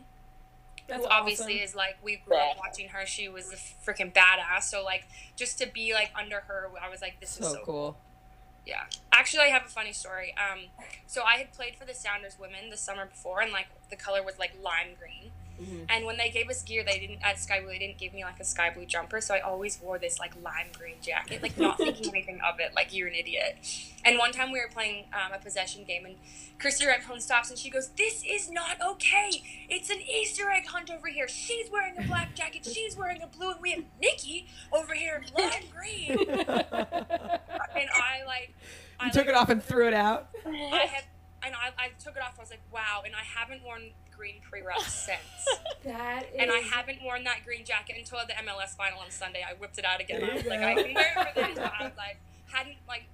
That's 0.88 1.04
who 1.06 1.10
obviously 1.10 1.56
awesome. 1.56 1.64
is 1.66 1.76
like 1.76 1.98
we 2.04 2.18
grew 2.26 2.36
up 2.38 2.58
watching 2.58 2.90
her. 2.90 3.06
She 3.06 3.30
was 3.30 3.52
a 3.54 3.56
freaking 3.90 4.12
badass. 4.14 4.64
So 4.64 4.84
like 4.84 5.06
just 5.36 5.58
to 5.60 5.68
be 5.68 5.94
like 5.94 6.12
under 6.20 6.40
her, 6.42 6.70
I 6.82 6.90
was 6.90 7.02
like, 7.02 7.20
this 7.20 7.40
is 7.40 7.46
so 7.46 7.54
so 7.54 7.62
cool. 7.64 7.98
Yeah. 8.66 8.84
Actually, 9.12 9.44
I 9.44 9.48
have 9.48 9.66
a 9.66 9.70
funny 9.70 9.94
story. 9.94 10.34
Um, 10.38 10.66
so 11.08 11.24
I 11.24 11.38
had 11.38 11.54
played 11.54 11.75
for 11.75 11.86
the 11.86 11.94
Sounders 11.94 12.38
women 12.39 12.70
the 12.70 12.78
summer 12.78 13.06
before, 13.06 13.42
and 13.42 13.51
like 13.51 13.68
the 13.89 13.96
color 13.96 14.24
was 14.24 14.38
like 14.39 14.51
lime 14.62 14.96
green. 15.00 15.32
Mhm. 15.60 15.86
And 15.89 16.06
when 16.06 16.18
they 16.18 16.30
gave 16.30 16.50
us 16.50 16.63
gear, 16.63 16.84
they 16.84 17.00
didn't 17.00 17.20
at 17.22 17.39
Sky 17.39 17.60
Blue. 17.60 17.70
They 17.70 17.80
didn't 17.80 17.98
give 17.98 18.13
me 18.13 18.24
like 18.24 18.39
a 18.39 18.46
sky 18.46 18.70
blue 18.70 18.86
jumper, 18.86 19.20
so 19.22 19.34
I 19.34 19.39
always 19.42 19.80
wore 19.82 19.98
this 20.00 20.20
like 20.20 20.34
lime 20.42 20.68
green 20.78 20.96
jacket, 21.01 21.42
like 21.42 21.58
not 21.58 21.78
thinking 21.78 22.08
anything 22.10 22.39
of 22.42 22.60
it. 22.60 22.74
Like 22.75 22.94
you're 22.94 23.08
an 23.08 23.16
idiot. 23.16 23.58
And 24.06 24.18
one 24.18 24.32
time 24.32 24.51
we 24.51 24.60
were 24.60 24.70
playing 24.72 25.06
um, 25.13 25.34
a 25.34 25.39
possession 25.39 25.84
game, 25.84 26.06
and 26.06 26.16
Christie 26.60 26.86
Rampone 26.86 27.22
stops 27.22 27.50
and 27.50 27.60
she 27.60 27.70
goes, 27.70 27.89
"This 27.89 28.24
is 28.28 28.50
not 28.50 28.78
okay. 28.82 29.30
It's 29.70 29.89
an 29.89 30.00
Easter 30.01 30.50
egg 30.50 30.68
hunt 30.68 30.89
over 30.89 31.08
here. 31.08 31.28
She's 31.28 31.70
wearing 31.70 31.96
a 31.98 32.08
black 32.08 32.36
jacket. 32.36 32.66
She's 32.66 32.96
wearing 32.96 33.22
a 33.22 33.28
blue, 33.28 33.51
and 33.51 33.62
we 33.62 33.72
have 33.72 33.84
Nikki 34.01 34.48
over 34.72 34.94
here 34.94 35.22
in 35.25 35.44
lime 35.44 35.63
green." 35.74 36.18
And 37.75 37.89
I 37.94 38.25
like, 38.25 38.54
I 39.00 39.06
You 39.06 39.12
took 39.12 39.28
like, 39.28 39.30
it 39.30 39.36
off 39.36 39.50
and 39.50 39.63
threw 39.63 39.88
it 39.88 39.94
out. 39.94 40.30
I 40.46 40.86
have, 40.92 41.06
and 41.44 41.56
I, 41.56 41.70
I 41.78 41.89
took 42.04 42.16
it 42.16 42.22
off. 42.22 42.34
I 42.38 42.42
was 42.42 42.50
like, 42.50 42.62
wow. 42.74 43.04
And 43.06 43.16
I 43.16 43.24
haven't 43.24 43.63
worn 43.63 43.92
green 44.20 44.36
pre-wraps 44.42 44.94
since. 45.08 45.58
That 45.86 46.24
is. 46.24 46.36
and 46.40 46.52
I 46.52 46.58
haven't 46.58 47.02
worn 47.02 47.24
that 47.24 47.46
green 47.46 47.64
jacket 47.64 47.96
until 47.98 48.20
the 48.28 48.34
MLS 48.46 48.76
final 48.76 49.00
on 49.00 49.10
Sunday. 49.12 49.44
I 49.50 49.54
whipped 49.54 49.78
it 49.78 49.86
out 49.86 50.02
again. 50.02 50.22
I 50.30 50.34
was 50.36 50.46
like. 50.46 50.60
I 50.60 50.76
can 50.76 50.94
wear 50.94 51.14
it 51.18 51.34
for 51.34 51.40
this. 51.42 51.58
But 51.58 51.72
I 51.80 51.84
was 51.86 51.94
like, 51.98 52.18
hadn't 52.52 52.76
like, 52.88 53.06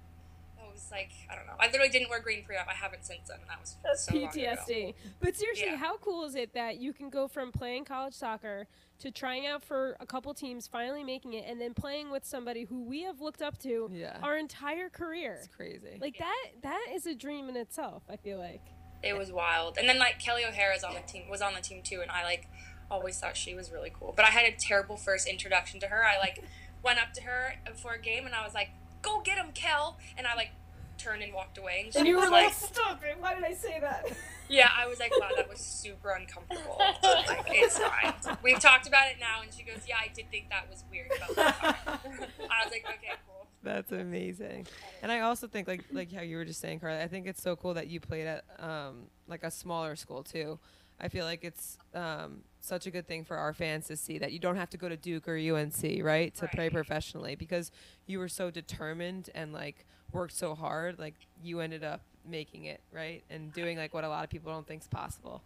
I 0.60 0.72
was 0.72 0.88
like, 0.92 1.12
I 1.32 1.36
don't 1.36 1.46
know. 1.46 1.54
I 1.60 1.68
literally 1.68 1.90
didn't 1.90 2.10
wear 2.10 2.20
green 2.20 2.44
pre-wrap. 2.44 2.68
I 2.68 2.74
haven't 2.74 3.06
since 3.06 3.28
then. 3.30 3.38
And 3.42 3.50
that 3.50 3.62
was 3.62 3.76
That's 3.84 4.06
so 4.08 4.16
long 4.16 4.24
ago. 4.30 4.40
PTSD. 4.68 4.94
But 5.22 5.36
seriously, 5.36 5.68
Yeah. 5.68 5.76
how 5.78 5.98
cool 5.98 6.26
is 6.26 6.34
it 6.36 6.54
that 6.56 6.78
you 6.80 6.92
can 6.92 7.10
go 7.12 7.28
from 7.28 7.52
playing 7.52 7.86
college 7.86 8.16
soccer 8.16 8.66
to 9.00 9.12
trying 9.12 9.46
out 9.46 9.64
for 9.64 9.96
a 10.00 10.06
couple 10.06 10.34
teams, 10.34 10.66
finally 10.68 11.04
making 11.04 11.34
it, 11.34 11.46
and 11.48 11.62
then 11.62 11.74
playing 11.76 12.10
with 12.10 12.26
somebody 12.26 12.64
who 12.64 12.82
we 12.84 13.04
have 13.04 13.22
looked 13.22 13.42
up 13.44 13.58
to 13.60 13.90
Yeah. 13.94 14.18
our 14.24 14.38
entire 14.38 14.90
career? 14.90 15.38
It's 15.38 15.48
crazy. 15.56 15.98
Like 16.02 16.18
that 16.18 16.46
that 16.64 16.88
is 16.94 17.06
a 17.06 17.14
dream 17.14 17.48
in 17.50 17.56
itself, 17.58 18.04
I 18.10 18.16
feel 18.16 18.40
like. 18.40 18.62
It 19.06 19.18
was 19.18 19.32
wild. 19.32 19.78
And 19.78 19.88
then 19.88 20.00
like 20.00 20.20
Kelley 20.20 20.44
O'Hara's 20.46 20.84
on 20.84 20.94
the 20.94 21.02
team 21.02 21.30
was 21.30 21.42
on 21.42 21.54
the 21.54 21.62
team 21.62 21.82
too, 21.84 22.02
and 22.02 22.12
I 22.12 22.24
like 22.24 22.48
always 22.90 23.20
thought 23.20 23.38
she 23.38 23.54
was 23.56 23.72
really 23.72 23.92
cool. 23.98 24.14
But 24.16 24.26
I 24.26 24.30
had 24.30 24.46
a 24.52 24.56
terrible 24.56 24.98
first 24.98 25.28
introduction 25.28 25.80
to 25.82 25.88
her. 25.88 26.04
I 26.06 26.18
like 26.18 26.44
went 26.84 27.00
up 27.00 27.14
to 27.14 27.22
her 27.24 27.56
before 27.66 27.94
a 27.94 28.02
game, 28.02 28.26
and 28.26 28.36
I 28.36 28.44
was 28.44 28.54
like, 28.54 28.70
"Go 29.02 29.22
get 29.22 29.38
him, 29.38 29.52
Kel!" 29.54 29.98
And 30.18 30.28
I 30.28 30.36
like 30.36 30.52
turned 30.98 31.22
and 31.24 31.34
walked 31.34 31.58
away. 31.58 31.82
And 31.86 31.94
she 31.94 32.00
And 32.00 32.08
you 32.08 32.16
was 32.16 32.26
were 32.26 32.32
like, 32.32 32.54
"Stop 32.54 33.04
it! 33.04 33.18
Why 33.20 33.36
did 33.36 33.44
I 33.44 33.54
say 33.54 33.80
that?" 33.80 34.06
Yeah, 34.48 34.70
I 34.78 34.88
was 34.88 35.00
like, 35.00 35.12
wow, 35.20 35.30
that 35.36 35.50
was 35.50 35.60
super 35.60 36.12
uncomfortable. 36.12 36.78
Like, 36.80 37.48
it's 37.50 37.80
fine. 37.80 38.14
We've 38.44 38.60
talked 38.60 38.88
about 38.88 39.08
it 39.08 39.16
now, 39.20 39.42
and 39.42 39.52
she 39.52 39.64
goes, 39.64 39.80
yeah, 39.88 39.96
I 40.00 40.10
did 40.14 40.30
think 40.30 40.50
that 40.50 40.70
was 40.70 40.84
weird 40.92 41.10
about 41.18 41.36
that. 41.36 41.58
I 41.88 42.64
was 42.64 42.72
like, 42.72 42.86
okay, 42.86 43.14
cool. 43.26 43.35
That's 43.66 43.92
amazing. 43.92 44.68
And 45.02 45.12
I 45.12 45.22
also 45.22 45.48
think 45.48 45.68
like 45.68 45.84
like 45.92 46.14
how 46.14 46.22
you 46.22 46.38
were 46.38 46.46
just 46.46 46.62
saying, 46.62 46.80
Carly, 46.80 47.02
I 47.02 47.08
think 47.08 47.26
it's 47.26 47.42
so 47.42 47.56
cool 47.56 47.74
that 47.74 47.88
you 47.88 48.00
played 48.00 48.28
at 48.28 48.46
um 48.60 49.08
like 49.28 49.44
a 49.44 49.50
smaller 49.52 49.96
school 49.96 50.24
too. 50.24 50.60
I 51.02 51.10
feel 51.10 51.26
like 51.26 51.44
it's 51.44 51.78
um 51.96 52.44
such 52.62 52.86
a 52.86 52.92
good 52.92 53.08
thing 53.08 53.26
for 53.26 53.38
our 53.38 53.54
fans 53.54 53.88
to 53.88 53.98
see 53.98 54.20
that 54.20 54.32
you 54.32 54.40
don't 54.40 54.56
have 54.56 54.70
to 54.70 54.78
go 54.78 54.88
to 54.88 54.96
Duke 54.96 55.28
or 55.28 55.36
UNC, 55.36 55.84
right, 56.04 56.34
to 56.36 56.48
play 56.48 56.70
professionally 56.70 57.36
because 57.36 57.72
you 58.06 58.20
were 58.20 58.30
so 58.30 58.52
determined 58.52 59.32
and 59.34 59.52
like 59.52 59.86
worked 60.12 60.34
so 60.34 60.54
hard, 60.54 61.00
like 61.00 61.16
you 61.44 61.60
ended 61.60 61.84
up 61.84 62.02
making 62.28 62.66
it, 62.66 62.82
right? 62.92 63.24
And 63.32 63.52
doing 63.52 63.78
like 63.78 63.96
what 63.96 64.04
a 64.04 64.10
lot 64.10 64.24
of 64.24 64.30
people 64.30 64.52
don't 64.52 64.68
think 64.68 64.84
is 64.84 64.88
possible. 64.88 65.42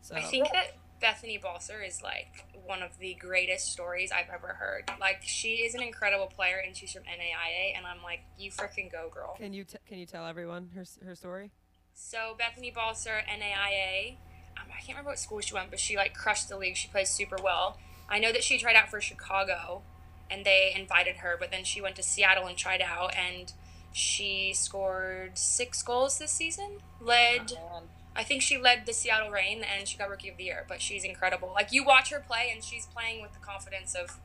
So 0.00 0.14
I 0.14 0.22
think 0.22 0.48
that 0.52 0.76
Bethany 1.04 1.36
Balcer 1.36 1.82
is 1.82 2.02
like 2.02 2.46
one 2.64 2.82
of 2.82 2.96
the 2.98 3.12
greatest 3.12 3.70
stories 3.70 4.10
I've 4.10 4.30
ever 4.34 4.54
heard. 4.54 4.90
Like, 4.98 5.20
she 5.20 5.56
is 5.56 5.74
an 5.74 5.82
incredible 5.82 6.28
player, 6.28 6.62
and 6.64 6.74
she's 6.74 6.92
from 6.92 7.02
NAIA, 7.02 7.76
and 7.76 7.86
I'm 7.86 8.02
like, 8.02 8.20
you 8.38 8.50
freaking 8.50 8.90
go, 8.90 9.10
girl. 9.12 9.34
can 9.36 9.52
you 9.52 9.64
t- 9.64 9.76
can 9.86 9.98
you 9.98 10.06
tell 10.06 10.26
everyone 10.26 10.70
her 10.74 10.84
her 11.04 11.14
story? 11.14 11.50
So 11.92 12.34
Bethany 12.38 12.70
Balcer, 12.70 13.20
NAIA. 13.28 14.16
Um, 14.56 14.68
I 14.70 14.80
can't 14.80 14.96
remember 14.96 15.10
what 15.10 15.18
school 15.18 15.40
she 15.40 15.52
went, 15.52 15.68
but 15.68 15.78
she 15.78 15.94
like 15.94 16.14
crushed 16.14 16.48
the 16.48 16.56
league. 16.56 16.76
She 16.76 16.88
plays 16.88 17.10
super 17.10 17.36
well. 17.44 17.76
I 18.08 18.18
know 18.18 18.32
that 18.32 18.42
she 18.42 18.56
tried 18.56 18.74
out 18.74 18.88
for 18.88 19.02
Chicago, 19.02 19.82
and 20.30 20.46
they 20.46 20.72
invited 20.74 21.16
her, 21.16 21.36
but 21.38 21.50
then 21.50 21.64
she 21.64 21.82
went 21.82 21.96
to 21.96 22.02
Seattle 22.02 22.46
and 22.46 22.56
tried 22.56 22.80
out, 22.80 23.14
and 23.14 23.52
she 23.92 24.54
scored 24.54 25.36
six 25.36 25.82
goals 25.82 26.18
this 26.18 26.32
season. 26.32 26.78
Led, 26.98 27.52
Man. 27.52 27.82
I 28.16 28.22
think 28.22 28.42
she 28.42 28.58
led 28.58 28.86
the 28.86 28.92
Seattle 28.92 29.30
Reign, 29.30 29.62
and 29.64 29.88
she 29.88 29.98
got 29.98 30.08
Rookie 30.08 30.28
of 30.28 30.36
the 30.36 30.44
Year. 30.44 30.64
But 30.68 30.80
she's 30.80 31.04
incredible. 31.04 31.50
Like 31.54 31.72
you 31.72 31.84
watch 31.84 32.10
her 32.10 32.20
play, 32.20 32.50
and 32.52 32.62
she's 32.62 32.86
playing 32.86 33.22
with 33.22 33.32
the 33.32 33.40
confidence 33.40 33.94
of 33.94 34.18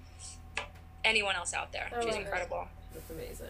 anyone 1.03 1.35
else 1.35 1.53
out 1.53 1.71
there. 1.71 1.89
I 1.95 2.03
She's 2.03 2.15
incredible. 2.15 2.67
That's 2.93 3.09
amazing. 3.09 3.47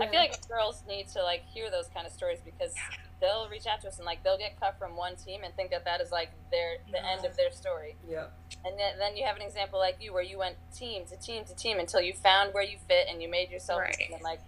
I 0.00 0.06
feel 0.06 0.20
like 0.20 0.48
girls 0.48 0.82
need 0.88 1.08
to 1.08 1.22
like 1.22 1.44
hear 1.52 1.70
those 1.70 1.88
kind 1.94 2.06
of 2.06 2.12
stories 2.12 2.38
because 2.44 2.72
they'll 3.20 3.48
reach 3.50 3.66
out 3.66 3.80
to 3.82 3.88
us 3.88 3.98
and 3.98 4.06
like 4.06 4.22
they'll 4.22 4.38
get 4.38 4.58
cut 4.58 4.78
from 4.78 4.96
one 4.96 5.16
team 5.16 5.42
and 5.44 5.54
think 5.54 5.70
that 5.70 5.84
that 5.84 6.00
is 6.00 6.10
like 6.10 6.30
their 6.50 6.76
the 6.90 7.04
end 7.04 7.24
of 7.26 7.36
their 7.36 7.50
story. 7.50 7.96
Yeah. 8.08 8.26
And 8.64 8.78
then, 8.78 8.98
then 8.98 9.16
you 9.16 9.24
have 9.24 9.36
an 9.36 9.42
example 9.42 9.78
like 9.78 9.96
you 10.00 10.12
where 10.12 10.22
you 10.22 10.38
went 10.38 10.56
team 10.74 11.04
to 11.06 11.16
team 11.16 11.44
to 11.44 11.54
team 11.54 11.78
until 11.78 12.00
you 12.00 12.14
found 12.14 12.54
where 12.54 12.62
you 12.62 12.78
fit 12.88 13.06
and 13.10 13.20
you 13.20 13.28
made 13.28 13.50
yourself 13.50 13.80
Right. 13.80 14.10
and 14.12 14.22
like 14.22 14.40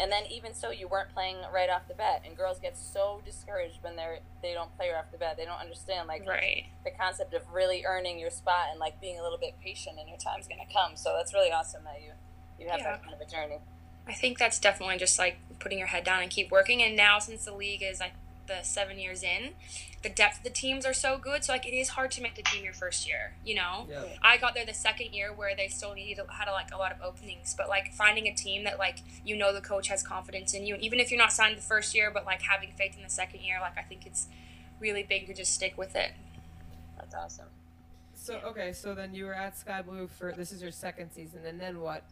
and 0.00 0.12
then 0.12 0.24
even 0.30 0.54
so 0.54 0.70
you 0.70 0.86
weren't 0.88 1.12
playing 1.12 1.36
right 1.52 1.68
off 1.68 1.88
the 1.88 1.94
bat 1.94 2.22
and 2.24 2.36
girls 2.36 2.58
get 2.60 2.76
so 2.76 3.20
discouraged 3.24 3.78
when 3.82 3.96
they're 3.96 4.20
they 4.42 4.54
don't 4.54 4.74
play 4.76 4.90
right 4.90 4.98
off 4.98 5.10
the 5.10 5.18
bat. 5.18 5.36
They 5.36 5.44
don't 5.44 5.60
understand 5.60 6.06
like 6.08 6.26
Right. 6.26 6.66
the 6.84 6.90
concept 6.90 7.34
of 7.34 7.42
really 7.52 7.84
earning 7.84 8.18
your 8.18 8.30
spot 8.30 8.68
and 8.70 8.78
like 8.78 9.00
being 9.00 9.18
a 9.18 9.22
little 9.22 9.38
bit 9.38 9.54
patient 9.62 9.96
and 9.98 10.08
your 10.08 10.18
time's 10.18 10.46
gonna 10.46 10.62
come. 10.72 10.96
So 10.96 11.14
that's 11.16 11.34
really 11.34 11.50
awesome 11.50 11.84
that 11.84 12.00
you 12.00 12.12
you 12.58 12.68
have 12.68 12.78
Yeah. 12.80 12.92
that 12.92 13.02
kind 13.02 13.14
of 13.14 13.20
a 13.20 13.24
journey. 13.30 13.58
I 14.06 14.14
think 14.14 14.38
that's 14.38 14.58
definitely 14.58 14.96
just 14.98 15.18
like 15.18 15.36
putting 15.58 15.78
your 15.78 15.88
head 15.88 16.02
down 16.04 16.22
and 16.22 16.30
keep 16.30 16.50
working. 16.50 16.82
And 16.82 16.96
now, 16.96 17.18
since 17.18 17.44
the 17.44 17.52
league 17.52 17.82
is 17.82 18.00
like 18.00 18.12
the 18.48 18.62
seven 18.62 18.98
years 18.98 19.22
in, 19.22 19.50
the 20.02 20.08
depth 20.08 20.38
of 20.38 20.44
the 20.44 20.50
teams 20.50 20.84
are 20.84 20.92
so 20.92 21.18
good. 21.18 21.44
So 21.44 21.52
like 21.52 21.66
it 21.66 21.74
is 21.74 21.90
hard 21.90 22.10
to 22.12 22.22
make 22.22 22.34
the 22.34 22.42
team 22.42 22.64
your 22.64 22.72
first 22.72 23.06
year. 23.06 23.34
You 23.44 23.54
know, 23.56 23.86
Yep. 23.88 24.16
I 24.22 24.36
got 24.38 24.54
there 24.54 24.66
the 24.66 24.74
second 24.74 25.12
year 25.12 25.32
where 25.32 25.54
they 25.54 25.68
still 25.68 25.94
needed 25.94 26.18
had 26.30 26.50
like 26.50 26.72
a 26.72 26.76
lot 26.78 26.90
of 26.92 27.00
openings, 27.02 27.54
but 27.56 27.68
like 27.68 27.92
finding 27.92 28.26
a 28.26 28.34
team 28.34 28.64
that 28.64 28.78
like 28.78 28.98
you 29.24 29.36
know 29.36 29.52
the 29.52 29.60
coach 29.60 29.88
has 29.88 30.02
confidence 30.02 30.54
in 30.54 30.66
you, 30.66 30.74
and 30.74 30.82
even 30.82 30.98
if 30.98 31.10
you're 31.10 31.18
not 31.18 31.32
signed 31.32 31.56
the 31.56 31.62
first 31.62 31.94
year, 31.94 32.10
but 32.10 32.24
like 32.24 32.42
having 32.42 32.70
faith 32.76 32.96
in 32.96 33.02
the 33.02 33.10
second 33.10 33.40
year, 33.42 33.58
like 33.60 33.78
I 33.78 33.82
think 33.82 34.06
it's 34.06 34.26
really 34.80 35.02
big 35.02 35.26
to 35.26 35.34
just 35.34 35.52
stick 35.54 35.76
with 35.76 35.94
it. 35.94 36.12
That's 36.96 37.14
awesome. 37.14 37.46
So 38.14 38.40
okay, 38.46 38.72
so 38.72 38.94
then 38.94 39.14
you 39.14 39.24
were 39.26 39.34
at 39.34 39.56
Sky 39.56 39.82
Blue 39.82 40.06
for 40.08 40.32
this 40.36 40.52
is 40.52 40.60
your 40.62 40.72
second 40.72 41.10
season, 41.12 41.40
and 41.46 41.60
then 41.60 41.80
what? 41.80 42.02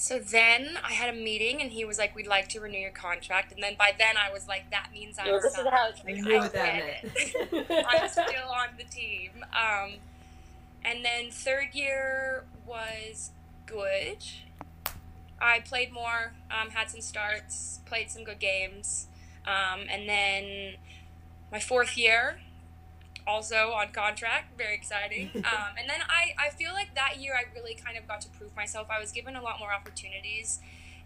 So 0.00 0.20
then 0.20 0.78
I 0.84 0.92
had 0.92 1.12
a 1.12 1.18
meeting, 1.18 1.60
and 1.60 1.72
he 1.72 1.84
was 1.84 1.98
like, 1.98 2.14
"We'd 2.14 2.28
like 2.28 2.46
to 2.50 2.60
renew 2.60 2.78
your 2.78 2.92
contract." 2.92 3.50
And 3.50 3.60
then 3.60 3.74
by 3.76 3.90
then 3.98 4.16
I 4.16 4.30
was 4.32 4.46
like, 4.46 4.70
"That 4.70 4.90
means 4.92 5.18
I'm 5.18 5.26
Yeah, 5.26 5.32
this 5.42 5.46
is 5.46 5.54
signed." 5.56 5.68
how 5.70 5.88
it's 5.88 6.04
Like, 6.04 6.24
I 6.24 6.38
what 6.38 6.52
that 6.52 7.64
meant. 7.68 7.86
I'm 7.88 8.08
still 8.08 8.48
on 8.48 8.68
the 8.78 8.84
team. 8.84 9.44
Um, 9.52 9.94
and 10.84 11.04
then 11.04 11.32
third 11.32 11.74
year 11.74 12.44
was 12.64 13.32
good. 13.66 14.18
I 15.40 15.58
played 15.58 15.92
more, 15.92 16.32
um, 16.48 16.70
had 16.70 16.90
some 16.90 17.00
starts, 17.00 17.80
played 17.84 18.08
some 18.08 18.22
good 18.22 18.38
games. 18.38 19.08
Um, 19.44 19.88
and 19.90 20.08
then 20.08 20.74
my 21.50 21.58
fourth 21.58 21.98
year, 21.98 22.38
also 23.28 23.72
on 23.72 23.92
contract, 23.92 24.56
very 24.56 24.74
exciting. 24.74 25.30
Um, 25.48 25.76
and 25.78 25.88
then 25.88 26.00
I, 26.08 26.34
I 26.46 26.50
feel 26.50 26.72
like 26.72 26.94
that 26.94 27.20
year 27.20 27.34
I 27.34 27.44
really 27.54 27.74
kind 27.74 27.96
of 27.96 28.06
got 28.06 28.20
to 28.22 28.28
prove 28.28 28.54
myself. 28.54 28.88
I 28.90 29.00
was 29.00 29.12
given 29.12 29.34
a 29.34 29.42
lot 29.42 29.58
more 29.58 29.72
opportunities 29.72 30.60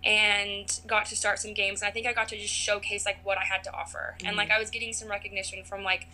and 0.04 0.80
got 0.86 1.06
to 1.06 1.16
start 1.16 1.38
some 1.38 1.54
games. 1.54 1.80
And 1.80 1.88
I 1.88 1.92
think 1.92 2.06
I 2.06 2.12
got 2.12 2.28
to 2.28 2.36
just 2.36 2.52
showcase 2.52 3.06
like 3.06 3.18
what 3.24 3.38
I 3.38 3.44
had 3.44 3.62
to 3.64 3.72
offer. 3.72 4.16
And 4.24 4.36
like 4.36 4.50
I 4.50 4.58
was 4.58 4.70
getting 4.70 4.92
some 4.92 5.08
recognition 5.08 5.64
from 5.64 5.84
like 5.84 6.08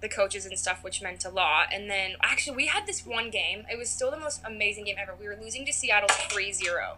the 0.00 0.08
coaches 0.08 0.46
and 0.46 0.58
stuff, 0.58 0.84
which 0.84 1.02
meant 1.02 1.24
a 1.24 1.30
lot. 1.30 1.68
And 1.72 1.90
then 1.90 2.12
actually, 2.22 2.56
we 2.56 2.66
had 2.66 2.86
this 2.86 3.04
one 3.04 3.30
game. 3.30 3.64
It 3.70 3.78
was 3.78 3.88
still 3.90 4.10
the 4.10 4.18
most 4.18 4.40
amazing 4.44 4.84
game 4.84 4.96
ever. 4.98 5.14
We 5.18 5.26
were 5.26 5.38
losing 5.40 5.64
to 5.66 5.72
Seattle 5.72 6.08
3 6.08 6.52
0 6.52 6.96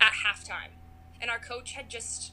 at 0.00 0.12
halftime. 0.26 0.72
And 1.20 1.30
our 1.30 1.38
coach 1.38 1.72
had 1.72 1.88
just 1.88 2.32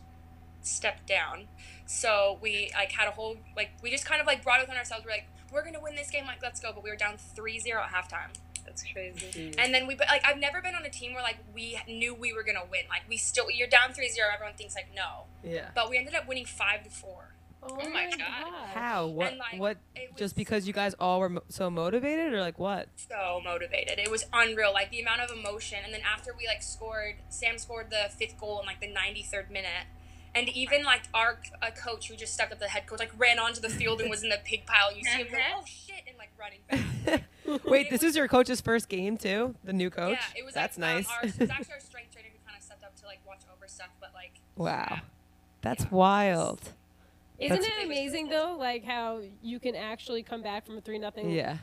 stepped 0.61 1.07
down. 1.07 1.47
So 1.85 2.39
we 2.41 2.71
like 2.73 2.91
had 2.91 3.07
a 3.07 3.11
whole 3.11 3.37
like 3.55 3.69
we 3.81 3.91
just 3.91 4.05
kind 4.05 4.19
of 4.19 4.27
like 4.27 4.43
brought 4.43 4.61
it 4.61 4.69
on 4.69 4.75
ourselves. 4.75 5.05
We're 5.05 5.11
like, 5.11 5.27
we're 5.51 5.63
gonna 5.63 5.81
win 5.81 5.95
this 5.95 6.09
game, 6.09 6.25
like 6.25 6.41
let's 6.41 6.59
go. 6.59 6.71
But 6.73 6.83
we 6.83 6.89
were 6.89 6.95
down 6.95 7.15
3-0 7.35 7.75
at 7.75 7.89
halftime. 7.91 8.33
That's 8.65 8.83
crazy. 8.91 9.27
Mm-hmm. 9.51 9.59
And 9.59 9.73
then 9.73 9.87
we 9.87 9.95
but 9.95 10.07
like 10.07 10.23
I've 10.25 10.39
never 10.39 10.61
been 10.61 10.75
on 10.75 10.83
a 10.85 10.89
team 10.89 11.13
where 11.13 11.21
like 11.23 11.37
we 11.53 11.77
knew 11.87 12.13
we 12.15 12.33
were 12.33 12.43
gonna 12.43 12.65
win. 12.69 12.81
Like 12.89 13.03
we 13.07 13.17
still 13.17 13.49
you're 13.51 13.67
down 13.67 13.89
3-0, 13.91 14.15
everyone 14.33 14.55
thinks 14.55 14.75
like 14.75 14.87
no. 14.95 15.25
Yeah. 15.43 15.69
But 15.75 15.89
we 15.89 15.97
ended 15.97 16.15
up 16.15 16.27
winning 16.27 16.45
five 16.45 16.83
to 16.83 16.89
four. 16.89 17.31
Oh, 17.67 17.79
oh 17.81 17.89
my 17.89 18.11
God. 18.11 18.53
How? 18.75 19.07
What? 19.07 19.29
And, 19.29 19.37
like, 19.39 19.59
what? 19.59 19.77
was- 19.95 20.19
Just 20.19 20.35
because 20.35 20.67
you 20.67 20.73
guys 20.73 20.93
all 20.99 21.19
were 21.19 21.29
mo- 21.29 21.43
so 21.49 21.69
motivated, 21.71 22.31
or 22.33 22.39
like 22.41 22.59
what? 22.59 22.89
so 22.95 23.41
motivated. 23.43 23.97
It 23.97 24.11
was 24.11 24.25
unreal. 24.33 24.71
Like 24.71 24.91
the 24.91 24.99
amount 25.01 25.21
of 25.21 25.31
emotion. 25.31 25.79
And 25.83 25.91
then 25.91 26.01
after 26.01 26.31
we 26.37 26.45
like 26.47 26.61
scored, 26.61 27.15
Sam 27.29 27.57
scored 27.57 27.89
the 27.89 28.09
fifth 28.15 28.37
goal 28.39 28.59
in 28.59 28.67
like 28.67 28.81
the 28.81 28.87
93rd 28.93 29.49
minute. 29.49 29.87
And 30.35 30.49
even 30.49 30.83
like 30.83 31.03
our 31.13 31.39
uh, 31.61 31.71
coach 31.71 32.09
who 32.09 32.15
just 32.15 32.33
stepped 32.33 32.51
up, 32.51 32.59
the 32.59 32.67
head 32.67 32.85
coach, 32.87 32.99
like 32.99 33.11
ran 33.17 33.39
onto 33.39 33.61
the 33.61 33.69
field 33.69 34.01
and 34.01 34.09
was 34.09 34.21
in 34.21 34.29
the 34.29 34.39
pig 34.43 34.65
pile. 34.65 34.93
You 34.95 35.03
see 35.03 35.09
him 35.19 35.27
go, 35.31 35.37
oh 35.57 35.63
shit, 35.65 36.03
and 36.07 36.17
like 36.17 36.29
running 36.37 36.59
back. 36.69 37.23
Wait, 37.65 37.89
this 37.89 38.03
is 38.03 38.15
your 38.17 38.27
coach's 38.27 38.59
first 38.59 38.89
game 38.89 39.17
too. 39.17 39.55
The 39.63 39.71
new 39.73 39.89
coach. 39.89 40.17
Yeah, 40.35 40.41
it 40.41 40.45
was. 40.45 40.53
That's 40.53 40.77
like, 40.77 40.89
um, 40.89 40.95
nice. 40.97 41.07
our, 41.09 41.23
it 41.23 41.39
was 41.39 41.49
actually 41.49 41.73
our 41.73 41.79
strength 41.79 42.11
trainer 42.13 42.27
who 42.31 42.45
kind 42.45 42.57
of 42.57 42.63
stepped 42.63 42.83
up 42.83 42.95
to 42.99 43.05
like 43.05 43.19
watch 43.25 43.41
over 43.55 43.67
stuff, 43.67 43.89
but 44.01 44.11
like. 44.13 44.33
wow, 44.57 44.87
yeah. 44.91 44.99
that's 45.61 45.83
Yeah. 45.85 45.89
wild. 45.91 46.61
Isn't 47.39 47.57
That's- 47.61 47.79
it 47.81 47.85
amazing 47.85 48.29
though, 48.29 48.55
like 48.59 48.83
how 48.85 49.21
you 49.41 49.59
can 49.59 49.75
actually 49.75 50.23
come 50.23 50.41
back 50.41 50.65
from 50.65 50.77
a 50.77 50.81
three 50.81 50.99
nothing? 50.99 51.29
Yeah. 51.31 51.57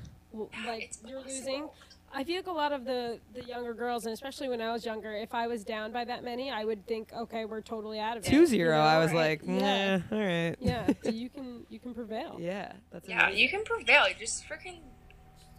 Like 0.66 0.84
It's 0.84 0.98
you're 1.06 1.20
possible. 1.20 1.34
losing. 1.46 1.68
I 2.14 2.24
feel 2.24 2.36
like 2.36 2.46
a 2.46 2.52
lot 2.52 2.72
of 2.72 2.84
the 2.84 3.20
the 3.32 3.42
younger 3.44 3.72
girls, 3.74 4.04
and 4.04 4.12
especially 4.12 4.48
when 4.48 4.60
I 4.60 4.72
was 4.72 4.84
younger, 4.84 5.12
if 5.12 5.32
I 5.34 5.46
was 5.46 5.64
down 5.64 5.92
by 5.92 6.04
that 6.04 6.22
many, 6.24 6.50
I 6.50 6.64
would 6.64 6.86
think, 6.86 7.12
okay, 7.12 7.44
we're 7.46 7.62
totally 7.62 7.98
out 7.98 8.16
of 8.18 8.24
it. 8.26 8.28
Two 8.28 8.44
you 8.54 8.64
know? 8.66 8.72
I 8.80 8.98
was 8.98 9.12
Right. 9.12 9.40
like, 9.40 9.60
yeah, 9.60 10.00
all 10.12 10.18
right. 10.18 10.54
yeah. 10.60 10.86
So 11.02 11.10
you 11.22 11.28
can 11.30 11.64
you 11.70 11.78
can 11.78 11.94
prevail. 11.94 12.36
yeah, 12.38 12.72
that's 12.90 13.08
Yeah, 13.08 13.24
amazing. 13.26 13.40
you 13.42 13.48
can 13.48 13.64
prevail. 13.64 14.08
You 14.08 14.14
just 14.18 14.44
freaking. 14.48 14.80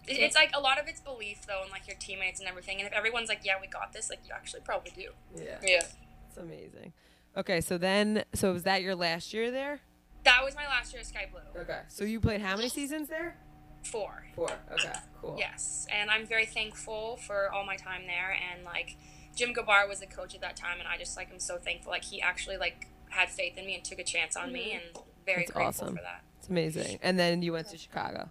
it- 0.07 0.19
It's 0.19 0.35
like 0.35 0.51
a 0.53 0.59
lot 0.59 0.79
of 0.79 0.87
it's 0.87 1.01
belief 1.01 1.45
though, 1.47 1.61
and 1.63 1.71
like 1.71 1.87
your 1.87 1.97
teammates 1.97 2.39
and 2.39 2.47
everything. 2.47 2.77
And 2.79 2.87
if 2.87 2.93
everyone's 2.93 3.29
like, 3.29 3.41
"Yeah, 3.43 3.55
we 3.59 3.67
got 3.67 3.91
this," 3.93 4.09
like 4.09 4.19
you 4.27 4.33
actually 4.35 4.61
probably 4.61 4.91
do. 4.95 5.09
Yeah, 5.35 5.57
Yeah. 5.63 5.81
it's 6.27 6.37
amazing. 6.37 6.93
Okay, 7.35 7.61
so 7.61 7.79
then, 7.79 8.25
so 8.35 8.53
was 8.53 8.61
that 8.63 8.83
your 8.83 8.93
last 8.95 9.33
year 9.33 9.49
there? 9.49 9.79
That 10.23 10.43
was 10.45 10.55
my 10.55 10.67
last 10.67 10.93
year 10.93 10.99
at 11.01 11.07
Sky 11.07 11.27
Blue. 11.31 11.61
Okay. 11.61 11.79
So 11.89 12.03
you 12.05 12.19
played 12.19 12.41
how 12.41 12.55
many 12.55 12.69
seasons 12.69 13.09
there? 13.09 13.37
Four. 13.84 14.26
Four. 14.36 14.50
Okay, 14.74 14.91
cool. 15.22 15.36
Yes, 15.38 15.86
and 15.91 16.10
I'm 16.10 16.26
very 16.26 16.46
thankful 16.46 17.17
for 17.17 17.52
all 17.52 17.65
my 17.65 17.76
time 17.76 18.04
there. 18.08 18.36
And 18.54 18.63
like, 18.63 18.96
Jim 19.36 19.54
Gabarra 19.54 19.88
was 19.88 20.00
the 20.00 20.06
coach 20.08 20.34
at 20.36 20.41
that 20.41 20.56
time, 20.56 20.80
and 20.80 20.88
I 20.88 20.98
just 20.98 21.17
like 21.17 21.30
I'm 21.32 21.39
so 21.39 21.58
thankful. 21.58 21.91
Like 21.91 22.04
he 22.06 22.22
actually 22.22 22.58
like 22.58 22.88
had 23.10 23.30
faith 23.30 23.58
in 23.58 23.65
me 23.65 23.76
and 23.76 23.84
took 23.84 24.00
a 24.00 24.04
chance 24.04 24.36
on 24.36 24.52
me, 24.52 24.72
and 24.74 25.04
very 25.26 25.41
That's 25.43 25.52
grateful 25.52 25.86
awesome. 25.86 25.96
for 25.98 26.02
that. 26.04 26.24
It's 26.39 26.50
amazing. 26.50 27.00
And 27.02 27.17
then 27.19 27.41
you 27.41 27.54
went 27.54 27.69
to 27.69 27.78
Chicago. 27.78 28.30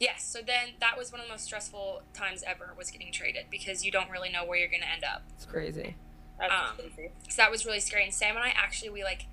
Yes, 0.00 0.24
so 0.26 0.40
then 0.44 0.70
that 0.80 0.98
was 0.98 1.12
one 1.12 1.20
of 1.20 1.26
the 1.28 1.32
most 1.32 1.44
stressful 1.44 2.02
times 2.12 2.42
ever 2.46 2.74
was 2.76 2.90
getting 2.90 3.12
traded 3.12 3.46
because 3.50 3.84
you 3.84 3.92
don't 3.92 4.10
really 4.10 4.28
know 4.30 4.44
where 4.44 4.58
you're 4.58 4.68
gonna 4.68 4.90
end 4.92 5.04
up. 5.04 5.22
It's 5.36 5.46
crazy. 5.46 5.94
That's 6.38 6.52
Um, 6.52 6.76
crazy. 6.76 7.10
So 7.28 7.36
that 7.42 7.50
was 7.50 7.64
really 7.64 7.78
scary. 7.80 8.04
And 8.04 8.12
Sam 8.12 8.34
and 8.36 8.44
I 8.44 8.48
actually 8.56 8.90
we 8.90 9.04
like 9.04 9.26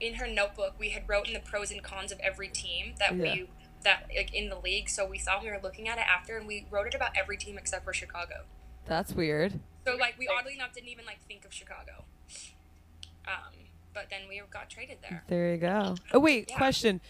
in 0.00 0.14
her 0.14 0.26
notebook 0.26 0.74
we 0.78 0.88
had 0.90 1.08
wrote 1.08 1.28
in 1.28 1.34
the 1.34 1.40
pros 1.40 1.70
and 1.70 1.82
cons 1.82 2.10
of 2.10 2.18
every 2.20 2.48
team 2.48 2.94
that 2.98 3.14
Yeah. 3.14 3.22
we 3.34 3.48
that 3.82 4.08
like 4.16 4.34
in 4.34 4.48
the 4.48 4.58
league. 4.58 4.88
So 4.88 5.06
we 5.06 5.18
thought 5.18 5.42
we 5.42 5.50
were 5.50 5.60
looking 5.62 5.88
at 5.88 5.98
it 5.98 6.04
after 6.08 6.36
and 6.36 6.46
we 6.46 6.66
wrote 6.70 6.86
it 6.88 6.94
about 6.94 7.10
every 7.16 7.36
team 7.36 7.58
except 7.58 7.84
for 7.84 7.92
Chicago. 7.92 8.44
That's 8.86 9.12
weird. 9.12 9.60
So 9.86 9.96
like 9.96 10.18
we 10.18 10.28
oddly 10.28 10.54
enough 10.54 10.72
didn't 10.72 10.88
even 10.88 11.04
like 11.06 11.20
think 11.26 11.44
of 11.44 11.52
Chicago. 11.52 12.04
Um, 13.26 13.54
but 13.94 14.06
then 14.10 14.22
we 14.28 14.40
got 14.50 14.68
traded 14.70 14.98
there. 15.02 15.22
There 15.28 15.50
you 15.52 15.58
go. 15.58 15.96
Oh 16.12 16.18
wait, 16.18 16.46
Yeah. 16.50 16.56
question. 16.58 17.00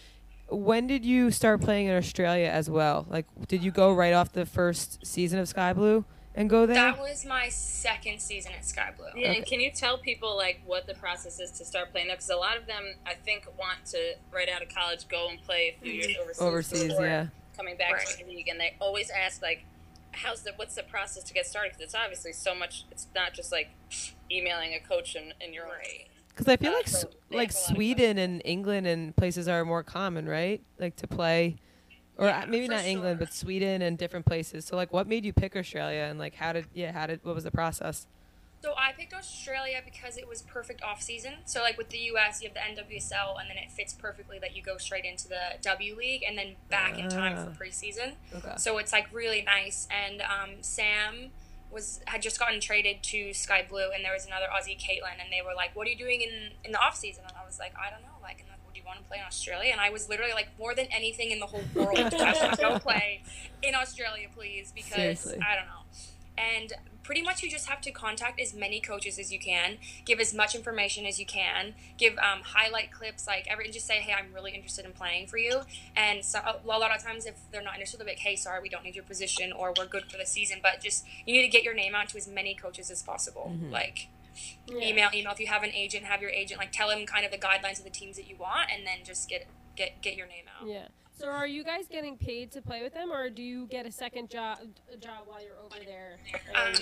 When 0.49 0.85
did 0.87 1.05
you 1.05 1.31
start 1.31 1.61
playing 1.61 1.87
in 1.87 1.95
Australia 1.95 2.47
as 2.47 2.69
well? 2.69 3.07
Like, 3.09 3.25
did 3.47 3.63
you 3.63 3.71
go 3.71 3.91
right 3.93 4.13
off 4.13 4.33
the 4.33 4.45
first 4.45 5.03
season 5.05 5.39
of 5.39 5.47
Sky 5.47 5.73
Blue 5.73 6.05
and 6.35 6.49
go 6.49 6.65
there? 6.65 6.75
That 6.75 6.99
was 6.99 7.25
my 7.25 7.49
second 7.49 8.19
season 8.21 8.51
at 8.57 8.65
Sky 8.65 8.91
Blue. 8.95 9.05
Yeah, 9.15 9.29
Okay. 9.29 9.37
and 9.37 9.45
can 9.45 9.59
you 9.59 9.71
tell 9.71 9.97
people 9.97 10.35
like 10.35 10.61
what 10.65 10.87
the 10.87 10.93
process 10.95 11.39
is 11.39 11.51
to 11.51 11.65
start 11.65 11.91
playing 11.91 12.07
there? 12.07 12.15
Because 12.15 12.29
a 12.29 12.35
lot 12.35 12.57
of 12.57 12.65
them, 12.65 12.95
I 13.05 13.13
think, 13.13 13.45
want 13.57 13.85
to 13.87 14.15
right 14.31 14.49
out 14.49 14.61
of 14.61 14.69
college 14.69 15.07
go 15.07 15.27
and 15.29 15.41
play 15.41 15.75
a 15.79 15.83
few 15.83 15.93
years 15.93 16.15
overseas. 16.39 16.41
Overseas, 16.41 16.93
yeah. 16.99 17.27
Coming 17.55 17.77
back 17.77 17.93
Right. 17.93 18.07
to 18.07 18.17
the 18.25 18.29
league, 18.29 18.47
and 18.47 18.59
they 18.59 18.75
always 18.79 19.09
ask 19.11 19.41
like, 19.41 19.63
"How's 20.11 20.41
the 20.41 20.53
what's 20.55 20.75
the 20.75 20.83
process 20.83 21.23
to 21.25 21.33
get 21.33 21.45
started?" 21.45 21.69
Because 21.73 21.83
it's 21.85 21.95
obviously 21.95 22.33
so 22.33 22.55
much. 22.55 22.85
It's 22.91 23.07
not 23.13 23.33
just 23.33 23.51
like 23.51 23.69
emailing 24.31 24.73
a 24.73 24.79
coach 24.79 25.15
in, 25.15 25.33
in 25.39 25.53
your 25.53 25.65
own. 25.65 25.71
Right. 25.71 26.07
Because 26.29 26.47
I 26.47 26.57
feel 26.57 26.71
Uh, 26.71 26.77
like 26.77 26.87
so 26.87 27.07
like 27.29 27.49
have 27.51 27.55
a 27.55 27.59
lot 27.59 27.69
of 27.69 27.75
Sweden 27.75 28.17
and 28.17 28.41
England 28.43 28.87
and 28.87 29.15
places 29.15 29.47
are 29.47 29.63
more 29.63 29.83
common, 29.83 30.27
right? 30.27 30.61
Like 30.79 30.95
to 30.95 31.07
play, 31.07 31.57
or 32.17 32.29
uh, 32.29 32.45
maybe 32.47 32.67
not 32.67 32.85
England, 32.85 33.19
but 33.19 33.33
Sweden 33.33 33.81
and 33.81 33.97
different 33.97 34.25
places. 34.25 34.65
So 34.65 34.75
like, 34.75 34.93
what 34.93 35.07
made 35.07 35.25
you 35.25 35.33
pick 35.33 35.55
Australia 35.55 36.01
and 36.09 36.19
like 36.19 36.35
how 36.35 36.53
did 36.53 36.65
yeah 36.73 36.91
how 36.91 37.07
did 37.07 37.19
what 37.23 37.35
was 37.35 37.43
the 37.43 37.51
process? 37.51 38.07
So 38.61 38.73
I 38.77 38.93
picked 38.93 39.13
Australia 39.13 39.81
because 39.83 40.15
it 40.15 40.25
was 40.25 40.41
perfect 40.41 40.81
off 40.83 41.01
season. 41.01 41.33
So 41.43 41.61
like 41.61 41.77
with 41.77 41.89
the 41.89 41.97
US, 42.13 42.41
you 42.41 42.47
have 42.49 42.53
the 42.55 42.61
NWSL, 42.81 43.37
and 43.41 43.49
then 43.49 43.57
it 43.57 43.69
fits 43.71 43.93
perfectly 43.93 44.39
that 44.39 44.55
you 44.55 44.61
go 44.63 44.77
straight 44.77 45.03
into 45.03 45.27
the 45.27 45.57
W 45.61 45.95
League 45.97 46.23
and 46.25 46.37
then 46.37 46.55
back 46.69 46.97
in 46.97 47.09
time 47.09 47.35
Ah. 47.37 47.43
for 47.51 47.63
preseason. 47.63 48.13
Okay. 48.33 48.53
So 48.57 48.77
it's 48.77 48.93
like 48.93 49.07
really 49.11 49.41
nice. 49.41 49.85
And 49.91 50.21
um, 50.21 50.51
Sam 50.61 51.31
was 51.71 51.99
had 52.05 52.21
just 52.21 52.39
gotten 52.39 52.61
traded 52.61 53.01
to 53.03 53.33
Sky 53.33 53.65
Blue, 53.67 53.89
and 53.93 54.05
there 54.05 54.13
was 54.13 54.25
another 54.27 54.45
Aussie, 54.45 54.77
Caitlin, 54.79 55.19
and 55.19 55.29
they 55.33 55.41
were 55.45 55.55
like, 55.55 55.75
"What 55.75 55.87
are 55.87 55.89
you 55.89 55.97
doing 55.97 56.21
in 56.21 56.51
in 56.63 56.71
the 56.71 56.79
off 56.79 56.95
season?" 56.95 57.23
And 57.27 57.33
I 57.35 57.43
was 57.45 57.57
like, 57.59 57.73
"I 57.77 57.89
don't 57.89 58.03
know." 58.03 58.15
Like, 58.21 58.39
and 58.39 58.47
like, 58.47 58.52
would 58.52 58.52
you 58.83 58.87
want 58.87 58.99
to 58.99 59.05
play 59.05 59.19
in 59.19 59.25
Australia? 59.25 59.71
And 59.71 59.81
I 59.81 59.89
was 59.89 60.09
literally 60.09 60.33
like, 60.33 60.49
more 60.59 60.75
than 60.75 60.87
anything 60.91 61.31
in 61.31 61.39
the 61.39 61.45
whole 61.45 61.63
world, 61.75 61.97
I 61.97 62.33
want 62.33 62.55
to 62.55 62.61
go 62.61 62.79
play 62.79 63.21
in 63.61 63.75
Australia, 63.75 64.27
please, 64.35 64.71
because 64.75 64.93
Seriously. 64.93 65.39
I 65.41 65.55
don't 65.55 65.65
know. 65.65 65.83
And 66.35 66.73
pretty 67.03 67.21
much 67.21 67.43
you 67.43 67.49
just 67.49 67.67
have 67.67 67.81
to 67.81 67.91
contact 67.91 68.39
as 68.39 68.53
many 68.53 68.79
coaches 68.79 69.19
as 69.19 69.31
you 69.31 69.37
can, 69.37 69.77
give 70.05 70.19
as 70.19 70.33
much 70.33 70.55
information 70.55 71.05
as 71.05 71.19
you 71.19 71.25
can, 71.25 71.75
give 71.97 72.17
um, 72.17 72.41
highlight 72.43 72.91
clips, 72.91 73.27
like 73.27 73.45
every, 73.49 73.65
and 73.65 73.73
just 73.73 73.85
say, 73.85 73.95
hey, 73.95 74.13
I'm 74.13 74.33
really 74.33 74.51
interested 74.51 74.85
in 74.85 74.93
playing 74.93 75.27
for 75.27 75.37
you. 75.37 75.61
And 75.95 76.23
so, 76.23 76.39
a 76.39 76.65
lot 76.65 76.95
of 76.95 77.03
times, 77.03 77.25
if 77.25 77.35
they're 77.51 77.61
not 77.61 77.75
interested, 77.75 77.99
they'll 77.99 78.07
be 78.07 78.13
like, 78.13 78.19
hey, 78.19 78.35
sorry, 78.35 78.61
we 78.61 78.69
don't 78.69 78.83
need 78.83 78.95
your 78.95 79.03
position, 79.03 79.51
or 79.51 79.73
we're 79.77 79.85
good 79.85 80.05
for 80.05 80.17
the 80.17 80.25
season. 80.25 80.59
But 80.63 80.81
just 80.81 81.05
you 81.25 81.33
need 81.33 81.43
to 81.43 81.51
get 81.51 81.63
your 81.63 81.75
name 81.75 81.93
out 81.93 82.09
to 82.09 82.17
as 82.17 82.27
many 82.27 82.55
coaches 82.55 82.89
as 82.89 83.03
possible. 83.03 83.53
Like 83.71 84.07
Yeah. 84.67 84.87
email, 84.87 85.09
email. 85.13 85.31
If 85.31 85.39
you 85.39 85.47
have 85.47 85.63
an 85.63 85.71
agent, 85.71 86.05
have 86.05 86.21
your 86.21 86.31
agent 86.31 86.59
like 86.59 86.71
tell 86.71 86.89
him 86.89 87.05
kind 87.05 87.25
of 87.25 87.31
the 87.31 87.37
guidelines 87.37 87.77
of 87.79 87.83
the 87.83 87.89
teams 87.91 88.15
that 88.17 88.27
you 88.27 88.35
want, 88.37 88.69
and 88.75 88.85
then 88.85 88.99
just 89.03 89.29
get 89.29 89.47
get 89.75 90.01
get 90.01 90.15
your 90.15 90.27
name 90.27 90.45
out. 90.59 90.67
Yeah. 90.67 90.87
So 91.15 91.27
are 91.27 91.45
you 91.47 91.63
guys 91.63 91.87
getting 91.87 92.17
paid 92.17 92.51
to 92.53 92.61
play 92.61 92.81
with 92.81 92.93
them, 92.93 93.11
or 93.11 93.29
do 93.29 93.43
you 93.43 93.67
get 93.67 93.85
a 93.85 93.91
second 93.91 94.29
job 94.29 94.59
a 94.91 94.97
job 94.97 95.23
while 95.25 95.43
you're 95.43 95.57
over 95.63 95.83
there? 95.85 96.17
Um, 96.55 96.73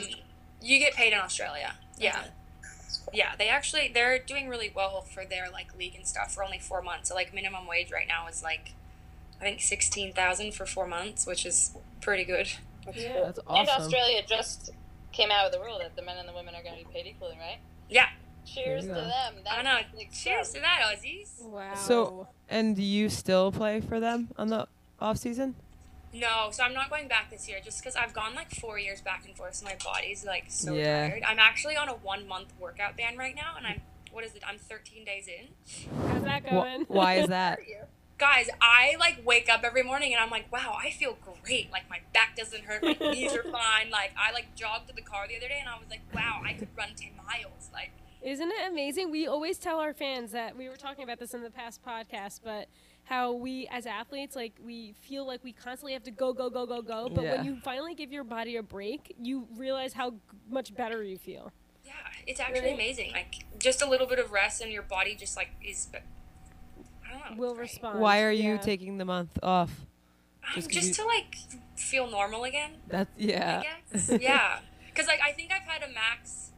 you 0.61 0.79
get 0.79 0.93
paid 0.93 1.13
in 1.13 1.19
Australia. 1.19 1.75
Yeah. 1.97 2.23
Yeah, 3.13 3.35
they 3.37 3.47
actually 3.47 3.91
they're 3.93 4.19
doing 4.19 4.47
really 4.47 4.71
well 4.73 5.01
for 5.01 5.25
their 5.25 5.49
like 5.51 5.77
league 5.77 5.95
and 5.95 6.07
stuff 6.07 6.33
for 6.33 6.43
only 6.43 6.59
four 6.59 6.81
months. 6.81 7.09
So 7.09 7.15
like 7.15 7.33
minimum 7.33 7.67
wage 7.67 7.91
right 7.91 8.07
now 8.07 8.27
is 8.27 8.43
like 8.43 8.73
I 9.39 9.43
think 9.43 9.61
sixteen 9.61 10.13
thousand 10.13 10.53
for 10.53 10.65
four 10.65 10.87
months, 10.87 11.25
which 11.25 11.45
is 11.45 11.75
pretty 11.99 12.23
good. 12.23 12.47
Yeah. 12.95 13.21
That's 13.25 13.39
awesome. 13.47 13.55
And. 13.55 13.69
Australia 13.69 14.21
just 14.27 14.71
came 15.21 15.31
out 15.31 15.45
with 15.45 15.53
the 15.59 15.63
rule 15.65 15.77
that 15.79 15.95
the 15.95 16.01
men 16.01 16.17
and 16.17 16.27
the 16.27 16.33
women 16.33 16.55
are 16.55 16.63
going 16.63 16.77
to 16.79 16.85
be 16.85 16.91
paid 16.93 17.05
equally, 17.07 17.37
right? 17.39 17.59
Yeah, 17.89 18.07
Cheers 18.45 18.83
to 18.83 18.87
you 18.89 18.93
go. 18.95 19.01
them. 19.01 19.33
I 19.49 19.61
know. 19.61 19.79
Cheers 20.13 20.49
step. 20.49 20.61
to 20.63 20.67
that, 20.67 20.79
Aussies. 20.97 21.41
Wow. 21.43 21.75
So- 21.75 22.27
And 22.49 22.75
do 22.75 22.83
you 22.83 23.09
still 23.09 23.51
play 23.51 23.81
for 23.81 23.99
them 23.99 24.29
on 24.37 24.47
the 24.49 24.67
off 24.99 25.17
season? 25.17 25.55
No, 26.13 26.49
so 26.51 26.63
I'm 26.63 26.73
not 26.73 26.89
going 26.89 27.07
back 27.07 27.29
this 27.31 27.47
year 27.47 27.59
just 27.63 27.79
because 27.79 27.95
I've 27.95 28.13
gone 28.13 28.35
like 28.35 28.51
four 28.55 28.77
years 28.77 28.99
back 29.01 29.23
and 29.25 29.35
forth, 29.37 29.55
so 29.55 29.65
my 29.65 29.77
body's 29.83 30.25
like 30.25 30.45
so 30.49 30.73
Yeah. 30.73 31.07
tired. 31.09 31.23
I'm 31.25 31.39
actually 31.39 31.77
on 31.77 31.87
a 31.87 31.93
one 31.93 32.27
month 32.27 32.51
workout 32.59 32.97
ban 32.97 33.15
right 33.17 33.35
now, 33.35 33.53
and 33.57 33.65
I'm 33.65 33.81
what 34.11 34.25
is 34.25 34.35
it? 34.35 34.43
I'm 34.45 34.57
13 34.57 35.05
days 35.05 35.29
in. 35.29 35.47
how's 36.09 36.23
that 36.23 36.43
Wh- 36.45 36.49
going? 36.51 36.81
why 36.89 37.13
is 37.13 37.27
that? 37.37 37.59
Guys, 38.21 38.49
I 38.61 38.95
like 38.99 39.19
wake 39.25 39.49
up 39.49 39.63
every 39.63 39.81
morning 39.81 40.13
and 40.13 40.21
I'm 40.23 40.29
like, 40.29 40.51
wow, 40.51 40.77
I 40.79 40.91
feel 40.91 41.17
great. 41.43 41.71
Like 41.71 41.89
my 41.89 41.97
back 42.13 42.35
doesn't 42.37 42.63
hurt, 42.65 42.83
my 42.83 42.93
knees 43.11 43.33
are 43.33 43.41
fine. 43.51 43.89
Like 43.89 44.11
I 44.15 44.31
like 44.31 44.55
jogged 44.55 44.87
to 44.89 44.95
the 44.95 45.01
car 45.01 45.27
the 45.27 45.35
other 45.37 45.47
day 45.47 45.57
and 45.59 45.67
I 45.67 45.77
was 45.79 45.89
like, 45.89 46.01
wow, 46.13 46.41
I 46.45 46.53
could 46.53 46.67
run 46.77 46.89
ten 46.95 47.13
miles. 47.17 47.71
Like 47.73 47.89
Isn't 48.21 48.49
it 48.51 48.69
amazing? 48.71 49.09
We 49.09 49.25
always 49.25 49.57
tell 49.57 49.79
our 49.79 49.93
fans 49.95 50.31
that 50.33 50.55
we 50.55 50.69
were 50.69 50.75
talking 50.75 51.03
about 51.03 51.17
this 51.19 51.33
in 51.33 51.41
the 51.41 51.49
past 51.49 51.81
podcast, 51.83 52.41
but 52.43 52.67
how 53.05 53.31
we 53.33 53.67
as 53.71 53.87
athletes 53.87 54.35
like 54.35 54.53
we 54.63 54.93
feel 55.01 55.25
like 55.25 55.43
we 55.43 55.51
constantly 55.51 55.93
have 55.93 56.03
to 56.03 56.11
go 56.11 56.31
go 56.31 56.51
go 56.51 56.67
go 56.67 56.83
go, 56.83 57.09
but 57.09 57.23
Yeah. 57.23 57.37
when 57.37 57.45
you 57.45 57.57
finally 57.63 57.95
give 57.95 58.11
your 58.11 58.23
body 58.23 58.55
a 58.57 58.61
break, 58.63 59.15
you 59.19 59.47
realize 59.57 59.93
how 59.93 60.13
much 60.47 60.75
better 60.75 61.01
you 61.03 61.17
feel. 61.17 61.51
yeah, 61.83 61.93
it's 62.27 62.39
actually 62.39 62.59
Really? 62.61 62.73
amazing. 62.75 63.11
Like 63.13 63.33
just 63.57 63.81
a 63.81 63.89
little 63.89 64.05
bit 64.05 64.19
of 64.19 64.31
rest 64.31 64.61
and 64.61 64.71
your 64.71 64.83
body 64.83 65.15
just 65.15 65.35
like 65.35 65.49
is. 65.63 65.89
I 67.11 67.19
don't 67.19 67.31
know. 67.37 67.41
Will 67.41 67.49
it's 67.51 67.57
great. 67.57 67.69
respond. 67.71 67.99
Why 67.99 68.21
are 68.23 68.31
you 68.31 68.53
Yeah. 68.53 68.57
taking 68.57 68.97
the 68.97 69.05
month 69.05 69.37
off? 69.43 69.71
Um, 70.43 70.53
Just 70.55 70.69
Just, 70.71 70.79
'cause 70.79 70.87
you- 70.87 70.93
to 70.95 71.05
like 71.05 71.35
feel 71.75 72.09
normal 72.09 72.43
again. 72.45 72.71
That's 72.87 73.09
yeah. 73.17 73.63
I 73.65 73.93
guess. 73.97 74.09
yeah. 74.21 74.59
Because 74.87 75.07
like 75.07 75.19
I 75.21 75.31
think 75.33 75.51
I've 75.51 75.63
had 75.63 75.83
a 75.83 75.91
max, 75.93 76.51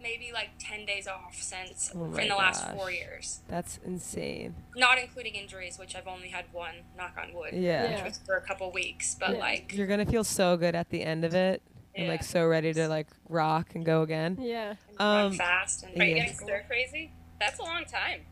maybe 0.00 0.30
like 0.32 0.50
ten 0.58 0.84
days 0.86 1.06
off 1.08 1.34
since 1.40 1.90
Oh 1.94 2.04
in 2.14 2.28
the 2.28 2.34
last 2.36 2.68
four 2.72 2.90
years, 2.90 3.40
That's 3.48 3.78
insane. 3.84 4.54
not 4.76 4.98
including 4.98 5.34
injuries, 5.34 5.78
which 5.78 5.94
I've 5.96 6.06
only 6.06 6.28
had 6.28 6.44
one. 6.52 6.76
Knock 6.96 7.16
on 7.20 7.32
wood. 7.34 7.54
Yeah. 7.54 7.90
Yeah. 7.90 8.04
Was 8.04 8.18
for 8.24 8.36
a 8.36 8.40
couple 8.42 8.70
weeks, 8.70 9.14
but 9.18 9.30
Yeah. 9.32 9.38
like 9.38 9.72
You're 9.74 9.86
gonna 9.86 10.06
feel 10.06 10.24
so 10.24 10.56
good 10.56 10.74
at 10.74 10.90
the 10.90 11.02
end 11.02 11.24
of 11.24 11.34
it, 11.34 11.62
and 11.94 12.08
like 12.08 12.22
so 12.22 12.46
ready 12.46 12.72
to 12.72 12.88
like 12.88 13.08
rock 13.28 13.74
and 13.74 13.84
go 13.84 14.02
again. 14.02 14.38
Yeah. 14.40 14.74
Um, 14.98 15.32
fast 15.32 15.82
and 15.84 16.00
Are 16.00 16.04
you 16.04 16.16
Yeah. 16.16 16.22
getting 16.24 16.38
stir 16.38 16.64
crazy? 16.68 17.12
That's 17.40 17.58
a 17.58 17.62
long 17.62 17.84
time. 17.84 18.26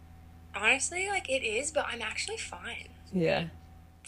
Honestly, 0.55 1.09
like 1.09 1.29
it 1.29 1.45
is, 1.45 1.71
but 1.71 1.87
I'm 1.89 2.03
actually 2.03 2.37
fine. 2.39 2.89
Yeah. 3.13 3.47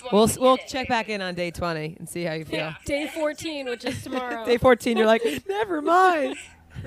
Well, 0.03 0.13
We'll 0.13 0.27
we 0.27 0.41
we'll 0.41 0.57
check 0.57 0.89
back 0.89 1.09
in 1.09 1.21
on 1.23 1.35
day 1.35 1.51
20 1.53 1.97
and 1.99 2.09
see 2.09 2.25
how 2.25 2.33
you 2.35 2.45
feel. 2.45 2.59
Yeah. 2.59 2.75
Day 2.85 3.07
14, 3.07 3.67
which 3.67 3.85
is 3.85 4.03
tomorrow. 4.03 4.45
Day 4.47 4.59
14, 4.59 4.97
you're 4.97 5.07
like, 5.07 5.23
never 5.49 5.81
mind. 5.81 6.37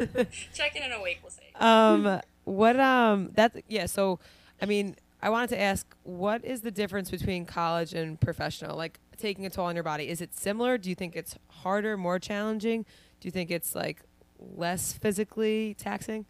Check 0.54 0.76
in 0.76 0.84
in 0.84 0.92
a 0.92 1.02
week. 1.02 1.20
We'll 1.24 1.32
see. 1.32 1.44
um, 1.56 2.20
what 2.44 2.78
um 2.80 3.32
that 3.36 3.56
yeah. 3.70 3.86
So, 3.86 4.20
I 4.62 4.66
mean, 4.66 4.96
I 5.22 5.30
wanted 5.30 5.50
to 5.52 5.60
ask, 5.60 5.88
what 6.04 6.44
is 6.44 6.62
the 6.62 6.72
difference 6.72 7.10
between 7.10 7.46
college 7.46 7.94
and 7.94 8.20
professional? 8.20 8.76
Like 8.76 9.00
taking 9.18 9.46
a 9.46 9.50
toll 9.50 9.66
on 9.66 9.76
your 9.76 9.84
body. 9.84 10.10
Is 10.10 10.20
it 10.22 10.36
similar? 10.38 10.78
Do 10.78 10.90
you 10.90 10.96
think 10.96 11.16
it's 11.16 11.36
harder, 11.50 11.96
more 11.98 12.20
challenging? 12.20 12.84
Do 13.22 13.28
you 13.28 13.32
think 13.32 13.50
it's 13.50 13.74
like 13.74 14.02
less 14.38 14.92
physically 14.94 15.76
taxing? 15.80 16.26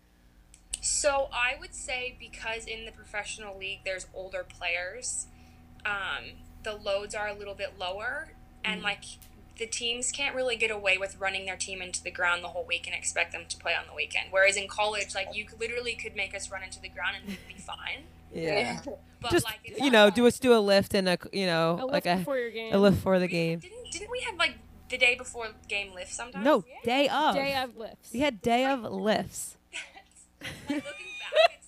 So 0.82 1.30
I 1.34 1.56
would 1.60 1.74
say 1.74 2.16
because 2.20 2.66
in 2.66 2.86
the 2.86 2.92
professional 2.92 3.58
league 3.58 3.80
there's 3.86 4.08
older 4.14 4.46
players, 4.48 5.28
um, 5.86 6.32
the 6.64 6.74
loads 6.76 7.16
are 7.16 7.28
a 7.28 7.34
little 7.34 7.56
bit 7.56 7.78
lower, 7.80 8.30
and 8.64 8.82
like 8.82 9.04
the 9.58 9.66
teams 9.68 10.12
can't 10.12 10.36
really 10.36 10.56
get 10.56 10.70
away 10.70 10.98
with 11.00 11.18
running 11.20 11.46
their 11.46 11.56
team 11.58 11.82
into 11.82 12.04
the 12.04 12.12
ground 12.12 12.44
the 12.44 12.50
whole 12.50 12.64
week 12.66 12.86
and 12.86 12.96
expect 12.96 13.32
them 13.32 13.44
to 13.50 13.58
play 13.58 13.74
on 13.74 13.86
the 13.90 13.94
weekend. 13.96 14.28
Whereas 14.30 14.56
in 14.56 14.68
college, 14.68 15.16
like 15.16 15.30
you 15.34 15.48
literally 15.60 15.94
could 15.96 16.16
make 16.16 16.36
us 16.36 16.52
run 16.52 16.62
into 16.64 16.80
the 16.80 16.90
ground 16.90 17.16
and 17.20 17.28
we'd 17.28 17.40
be 17.48 17.54
fine. 17.62 18.04
Yeah. 18.34 18.80
But 19.20 19.32
Just 19.32 19.46
like 19.46 19.58
it's 19.66 19.80
you 19.82 19.90
know, 19.90 20.12
do 20.12 20.28
us 20.28 20.38
do 20.38 20.54
a 20.56 20.60
lift 20.62 20.94
and 20.94 21.10
a 21.10 21.18
you 21.34 21.48
know 21.48 21.80
A 21.82 21.86
lift 21.86 21.92
like 21.92 22.06
a, 22.06 22.18
before 22.18 22.38
your 22.38 22.52
game. 22.52 22.72
a 22.72 22.78
lift 22.78 23.00
for 23.02 23.18
the 23.18 23.26
we- 23.26 23.32
game. 23.32 23.58
Didn't 23.58 23.92
didn't 23.92 24.12
we 24.12 24.20
have 24.22 24.36
like 24.38 24.54
the 24.90 24.98
day 25.00 25.16
before 25.16 25.48
game 25.68 25.92
lift 25.96 26.14
sometimes? 26.14 26.46
No, 26.46 26.64
Yeah. 26.68 26.76
day 26.86 27.10
of. 27.10 27.34
Day 27.34 27.56
of 27.56 27.76
lifts. 27.78 28.14
We 28.14 28.20
had 28.20 28.44
day 28.44 28.68
of 28.68 28.84
lifts. 28.84 29.57
Like 30.42 30.84
back, 30.84 30.84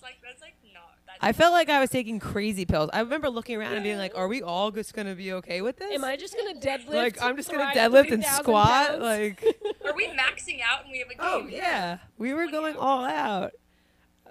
like 0.02 0.16
like 0.40 0.54
no. 0.72 0.80
I 1.20 1.32
felt 1.32 1.52
like 1.52 1.68
I 1.68 1.80
was 1.80 1.90
taking 1.90 2.18
crazy 2.18 2.64
pills. 2.64 2.90
I 2.92 3.00
remember 3.00 3.28
looking 3.28 3.56
around 3.56 3.74
and 3.74 3.82
being 3.82 3.98
like, 3.98 4.16
"Are 4.16 4.28
we 4.28 4.42
all 4.42 4.70
just 4.70 4.94
gonna 4.94 5.14
be 5.14 5.32
okay 5.34 5.60
with 5.60 5.76
this?" 5.78 5.92
Am 5.92 6.04
I 6.04 6.16
just 6.16 6.36
gonna 6.36 6.58
deadlift? 6.58 6.94
like 6.94 7.22
I'm 7.22 7.36
just 7.36 7.50
gonna 7.50 7.72
deadlift 7.74 8.10
and 8.12 8.24
squat? 8.24 8.88
pounds? 8.88 9.02
Like, 9.02 9.44
Are 9.84 9.94
we 9.94 10.06
maxing 10.08 10.60
out 10.62 10.84
and 10.84 10.92
we 10.92 10.98
have 10.98 11.08
a 11.08 11.14
oh, 11.18 11.40
game? 11.42 11.50
oh 11.52 11.56
yeah, 11.56 11.98
we 12.18 12.32
were 12.32 12.46
going 12.46 12.76
all 12.76 13.04
out. 13.04 13.52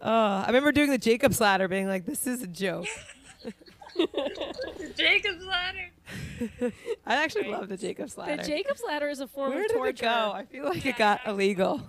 Oh, 0.02 0.10
I 0.10 0.46
remember 0.48 0.72
doing 0.72 0.90
the 0.90 0.98
Jacob's 0.98 1.42
ladder, 1.42 1.68
being 1.68 1.88
like, 1.88 2.06
"This 2.06 2.26
is 2.26 2.42
a 2.42 2.48
joke." 2.48 2.88
The 3.96 4.94
Jacob's 4.98 5.44
ladder. 5.44 5.92
I 7.06 7.16
actually 7.16 7.50
love 7.50 7.68
the 7.68 7.78
Jacob's 7.78 8.18
ladder. 8.18 8.38
the. 8.38 8.48
Jacob's 8.48 8.82
ladder 8.86 9.10
is 9.10 9.20
a 9.20 9.28
form 9.28 9.52
Where 9.52 9.64
of 9.64 9.68
did 9.68 9.76
torture. 9.76 9.90
it 9.90 10.02
go? 10.02 10.32
I 10.34 10.46
feel 10.46 10.66
like 10.66 10.86
it 10.86 10.98
got 10.98 11.22
illegal. 11.28 11.82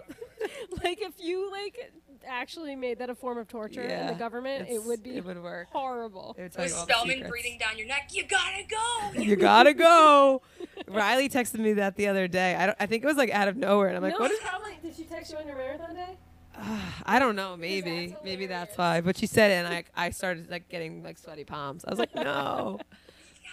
like 0.82 1.00
if 1.00 1.14
you 1.18 1.50
like 1.50 1.92
actually 2.26 2.76
made 2.76 2.98
that 2.98 3.10
a 3.10 3.14
form 3.14 3.38
of 3.38 3.48
torture 3.48 3.82
in 3.82 3.90
Yeah, 3.90 4.12
the 4.12 4.18
government, 4.18 4.68
it 4.68 4.82
would 4.84 5.02
be 5.02 5.16
It 5.16 5.24
would 5.24 5.42
work. 5.42 5.68
horrible. 5.70 6.34
It 6.38 6.42
would 6.42 6.56
With 6.56 6.70
you 6.70 6.76
all 6.76 6.86
the 6.86 6.92
Spellman 6.92 7.28
breathing 7.28 7.58
down 7.58 7.76
your 7.78 7.86
neck, 7.86 8.10
you 8.12 8.24
gotta 8.24 8.62
go. 8.68 9.20
You 9.22 9.36
gotta 9.36 9.74
go. 9.74 10.42
Riley 10.88 11.28
texted 11.28 11.58
me 11.60 11.72
that 11.74 11.96
the 11.96 12.08
other 12.08 12.28
day. 12.28 12.54
I 12.54 12.66
don't. 12.66 12.76
I 12.80 12.86
think 12.86 13.02
it 13.04 13.06
was 13.06 13.16
like 13.16 13.30
out 13.30 13.48
of 13.48 13.56
nowhere, 13.56 13.88
and 13.88 13.96
I'm 13.96 14.02
like, 14.02 14.12
no, 14.14 14.20
"What 14.20 14.30
is?" 14.30 14.38
it's 14.38 14.48
probably 14.48 14.72
did 14.82 14.94
she 14.96 15.04
text 15.04 15.32
you 15.32 15.38
on 15.38 15.46
your 15.46 15.56
marathon 15.56 15.94
day? 15.94 16.16
I 17.06 17.18
don't 17.18 17.36
know. 17.36 17.56
Maybe. 17.56 18.08
that's 18.08 18.24
Maybe 18.24 18.46
that's 18.46 18.76
why. 18.76 19.00
But 19.00 19.16
she 19.16 19.26
said 19.26 19.50
it, 19.50 19.54
and 19.64 19.68
I 19.68 19.84
I 19.96 20.10
started 20.10 20.50
like 20.50 20.68
getting 20.68 21.02
like 21.02 21.18
sweaty 21.18 21.44
palms. 21.44 21.84
I 21.86 21.90
was 21.90 21.98
like, 21.98 22.14
no. 22.14 22.78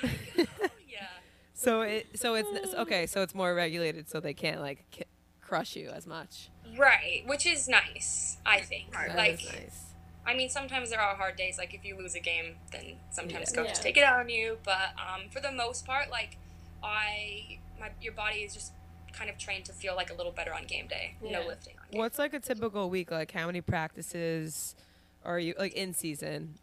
Oh, 0.03 0.45
yeah. 0.91 1.07
so 1.53 1.81
it 1.81 2.07
so 2.15 2.35
it's 2.35 2.49
it's- 2.49 2.73
okay. 2.75 3.05
So 3.07 3.21
it's 3.21 3.33
more 3.35 3.53
regulated, 3.55 4.09
so 4.09 4.19
they 4.19 4.33
can't 4.33 4.61
like 4.61 4.85
ki- 4.91 5.03
crush 5.47 5.75
you 5.75 5.89
as 5.89 6.05
much. 6.05 6.49
Right, 6.77 7.23
which 7.25 7.45
is 7.45 7.67
nice, 7.67 8.37
I 8.45 8.59
think. 8.59 8.91
That 8.91 9.15
like, 9.15 9.41
is 9.43 9.51
nice. 9.51 9.83
I 10.25 10.35
mean, 10.35 10.49
sometimes 10.49 10.89
there 10.89 10.99
are 10.99 11.15
hard 11.15 11.37
days. 11.37 11.57
Like, 11.57 11.73
if 11.73 11.85
you 11.85 11.97
lose 11.97 12.13
a 12.15 12.19
game, 12.19 12.55
then 12.71 12.97
sometimes 13.11 13.51
Yeah. 13.53 13.61
coaches 13.63 13.77
Yeah. 13.77 13.83
take 13.83 13.97
it 13.97 14.03
out 14.03 14.19
on 14.19 14.29
you. 14.29 14.57
But 14.63 14.93
um, 14.99 15.29
for 15.29 15.39
the 15.39 15.51
most 15.51 15.85
part, 15.85 16.09
like, 16.11 16.37
I, 16.83 17.59
my, 17.79 17.91
your 18.01 18.11
body 18.13 18.39
is 18.39 18.53
just 18.53 18.73
kind 19.13 19.29
of 19.29 19.37
trained 19.37 19.65
to 19.65 19.73
feel 19.73 19.95
like 19.95 20.11
a 20.11 20.13
little 20.13 20.33
better 20.33 20.53
on 20.53 20.65
game 20.65 20.87
day. 20.87 21.15
Yeah. 21.23 21.39
No 21.39 21.47
lifting 21.47 21.75
on 21.79 21.85
game. 21.91 21.99
What's 21.99 22.19
like 22.19 22.33
a 22.33 22.39
typical 22.39 22.89
week? 22.89 23.09
Like 23.09 23.31
how 23.31 23.47
many 23.47 23.61
practices 23.61 24.75
are 25.25 25.39
you 25.39 25.55
like 25.57 25.73
in 25.73 25.93
season? 25.95 26.55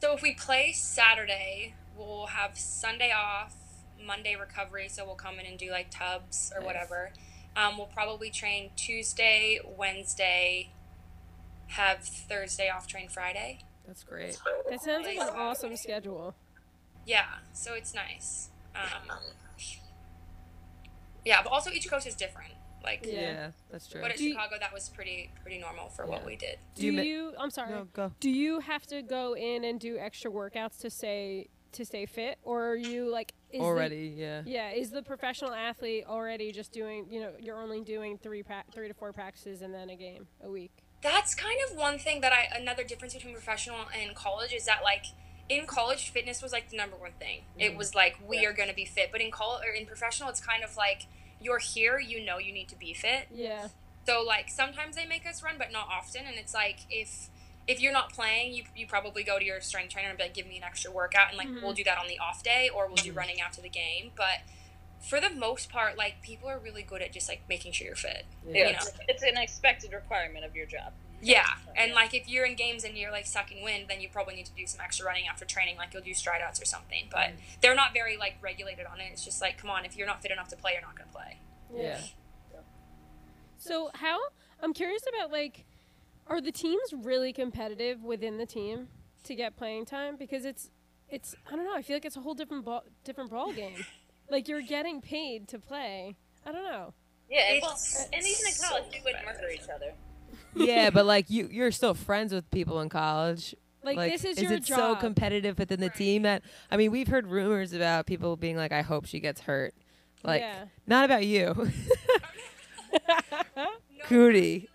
So 0.00 0.14
if 0.14 0.22
we 0.22 0.32
play 0.34 0.72
Saturday, 0.72 1.74
we'll 1.96 2.26
have 2.26 2.56
Sunday 2.56 3.12
off, 3.12 3.54
Monday 4.02 4.36
recovery. 4.36 4.88
So 4.88 5.04
we'll 5.04 5.16
come 5.16 5.38
in 5.38 5.44
and 5.44 5.58
do 5.58 5.70
like 5.70 5.90
tubs 5.90 6.50
or 6.54 6.60
Nice. 6.60 6.66
whatever. 6.66 7.10
Um, 7.56 7.78
we'll 7.78 7.86
probably 7.86 8.30
train 8.30 8.70
Tuesday, 8.76 9.58
Wednesday, 9.64 10.70
have 11.68 12.00
Thursday 12.00 12.68
off, 12.68 12.86
train 12.86 13.08
Friday. 13.08 13.60
That's 13.86 14.04
great. 14.04 14.38
That 14.68 14.82
sounds 14.82 15.06
like 15.06 15.16
an 15.16 15.28
awesome 15.34 15.76
schedule. 15.76 16.34
Yeah, 17.06 17.24
so 17.52 17.72
it's 17.74 17.94
nice. 17.94 18.50
Um, 18.74 19.16
yeah, 21.24 21.42
but 21.42 21.50
also 21.52 21.70
each 21.70 21.88
coach 21.88 22.06
is 22.06 22.14
different. 22.14 22.52
Like, 22.84 23.04
Yeah. 23.06 23.12
Yeah, 23.20 23.50
that's 23.70 23.88
true. 23.88 24.00
but 24.00 24.10
at 24.12 24.16
Do 24.18 24.24
you- 24.24 24.32
Chicago, 24.32 24.56
that 24.60 24.72
was 24.72 24.88
pretty 24.90 25.32
pretty 25.42 25.58
normal 25.58 25.88
for 25.88 26.06
what 26.06 26.24
we 26.24 26.36
did. 26.36 26.58
Do 26.74 26.86
you 26.86 27.00
you? 27.00 27.34
I'm 27.38 27.50
sorry. 27.50 27.70
No, 27.70 27.84
go. 27.92 28.12
Do 28.20 28.30
you 28.30 28.60
have 28.60 28.86
to 28.88 29.02
go 29.02 29.34
in 29.34 29.64
and 29.64 29.80
do 29.80 29.98
extra 29.98 30.30
workouts 30.30 30.78
to 30.80 30.90
stay 30.90 31.48
to 31.76 31.84
stay 31.84 32.06
fit, 32.06 32.38
or 32.42 32.70
are 32.70 32.76
you 32.76 33.10
like 33.10 33.32
is 33.52 33.60
the- 33.60 33.64
Already, 33.64 34.14
yeah. 34.16 34.42
yeah, 34.44 34.70
is 34.70 34.90
the 34.90 35.02
professional 35.02 35.52
athlete 35.52 36.04
already 36.06 36.52
just 36.52 36.72
doing? 36.72 37.06
You 37.10 37.20
know, 37.20 37.32
you're 37.40 37.60
only 37.60 37.80
doing 37.80 38.18
three 38.18 38.42
pra- 38.42 38.64
three 38.72 38.88
to 38.88 38.94
four 38.94 39.12
practices 39.12 39.62
and 39.62 39.72
then 39.72 39.88
a 39.90 39.96
game 39.96 40.26
a 40.42 40.50
week. 40.50 40.72
That's 41.02 41.34
kind 41.34 41.58
of 41.68 41.76
one 41.76 41.98
thing 41.98 42.20
that 42.22 42.32
I 42.32 42.48
another 42.58 42.82
difference 42.82 43.14
between 43.14 43.34
professional 43.34 43.78
and 43.98 44.14
college 44.14 44.52
is 44.52 44.64
that 44.66 44.82
like 44.82 45.04
in 45.48 45.66
college 45.66 46.10
fitness 46.10 46.42
was 46.42 46.52
like 46.52 46.70
the 46.70 46.76
number 46.76 46.96
one 46.96 47.12
thing. 47.20 47.42
It 47.56 47.68
mm-hmm. 47.68 47.78
was 47.78 47.94
like 47.94 48.16
we 48.26 48.44
are 48.46 48.52
going 48.52 48.68
to 48.68 48.74
be 48.74 48.84
fit, 48.84 49.10
but 49.12 49.20
in 49.20 49.30
college 49.30 49.64
or 49.66 49.72
in 49.72 49.86
professional 49.86 50.28
it's 50.28 50.40
kind 50.40 50.64
of 50.64 50.76
like 50.76 51.06
you're 51.40 51.58
here, 51.58 51.98
you 51.98 52.24
know 52.24 52.38
you 52.38 52.52
need 52.52 52.68
to 52.68 52.76
be 52.76 52.94
fit. 52.94 53.28
Yeah, 53.32 53.68
So 54.06 54.24
like 54.26 54.48
sometimes 54.48 54.96
they 54.96 55.06
make 55.06 55.26
us 55.26 55.42
run, 55.42 55.54
but 55.56 55.70
not 55.70 55.86
often. 55.88 56.22
And 56.26 56.36
it's 56.36 56.54
like 56.54 56.78
if 56.90 57.30
if 57.68 57.80
you're 57.80 57.92
not 57.92 58.12
playing, 58.12 58.54
you, 58.54 58.64
you 58.76 58.86
probably 58.86 59.22
go 59.24 59.38
to 59.38 59.44
your 59.44 59.60
strength 59.60 59.92
trainer 59.92 60.08
and 60.08 60.16
be 60.18 60.24
like, 60.24 60.34
give 60.34 60.46
me 60.46 60.56
an 60.56 60.62
extra 60.62 60.90
workout, 60.90 61.28
and 61.30 61.38
like 61.38 61.48
Mhm. 61.48 61.62
we'll 61.62 61.72
do 61.72 61.84
that 61.84 61.98
on 61.98 62.06
the 62.06 62.18
off 62.18 62.42
day, 62.42 62.68
or 62.68 62.86
we'll 62.86 62.96
do 62.96 63.12
running 63.12 63.40
after 63.40 63.60
the 63.60 63.68
game. 63.68 64.12
But 64.16 64.40
for 65.00 65.20
the 65.20 65.30
most 65.30 65.68
part, 65.68 65.96
like 65.98 66.22
people 66.22 66.48
are 66.48 66.58
really 66.58 66.82
good 66.82 67.02
at 67.02 67.12
just 67.12 67.28
like 67.28 67.42
making 67.48 67.72
sure 67.72 67.86
you're 67.86 67.96
fit. 67.96 68.24
Yeah, 68.46 68.56
You 68.68 68.72
know? 68.72 68.78
it's, 68.78 68.90
it's 69.08 69.22
an 69.22 69.36
expected 69.36 69.92
requirement 69.92 70.44
of 70.44 70.54
your 70.56 70.66
job. 70.66 70.92
Yeah, 71.22 71.46
and 71.74 71.92
like 71.92 72.12
if 72.14 72.28
you're 72.28 72.44
in 72.44 72.56
games 72.56 72.84
and 72.84 72.96
you're 72.96 73.10
like 73.10 73.26
sucking 73.26 73.62
wind, 73.64 73.86
then 73.88 74.00
you 74.02 74.08
probably 74.10 74.36
need 74.36 74.46
to 74.46 74.52
do 74.52 74.66
some 74.66 74.80
extra 74.82 75.06
running 75.06 75.26
after 75.26 75.44
training, 75.46 75.76
like 75.78 75.92
you'll 75.94 76.02
do 76.02 76.12
stride 76.14 76.42
outs 76.42 76.60
or 76.60 76.66
something. 76.66 77.08
But 77.10 77.30
they're 77.62 77.74
not 77.74 77.94
very 77.94 78.16
like 78.18 78.36
regulated 78.42 78.84
on 78.86 79.00
it. 79.00 79.08
It's 79.12 79.24
just 79.24 79.40
like, 79.40 79.56
come 79.58 79.70
on, 79.70 79.84
if 79.86 79.96
you're 79.96 80.06
not 80.06 80.20
fit 80.22 80.30
enough 80.30 80.48
to 80.48 80.56
play, 80.56 80.72
you're 80.74 80.82
not 80.82 80.94
gonna 80.96 81.10
play. 81.10 81.38
Yeah. 81.74 82.00
So 83.58 83.90
how? 83.94 84.18
I'm 84.62 84.72
curious 84.72 85.02
about 85.08 85.32
like, 85.32 85.64
are 86.28 86.40
the 86.40 86.52
teams 86.52 86.92
really 86.92 87.32
competitive 87.32 88.02
within 88.02 88.38
the 88.38 88.46
team 88.46 88.88
to 89.24 89.34
get 89.34 89.56
playing 89.56 89.84
time? 89.86 90.16
Because 90.16 90.44
it's, 90.44 90.70
it's 91.08 91.34
I 91.50 91.56
don't 91.56 91.64
know. 91.64 91.74
I 91.74 91.82
feel 91.82 91.96
like 91.96 92.04
it's 92.04 92.16
a 92.16 92.20
whole 92.20 92.34
different 92.34 92.64
ball, 92.64 92.82
different 93.04 93.30
ball 93.30 93.52
game. 93.52 93.84
like 94.30 94.48
you're 94.48 94.62
getting 94.62 95.00
paid 95.00 95.48
to 95.48 95.58
play. 95.58 96.16
I 96.44 96.52
don't 96.52 96.64
know. 96.64 96.94
Yeah, 97.30 97.40
and, 97.48 97.56
It's- 97.58 97.94
well, 97.98 98.08
and 98.12 98.22
even 98.26 98.46
in 98.46 98.52
so 98.52 98.68
college, 98.68 98.84
you 98.94 99.00
would 99.04 99.14
competitive. 99.16 99.42
murder 99.42 99.52
each 99.52 99.68
other. 99.74 99.94
yeah, 100.54 100.90
but 100.90 101.06
like 101.06 101.28
you, 101.30 101.48
you're 101.50 101.72
still 101.72 101.94
friends 101.94 102.32
with 102.32 102.48
people 102.50 102.80
in 102.80 102.88
college. 102.88 103.54
Like, 103.82 104.10
this 104.10 104.24
is, 104.24 104.36
is 104.38 104.42
your 104.42 104.52
it 104.54 104.64
job. 104.64 104.78
so 104.78 104.96
competitive 104.96 105.58
within 105.60 105.78
the 105.78 105.86
Right. 105.86 105.96
team 105.96 106.22
that 106.22 106.42
I 106.72 106.76
mean, 106.76 106.90
we've 106.90 107.06
heard 107.06 107.28
rumors 107.28 107.72
about 107.72 108.06
people 108.06 108.36
being 108.36 108.56
like, 108.56 108.72
"I 108.72 108.82
hope 108.82 109.06
she 109.06 109.20
gets 109.20 109.42
hurt." 109.42 109.74
Like, 110.24 110.40
yeah. 110.40 110.64
not 110.88 111.04
about 111.04 111.24
you, 111.24 111.70
No, 113.56 113.66
Goody. 114.08 114.68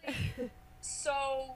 So, 1.01 1.55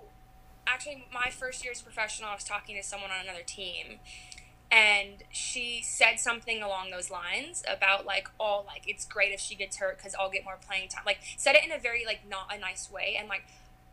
actually, 0.66 1.06
my 1.14 1.30
first 1.30 1.64
year 1.64 1.72
as 1.72 1.80
a 1.80 1.84
professional, 1.84 2.30
I 2.30 2.34
was 2.34 2.44
talking 2.44 2.76
to 2.78 2.82
someone 2.82 3.12
on 3.12 3.24
another 3.24 3.44
team, 3.46 4.00
and 4.72 5.24
she 5.30 5.82
said 5.84 6.20
something 6.20 6.64
along 6.64 6.90
those 6.90 7.12
lines 7.12 7.64
about 7.72 8.08
like, 8.08 8.28
oh, 8.40 8.64
like 8.66 8.86
it's 8.88 9.06
great 9.06 9.34
if 9.34 9.40
she 9.40 9.54
gets 9.54 9.78
hurt 9.78 9.98
because 10.00 10.16
I'll 10.20 10.32
get 10.32 10.44
more 10.44 10.58
playing 10.68 10.90
time. 10.90 11.04
Like, 11.06 11.20
said 11.38 11.54
it 11.54 11.64
in 11.64 11.72
a 11.72 11.78
very 11.78 12.04
like 12.08 12.22
not 12.28 12.52
a 12.52 12.58
nice 12.58 12.90
way, 12.90 13.18
and 13.20 13.30
like, 13.30 13.44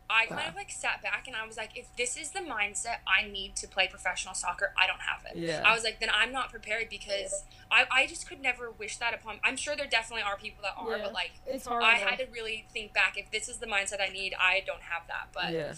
I 0.09 0.25
kind 0.25 0.47
of 0.47 0.55
like 0.55 0.69
sat 0.69 1.01
back 1.01 1.27
and 1.27 1.35
I 1.35 1.45
was 1.47 1.57
like, 1.57 1.71
if 1.75 1.87
this 1.95 2.17
is 2.17 2.31
the 2.31 2.39
mindset 2.41 2.97
I 3.07 3.27
need 3.27 3.55
to 3.57 3.67
play 3.67 3.87
professional 3.87 4.33
soccer, 4.33 4.73
I 4.77 4.85
don't 4.85 4.99
have 5.01 5.23
it. 5.31 5.37
Yeah. 5.37 5.63
I 5.65 5.73
was 5.73 5.83
like, 5.83 5.99
then 5.99 6.09
I'm 6.13 6.31
not 6.31 6.51
prepared 6.51 6.89
because 6.89 7.43
I, 7.71 7.85
I 7.89 8.05
just 8.05 8.27
could 8.27 8.41
never 8.41 8.69
wish 8.71 8.97
that 8.97 9.13
upon. 9.13 9.39
I'm 9.43 9.55
sure 9.55 9.75
there 9.75 9.87
definitely 9.87 10.23
are 10.23 10.37
people 10.37 10.61
that 10.63 10.73
are, 10.77 10.97
Yeah. 10.97 11.03
but 11.05 11.13
like 11.13 11.31
It's 11.47 11.65
hard. 11.65 11.83
I 11.83 11.95
had 11.95 12.19
to 12.19 12.25
really 12.31 12.65
think 12.73 12.93
back. 12.93 13.17
If 13.17 13.31
this 13.31 13.49
is 13.49 13.57
the 13.57 13.65
mindset 13.65 14.01
I 14.01 14.11
need, 14.11 14.35
I 14.39 14.61
don't 14.65 14.81
have 14.81 15.03
that. 15.07 15.29
But 15.33 15.53
yeah. 15.53 15.73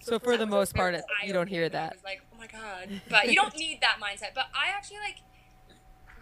So 0.00 0.18
for 0.18 0.36
the 0.36 0.46
most 0.46 0.74
part, 0.74 0.94
it, 0.94 1.04
you 1.24 1.32
don't 1.32 1.48
hear 1.48 1.68
that. 1.68 1.94
was 1.94 2.04
like, 2.04 2.22
oh 2.32 2.38
my 2.38 2.46
god. 2.46 3.00
But 3.10 3.28
you 3.28 3.34
don't 3.34 3.56
need 3.56 3.80
that 3.80 3.96
mindset. 4.00 4.34
But 4.34 4.46
I 4.54 4.68
actually 4.76 4.98
like 4.98 5.16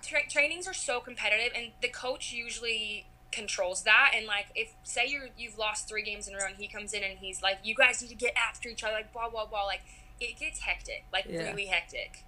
tra- 0.02 0.28
trainings 0.28 0.66
are 0.66 0.74
so 0.74 1.00
competitive, 1.00 1.52
and 1.54 1.72
the 1.82 1.88
coach 1.88 2.32
usually 2.32 3.06
controls 3.32 3.82
that. 3.82 4.12
And 4.14 4.26
like, 4.26 4.46
if 4.54 4.72
say 4.82 5.06
you're 5.08 5.28
you've 5.36 5.58
lost 5.58 5.88
three 5.88 6.02
games 6.02 6.28
in 6.28 6.34
a 6.34 6.38
row, 6.38 6.46
and 6.46 6.56
he 6.56 6.68
comes 6.68 6.92
in 6.92 7.02
and 7.02 7.18
he's 7.18 7.42
like, 7.42 7.58
you 7.62 7.74
guys 7.74 8.00
need 8.02 8.08
to 8.08 8.14
get 8.14 8.34
after 8.36 8.68
each 8.68 8.82
other, 8.84 8.94
like 8.94 9.12
blah 9.12 9.28
blah 9.28 9.46
blah, 9.46 9.64
like 9.64 9.82
it 10.20 10.38
gets 10.38 10.60
hectic, 10.60 11.04
like 11.12 11.26
Yeah. 11.28 11.50
really 11.50 11.66
hectic. 11.66 12.22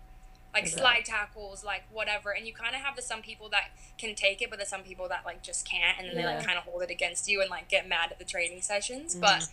Like 0.54 0.64
bet. 0.64 0.72
slide 0.72 1.04
tackles, 1.04 1.62
like 1.62 1.82
whatever, 1.92 2.30
and 2.30 2.46
you 2.46 2.54
kind 2.54 2.74
of 2.74 2.80
have 2.80 2.96
the 2.96 3.02
some 3.02 3.20
people 3.20 3.50
that 3.50 3.70
can 3.98 4.14
take 4.14 4.40
it, 4.40 4.48
but 4.48 4.58
there's 4.58 4.70
some 4.70 4.82
people 4.82 5.06
that 5.08 5.24
like 5.26 5.42
just 5.42 5.68
can't, 5.68 5.98
and 5.98 6.08
then 6.08 6.16
they 6.16 6.24
like 6.24 6.44
kind 6.44 6.56
of 6.58 6.64
hold 6.64 6.82
it 6.82 6.90
against 6.90 7.28
you 7.28 7.40
and 7.42 7.50
like 7.50 7.68
get 7.68 7.86
mad 7.86 8.10
at 8.10 8.18
the 8.18 8.24
training 8.24 8.62
sessions. 8.62 9.14
Mhm. 9.14 9.20
But 9.20 9.48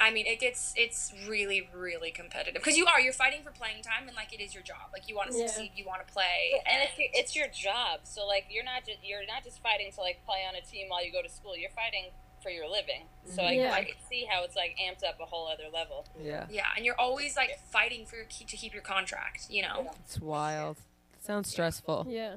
I 0.00 0.12
mean, 0.12 0.26
it 0.26 0.38
gets 0.38 0.72
it's 0.76 1.12
really 1.28 1.68
really 1.74 2.10
competitive 2.12 2.62
because 2.62 2.76
you 2.76 2.86
are 2.86 3.00
you're 3.00 3.12
fighting 3.12 3.42
for 3.42 3.50
playing 3.50 3.82
time 3.82 4.06
and 4.06 4.14
like 4.16 4.32
it 4.32 4.40
is 4.40 4.54
your 4.54 4.62
job. 4.62 4.90
Like 4.92 5.08
you 5.08 5.16
want 5.16 5.32
to 5.32 5.36
Yeah. 5.36 5.46
succeed, 5.48 5.72
you 5.74 5.84
want 5.86 6.06
to 6.06 6.12
play, 6.12 6.62
and 6.70 6.82
it's 6.88 6.96
your, 6.98 7.08
it's 7.12 7.36
your 7.36 7.48
job. 7.48 8.00
So 8.04 8.26
like 8.26 8.46
you're 8.50 8.64
not 8.64 8.86
just 8.86 8.98
you're 9.02 9.26
not 9.26 9.42
just 9.44 9.60
fighting 9.62 9.90
to 9.92 10.00
like 10.00 10.24
play 10.24 10.44
on 10.48 10.54
a 10.54 10.60
team 10.60 10.88
while 10.88 11.04
you 11.04 11.10
go 11.12 11.20
to 11.22 11.28
school. 11.28 11.56
You're 11.56 11.70
fighting 11.70 12.06
for 12.42 12.50
your 12.50 12.68
living. 12.70 13.02
So 13.34 13.42
I, 13.42 13.50
Yeah. 13.52 13.72
I 13.72 13.82
can 13.82 13.94
see 14.08 14.24
how 14.30 14.44
it's 14.44 14.54
like 14.54 14.76
amped 14.80 15.02
up 15.06 15.18
a 15.20 15.26
whole 15.26 15.48
other 15.48 15.64
level. 15.74 16.06
Yeah. 16.22 16.46
yeah, 16.48 16.66
and 16.76 16.86
you're 16.86 16.98
always 16.98 17.36
like 17.36 17.58
fighting 17.72 18.06
for 18.06 18.14
your 18.14 18.26
key 18.26 18.44
to 18.44 18.56
keep 18.56 18.72
your 18.72 18.82
contract. 18.84 19.48
You 19.50 19.62
know, 19.62 19.90
It's 20.04 20.20
wild. 20.20 20.76
Sounds 21.20 21.50
stressful. 21.50 22.06
Yeah. 22.08 22.36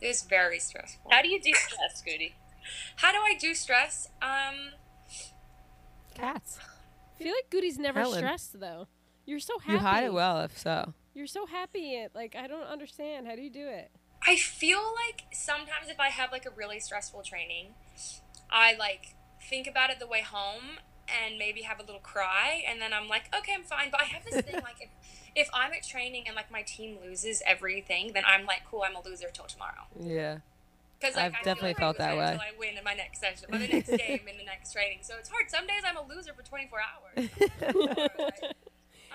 it's 0.00 0.22
very 0.22 0.58
stressful. 0.58 1.10
How 1.10 1.20
do 1.20 1.28
you 1.28 1.38
de-stress, 1.38 2.02
Scooty? 2.02 2.32
How 2.96 3.12
do 3.12 3.18
I 3.18 3.34
do 3.38 3.54
stress? 3.54 4.08
Um, 4.22 4.70
Cats. 6.14 6.58
I 7.22 7.24
feel 7.24 7.34
like 7.34 7.50
Goody's 7.50 7.78
never 7.78 8.00
Helen. 8.00 8.18
stressed 8.18 8.58
though. 8.58 8.88
You're 9.24 9.38
so 9.38 9.58
happy. 9.58 9.74
You 9.74 9.78
hide 9.78 10.04
it 10.04 10.12
well, 10.12 10.40
if 10.40 10.58
so. 10.58 10.92
You're 11.14 11.28
so 11.28 11.46
happy. 11.46 11.94
It 11.94 12.12
like 12.14 12.34
I 12.34 12.48
don't 12.48 12.66
understand. 12.66 13.26
How 13.28 13.36
do 13.36 13.42
you 13.42 13.50
do 13.50 13.68
it? 13.68 13.90
I 14.26 14.36
feel 14.36 14.80
like 14.80 15.24
sometimes 15.32 15.88
if 15.88 16.00
I 16.00 16.08
have 16.08 16.32
like 16.32 16.46
a 16.46 16.50
really 16.50 16.80
stressful 16.80 17.22
training, 17.22 17.74
I 18.50 18.74
like 18.74 19.14
think 19.48 19.66
about 19.66 19.90
it 19.90 20.00
the 20.00 20.06
way 20.06 20.22
home 20.22 20.78
and 21.08 21.38
maybe 21.38 21.62
have 21.62 21.78
a 21.78 21.82
little 21.82 22.00
cry 22.00 22.62
and 22.68 22.80
then 22.80 22.92
I'm 22.92 23.08
like, 23.08 23.24
okay, 23.36 23.52
I'm 23.54 23.64
fine. 23.64 23.90
But 23.90 24.00
I 24.00 24.04
have 24.04 24.24
this 24.24 24.40
thing 24.44 24.54
like 24.62 24.80
if, 24.80 24.88
if 25.36 25.48
I'm 25.52 25.72
at 25.72 25.82
training 25.82 26.24
and 26.26 26.34
like 26.34 26.50
my 26.50 26.62
team 26.62 26.98
loses 27.04 27.42
everything, 27.46 28.12
then 28.14 28.24
I'm 28.26 28.46
like, 28.46 28.62
cool, 28.68 28.82
I'm 28.86 28.96
a 28.96 29.02
loser 29.02 29.28
till 29.32 29.46
tomorrow. 29.46 29.86
Yeah. 30.00 30.38
Because 31.02 31.16
like, 31.16 31.24
I've 31.24 31.34
I 31.34 31.42
definitely 31.42 31.74
felt 31.74 31.98
that 31.98 32.16
way. 32.16 32.24
Until 32.24 32.40
I 32.40 32.52
win 32.58 32.78
in 32.78 32.84
my 32.84 32.94
next 32.94 33.20
session, 33.20 33.46
or 33.52 33.58
the 33.58 33.66
next 33.66 33.88
game 34.06 34.20
in 34.28 34.38
the 34.38 34.44
next 34.44 34.72
training. 34.72 35.00
So 35.02 35.14
it's 35.18 35.28
hard. 35.28 35.50
Some 35.50 35.66
days 35.66 35.82
I'm 35.84 35.96
a 35.96 36.06
loser 36.06 36.32
for 36.32 36.42
24 36.42 36.78
hours. 36.80 37.28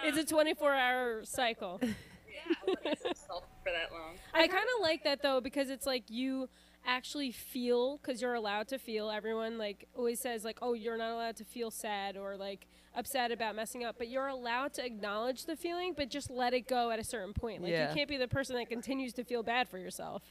It's 0.03 0.15
a 0.15 0.21
um, 0.21 0.27
24 0.27 0.73
hour 0.75 1.25
cycle. 1.25 1.79
yeah. 1.83 2.93
for 2.93 3.71
that 3.71 3.91
long. 3.91 4.15
I 4.31 4.47
kind 4.47 4.63
of 4.75 4.83
like 4.83 5.03
that 5.05 5.23
though 5.23 5.41
because 5.41 5.71
it's 5.71 5.87
like 5.87 6.03
you 6.11 6.49
actually 6.85 7.31
feel 7.31 7.97
because 7.97 8.21
you're 8.21 8.35
allowed 8.35 8.67
to 8.67 8.77
feel. 8.77 9.09
Everyone 9.09 9.57
like 9.57 9.87
always 9.95 10.19
says 10.19 10.43
like, 10.43 10.59
oh, 10.61 10.73
you're 10.73 10.97
not 10.97 11.13
allowed 11.13 11.35
to 11.37 11.45
feel 11.45 11.71
sad 11.71 12.15
or 12.15 12.37
like 12.37 12.67
upset 12.95 13.31
about 13.31 13.55
messing 13.55 13.83
up, 13.83 13.95
but 13.97 14.07
you're 14.07 14.27
allowed 14.27 14.73
to 14.73 14.85
acknowledge 14.85 15.45
the 15.45 15.55
feeling, 15.55 15.93
but 15.97 16.09
just 16.09 16.29
let 16.29 16.53
it 16.53 16.67
go 16.67 16.91
at 16.91 16.99
a 16.99 17.03
certain 17.03 17.33
point. 17.33 17.63
Like 17.63 17.71
Yeah. 17.71 17.89
you 17.89 17.95
can't 17.95 18.09
be 18.09 18.17
the 18.17 18.27
person 18.27 18.55
that 18.55 18.69
continues 18.69 19.13
to 19.13 19.23
feel 19.23 19.41
bad 19.41 19.67
for 19.67 19.79
yourself. 19.79 20.21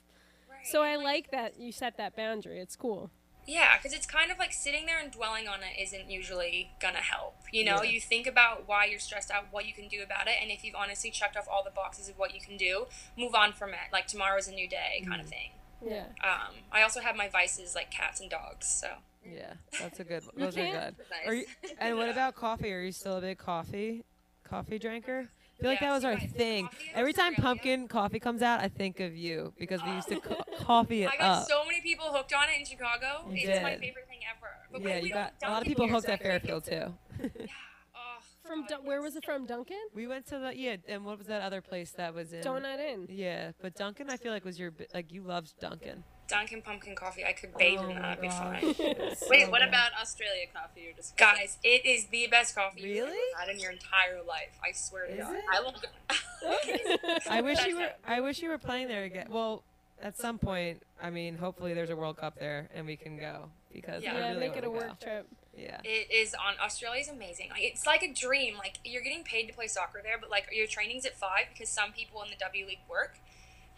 So 0.70 0.82
I 0.82 0.96
like 0.96 1.30
that 1.30 1.58
you 1.58 1.72
set 1.72 1.96
that 1.98 2.16
boundary. 2.16 2.58
It's 2.60 2.76
cool. 2.76 3.10
Yeah, 3.46 3.76
because 3.76 3.92
it's 3.96 4.06
kind 4.06 4.32
of 4.32 4.38
like 4.38 4.52
sitting 4.52 4.86
there 4.86 4.98
and 4.98 5.12
dwelling 5.12 5.46
on 5.46 5.60
it 5.60 5.80
isn't 5.80 6.10
usually 6.10 6.72
gonna 6.80 6.98
help. 6.98 7.36
You 7.52 7.64
know, 7.64 7.82
Yeah. 7.82 7.90
you 7.92 8.00
think 8.00 8.26
about 8.26 8.66
why 8.66 8.86
you're 8.86 8.98
stressed 8.98 9.30
out, 9.30 9.44
what 9.52 9.66
you 9.66 9.72
can 9.72 9.86
do 9.86 10.02
about 10.02 10.26
it, 10.26 10.34
and 10.42 10.50
if 10.50 10.64
you've 10.64 10.74
honestly 10.74 11.12
checked 11.12 11.36
off 11.36 11.46
all 11.48 11.62
the 11.62 11.70
boxes 11.70 12.08
of 12.08 12.18
what 12.18 12.34
you 12.34 12.40
can 12.40 12.56
do, 12.56 12.86
move 13.16 13.36
on 13.36 13.52
from 13.52 13.70
it. 13.70 13.92
Like 13.92 14.08
tomorrow's 14.08 14.48
a 14.48 14.52
new 14.52 14.68
day, 14.68 15.04
kind 15.06 15.20
of 15.20 15.28
thing. 15.28 15.52
Yeah. 15.86 16.06
Um, 16.24 16.54
I 16.72 16.82
also 16.82 17.00
have 17.00 17.14
my 17.14 17.28
vices 17.28 17.76
like 17.76 17.90
cats 17.92 18.20
and 18.20 18.28
dogs, 18.28 18.66
so 18.66 18.88
Yeah. 19.24 19.52
That's 19.80 20.00
a 20.00 20.04
good 20.04 20.24
one. 20.26 20.34
Those 20.36 20.56
are 20.58 20.66
good. 20.66 20.96
Nice. 21.10 21.26
Are 21.26 21.34
you, 21.34 21.46
and 21.78 21.96
what 21.96 22.08
about 22.16 22.34
coffee? 22.34 22.72
Are 22.72 22.80
you 22.82 22.90
still 22.92 23.18
a 23.18 23.20
big 23.20 23.38
coffee 23.38 24.02
coffee 24.42 24.78
drinker? 24.80 25.28
I 25.58 25.62
feel 25.62 25.70
like 25.70 25.80
that 25.80 25.90
was 25.92 26.04
our 26.04 26.18
thing. 26.18 26.68
Every 26.94 27.12
time 27.12 27.32
Australia- 27.32 27.42
pumpkin 27.42 27.88
coffee 27.88 28.20
comes 28.20 28.42
out, 28.42 28.60
I 28.60 28.68
think 28.68 29.00
of 29.00 29.16
you 29.16 29.52
because 29.58 29.82
we 29.82 29.90
used 29.92 30.08
to 30.08 30.20
co- 30.20 30.42
coffee 30.58 31.04
it 31.04 31.10
I 31.10 31.16
got 31.16 31.42
up. 31.42 31.48
so 31.48 31.64
many 31.64 31.80
people 31.80 32.12
hooked 32.12 32.32
on 32.34 32.44
it 32.50 32.58
in 32.60 32.66
Chicago. 32.66 33.28
You 33.30 33.48
it's 33.48 33.62
my 33.62 33.76
favorite 33.76 34.06
thing 34.08 34.20
ever. 34.36 34.48
But 34.70 34.82
yeah, 34.82 34.98
you 34.98 35.10
got 35.12 35.32
a 35.42 35.50
lot 35.50 35.62
of 35.62 35.68
people 35.68 35.88
hooked 35.88 36.08
at 36.08 36.20
Fairfield 36.22 36.64
too. 36.64 36.94
Yeah. 37.40 37.46
Oh, 37.94 38.18
From 38.48 38.60
God, 38.60 38.68
Dun- 38.68 38.84
where 38.86 39.00
was 39.02 39.16
it 39.16 39.24
from? 39.24 39.46
Dunkin'? 39.46 39.76
We 39.94 40.06
went 40.06 40.26
to 40.26 40.38
the 40.38 40.52
yeah, 40.56 40.76
and 40.88 41.04
what 41.04 41.18
was 41.18 41.26
that 41.28 41.40
other 41.42 41.60
place 41.62 41.90
that 41.92 42.14
was 42.14 42.32
in? 42.32 42.42
Donut 42.42 42.78
Inn. 42.78 43.06
Yeah, 43.08 43.52
but 43.60 43.74
Dunkin', 43.74 44.10
I 44.10 44.16
feel 44.18 44.32
like 44.32 44.44
was 44.44 44.58
your 44.58 44.70
bi- 44.70 44.86
like 44.94 45.10
you 45.10 45.22
loved 45.22 45.54
Dunkin'. 45.58 46.04
Dunkin' 46.28 46.62
pumpkin 46.62 46.94
coffee. 46.94 47.24
I 47.24 47.32
could 47.32 47.56
bathe 47.56 47.78
Oh 47.80 47.88
in 47.88 47.94
that. 47.96 48.04
I'd 48.04 48.20
be 48.20 48.28
fine. 48.28 48.74
So 49.16 49.26
Wait, 49.30 49.50
what 49.50 49.60
good. 49.60 49.68
about 49.68 49.92
Australia 50.00 50.44
coffee? 50.52 50.82
You're 50.82 50.92
just 50.94 51.16
Guys, 51.16 51.58
it 51.64 51.86
is 51.86 52.06
the 52.06 52.26
best 52.28 52.54
coffee 52.54 52.80
you've 52.82 53.06
ever 53.06 53.14
had 53.38 53.48
in 53.48 53.58
your 53.60 53.70
entire 53.70 54.22
life. 54.26 54.58
I 54.62 54.72
swear 54.72 55.06
to 55.06 55.16
God. 55.16 55.34
it? 55.36 55.44
I 55.52 55.60
love. 55.60 55.74
I 57.30 57.40
wish 57.40 57.64
you 57.66 57.76
were. 57.78 57.90
I 58.06 58.20
wish 58.20 58.42
you 58.42 58.48
were 58.48 58.58
playing 58.58 58.88
there 58.88 59.04
again. 59.04 59.28
Well, 59.30 59.62
at 60.02 60.16
some 60.18 60.38
point, 60.38 60.82
I 61.02 61.10
mean, 61.10 61.36
hopefully 61.38 61.72
there's 61.74 61.90
a 61.90 61.96
World 61.96 62.18
Cup 62.18 62.38
there 62.38 62.68
and 62.74 62.86
we 62.86 62.96
can 62.96 63.18
go 63.18 63.48
because 63.72 64.02
Yeah. 64.02 64.14
I 64.14 64.18
Yeah, 64.18 64.28
really 64.28 64.40
make 64.48 64.56
it 64.56 64.64
a 64.64 64.70
wanna 64.70 64.86
work 64.88 65.00
go. 65.00 65.06
trip. 65.06 65.26
Yeah. 65.56 65.80
It 65.84 66.10
is 66.12 66.34
on 66.34 66.54
Australia's 66.62 67.08
amazing. 67.08 67.48
Like, 67.50 67.62
it's 67.62 67.86
like 67.86 68.02
a 68.02 68.12
dream. 68.12 68.56
Like 68.58 68.76
you're 68.84 69.02
getting 69.02 69.24
paid 69.24 69.46
to 69.46 69.54
play 69.54 69.68
soccer 69.68 70.00
there, 70.02 70.18
but 70.20 70.30
like 70.30 70.48
your 70.52 70.66
training's 70.66 71.06
at 71.06 71.16
five 71.16 71.46
because 71.52 71.70
some 71.70 71.92
people 71.92 72.22
in 72.22 72.28
the 72.30 72.36
W 72.36 72.66
League 72.66 72.80
work. 72.90 73.16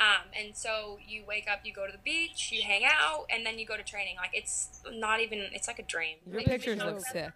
Um, 0.00 0.30
and 0.38 0.56
so 0.56 0.98
you 1.06 1.24
wake 1.26 1.46
up, 1.50 1.60
you 1.64 1.72
go 1.72 1.84
to 1.86 1.92
the 1.92 1.98
beach, 1.98 2.50
you 2.52 2.62
hang 2.62 2.82
out, 2.84 3.26
and 3.30 3.44
then 3.44 3.58
you 3.58 3.66
go 3.66 3.76
to 3.76 3.82
training. 3.82 4.14
Like 4.16 4.30
it's 4.32 4.80
not 4.92 5.20
even. 5.20 5.38
It's 5.52 5.66
like 5.66 5.78
a 5.80 5.82
dream. 5.82 6.18
Your 6.24 6.40
Can 6.40 6.50
we 6.50 6.56
pictures 6.56 6.78
look 6.78 7.00
sick. 7.00 7.06
something? 7.24 7.30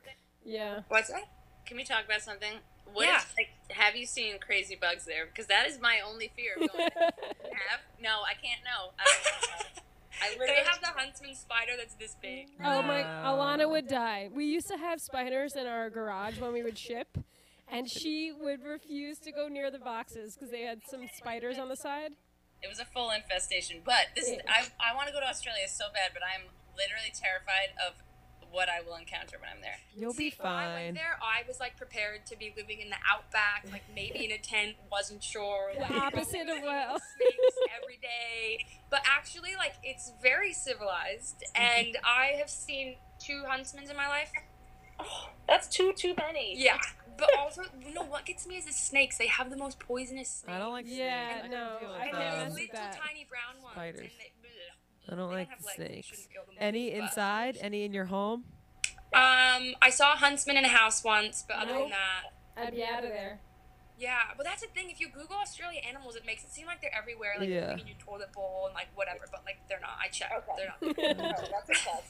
Yeah. 0.45 0.81
What's 0.89 1.09
that? 1.09 1.25
Can 1.67 1.77
we 1.77 1.85
talk 1.85 2.05
about 2.05 2.23
something? 2.23 2.53
What 2.93 3.07
Yeah. 3.07 3.19
is, 3.19 3.27
like, 3.37 3.49
have 3.77 3.97
you 3.97 4.07
seen 4.07 4.39
crazy 4.39 4.77
bugs 4.81 5.05
there? 5.07 5.27
Because 5.27 5.47
that 5.47 5.67
is 5.67 5.81
my 5.81 6.01
only 6.07 6.31
fear 6.37 6.55
of 6.55 6.69
going. 6.73 6.89
have? 6.97 7.81
No, 8.01 8.21
I 8.23 8.35
can't 8.35 8.61
know. 8.65 8.93
I, 8.99 9.05
don't 10.29 10.39
know. 10.39 10.45
I 10.45 10.47
They 10.47 10.63
have 10.65 10.81
the 10.81 10.89
huntsman 10.89 11.35
spider 11.35 11.73
that's 11.77 11.95
this 11.95 12.17
big. 12.21 12.49
Oh 12.63 12.83
my, 12.83 13.03
Alana 13.03 13.69
would 13.69 13.89
die. 13.89 14.29
We 14.33 14.45
used 14.45 14.69
to 14.69 14.77
have 14.77 15.01
spiders 15.01 15.57
in 15.57 15.67
our 15.67 15.91
garage 15.91 16.39
when 16.39 16.53
we 16.53 16.63
would 16.63 16.77
ship, 16.79 17.19
and 17.69 17.89
she 17.91 18.31
would 18.39 18.63
refuse 18.63 19.19
to 19.21 19.33
go 19.33 19.49
near 19.49 19.71
the 19.71 19.79
boxes 19.79 20.35
because 20.35 20.51
they 20.51 20.63
had 20.63 20.81
some 20.89 21.07
spiders 21.17 21.59
on 21.59 21.69
the 21.69 21.77
side. 21.77 22.13
It 22.63 22.69
was 22.69 22.79
a 22.79 22.85
full 22.85 23.11
infestation. 23.11 23.81
But 23.85 24.15
this 24.15 24.29
is, 24.29 24.39
I, 24.49 24.67
I 24.81 24.95
want 24.95 25.09
to 25.09 25.13
go 25.15 25.21
to 25.21 25.27
Australia 25.29 25.67
so 25.69 25.87
bad, 25.93 26.11
but 26.15 26.23
I'm 26.23 26.47
literally 26.77 27.13
terrified 27.13 27.75
of 27.87 27.95
what 28.53 28.69
I 28.69 28.83
will 28.87 28.97
encounter 28.97 29.39
when 29.41 29.49
I'm 29.51 29.63
there. 29.63 29.79
You'll 29.97 30.13
be 30.13 30.31
See, 30.31 30.37
When 30.39 30.53
I 30.53 30.75
went 30.75 30.95
there, 30.95 31.17
I 31.23 31.43
was 31.49 31.59
like 31.59 31.77
prepared 31.77 32.27
to 32.27 32.37
be 32.37 32.53
living 32.57 32.81
in 32.81 32.91
the 32.91 33.01
outback, 33.11 33.65
like 33.73 33.83
maybe 33.95 34.25
in 34.27 34.31
a 34.33 34.39
tent, 34.39 34.77
wasn't 34.91 35.23
sure. 35.25 35.73
The 35.75 35.81
Like, 35.81 35.91
opposite 35.91 36.49
of 36.49 36.63
well. 36.63 36.99
snakes 37.17 37.57
every 37.83 37.97
day. 37.97 38.65
But 38.91 39.01
actually, 39.07 39.57
like 39.57 39.73
it's 39.83 40.13
very 40.23 40.53
civilized, 40.53 41.43
and 41.55 41.97
I 42.05 42.37
have 42.39 42.51
seen 42.51 42.97
two 43.19 43.43
huntsmen 43.49 43.89
in 43.91 43.97
my 43.97 44.09
life. 44.09 44.31
That's 45.49 45.67
too 45.67 45.95
too 45.97 46.15
many. 46.19 46.55
Yeah, 46.63 46.77
but 47.19 47.29
also, 47.39 47.63
you 47.87 47.93
know 47.95 48.03
what 48.05 48.25
gets 48.27 48.47
me 48.47 48.57
is 48.57 48.67
the 48.67 48.73
snakes. 48.73 49.19
They 49.19 49.27
have 49.29 49.51
the 49.51 49.57
most 49.57 49.79
poisonous 49.79 50.29
snakes. 50.31 50.55
I 50.55 50.59
don't 50.59 50.73
like 50.73 50.87
Yeah, 50.89 51.41
snakes. 51.41 51.45
I 51.45 51.49
no, 51.49 51.77
can 51.79 51.81
deal 51.81 51.91
I 51.91 51.93
with, 51.93 52.01
can't 52.01 52.13
They're 52.13 52.31
mess 52.45 52.51
with 52.53 52.61
little 52.61 52.75
that. 52.77 52.99
tiny 53.07 53.27
brown 53.29 53.63
ones. 53.63 53.75
Spiders. 53.75 54.01
And 54.01 54.11
they. 54.11 55.13
I 55.13 55.17
don't 55.17 55.31
They 55.31 55.37
like 55.37 55.49
have 55.51 55.65
legs, 55.65 55.75
snakes. 55.77 56.07
shouldn't 56.07 56.31
kill 56.33 56.43
them 56.45 56.55
Any 56.59 56.91
but- 56.91 56.99
inside? 57.01 57.59
Any 57.61 57.85
in 57.85 57.93
your 57.93 58.05
home? 58.07 58.45
Um, 59.15 59.75
I 59.83 59.91
saw 59.91 60.15
a 60.15 60.17
huntsman 60.17 60.57
in 60.57 60.65
a 60.65 60.69
house 60.69 61.05
once, 61.05 61.45
but 61.47 61.57
other 61.59 61.73
Nope. 61.73 61.83
than 61.83 61.91
that, 61.91 62.67
I'd 62.69 62.75
be 62.75 62.83
out 62.85 63.05
of 63.05 63.11
there. 63.11 63.41
yeah. 63.99 64.21
But 64.39 64.47
that's 64.47 64.63
the 64.63 64.69
thing. 64.69 64.89
If 64.91 65.01
you 65.01 65.09
Google 65.11 65.37
Australia 65.37 65.81
animals, 65.87 66.17
it 66.17 66.25
makes 66.25 66.45
it 66.45 66.51
seem 66.51 66.67
like 66.67 66.81
they're 66.81 66.97
everywhere, 66.97 67.35
like 67.39 67.49
Yeah. 67.49 67.73
in 67.77 67.87
your 67.87 67.97
toilet 67.99 68.33
bowl 68.33 68.65
and 68.67 68.75
like 68.75 68.89
whatever. 68.95 69.27
But 69.31 69.45
like 69.45 69.59
they're 69.69 69.81
not. 69.81 69.99
I 70.03 70.09
checked. 70.09 70.33
Okay. 70.49 70.95
They're 70.97 71.15
not. 71.15 71.37
that's 71.67 71.69
a 71.69 71.75
test. 71.75 72.05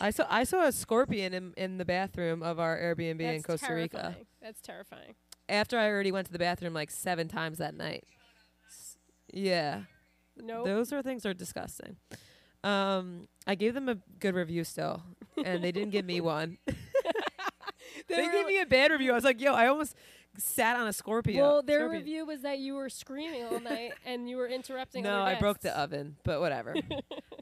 I 0.00 0.10
saw 0.10 0.26
I 0.28 0.44
saw 0.44 0.64
a 0.66 0.72
scorpion 0.72 1.32
in, 1.34 1.52
in 1.56 1.78
the 1.78 1.84
bathroom 1.84 2.42
of 2.42 2.58
our 2.58 2.76
Airbnb 2.78 3.20
in 3.20 3.42
Costa 3.42 3.72
Rica. 3.74 3.96
terrifying. 3.96 4.26
That's 4.42 4.60
terrifying. 4.60 5.14
After 5.48 5.78
I 5.78 5.88
already 5.88 6.12
went 6.12 6.26
to 6.26 6.32
the 6.32 6.38
bathroom 6.38 6.74
like 6.74 6.90
seven 6.90 7.28
times 7.28 7.58
that 7.58 7.74
night. 7.74 8.04
S- 8.68 8.98
Yeah. 9.32 9.82
Nope. 10.36 10.66
Those 10.66 10.92
are 10.92 11.02
things 11.02 11.24
are 11.24 11.32
disgusting. 11.34 11.96
Um, 12.64 13.28
I 13.46 13.54
gave 13.54 13.74
them 13.74 13.88
a 13.88 13.94
good 14.18 14.34
review 14.34 14.64
still, 14.64 15.02
and 15.44 15.62
they 15.64 15.72
didn't 15.72 15.90
give 15.90 16.04
me 16.04 16.20
one. 16.20 16.58
they 18.08 18.22
were 18.26 18.32
gave 18.32 18.46
me 18.46 18.60
a 18.60 18.66
bad 18.66 18.90
review. 18.90 19.12
I 19.12 19.14
was 19.14 19.24
like, 19.24 19.40
yo, 19.40 19.54
I 19.54 19.68
almost 19.68 19.94
sat 20.36 20.76
on 20.76 20.86
a 20.86 20.92
scorpion. 20.92 21.40
Well, 21.40 21.62
their 21.62 21.78
Scorpion. 21.80 22.02
review 22.02 22.26
was 22.26 22.42
that 22.42 22.58
you 22.58 22.74
were 22.74 22.90
screaming 22.90 23.44
all 23.44 23.60
night 23.60 23.92
and 24.04 24.28
you 24.28 24.36
were 24.36 24.48
interrupting. 24.48 25.04
No, 25.04 25.22
I 25.22 25.36
broke 25.38 25.60
the 25.60 25.78
oven, 25.78 26.16
but 26.24 26.40
whatever. 26.40 26.74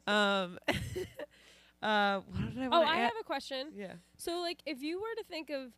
um, 0.07 0.57
uh, 1.85 2.21
what 2.21 2.53
did 2.53 2.63
I 2.63 2.65
Oh, 2.67 2.69
want 2.69 2.87
to 2.87 2.91
I 2.91 2.95
add? 2.97 3.01
have 3.03 3.13
a 3.19 3.23
question. 3.23 3.67
Yeah. 3.75 3.93
So, 4.17 4.39
like, 4.39 4.59
if 4.65 4.81
you 4.81 4.99
were 4.99 5.13
to 5.17 5.23
think 5.23 5.49
of 5.49 5.71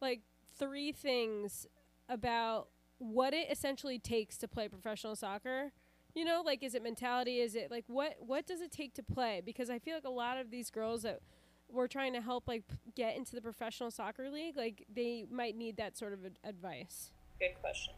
like 0.00 0.20
three 0.58 0.92
things 0.92 1.66
about 2.08 2.68
what 2.98 3.32
it 3.34 3.48
essentially 3.50 3.98
takes 3.98 4.36
to 4.38 4.48
play 4.48 4.68
professional 4.68 5.16
soccer, 5.16 5.72
you 6.14 6.24
know, 6.24 6.42
like, 6.44 6.62
is 6.62 6.74
it 6.74 6.82
mentality? 6.82 7.40
Is 7.40 7.54
it 7.54 7.70
like 7.70 7.84
what 7.88 8.16
what 8.20 8.46
does 8.46 8.60
it 8.60 8.70
take 8.70 8.94
to 8.94 9.02
play? 9.02 9.42
Because 9.44 9.70
I 9.70 9.78
feel 9.78 9.94
like 9.94 10.04
a 10.04 10.10
lot 10.10 10.38
of 10.38 10.50
these 10.50 10.70
girls 10.70 11.02
that 11.02 11.20
we're 11.70 11.88
trying 11.88 12.12
to 12.12 12.20
help 12.20 12.46
like 12.46 12.68
p- 12.68 12.76
get 12.94 13.16
into 13.16 13.34
the 13.34 13.40
professional 13.40 13.90
soccer 13.90 14.30
league, 14.30 14.56
like 14.56 14.84
they 14.94 15.24
might 15.30 15.56
need 15.56 15.76
that 15.78 15.96
sort 15.96 16.12
of 16.12 16.24
ad- 16.24 16.38
advice. 16.44 17.10
Good 17.40 17.54
question. 17.60 17.94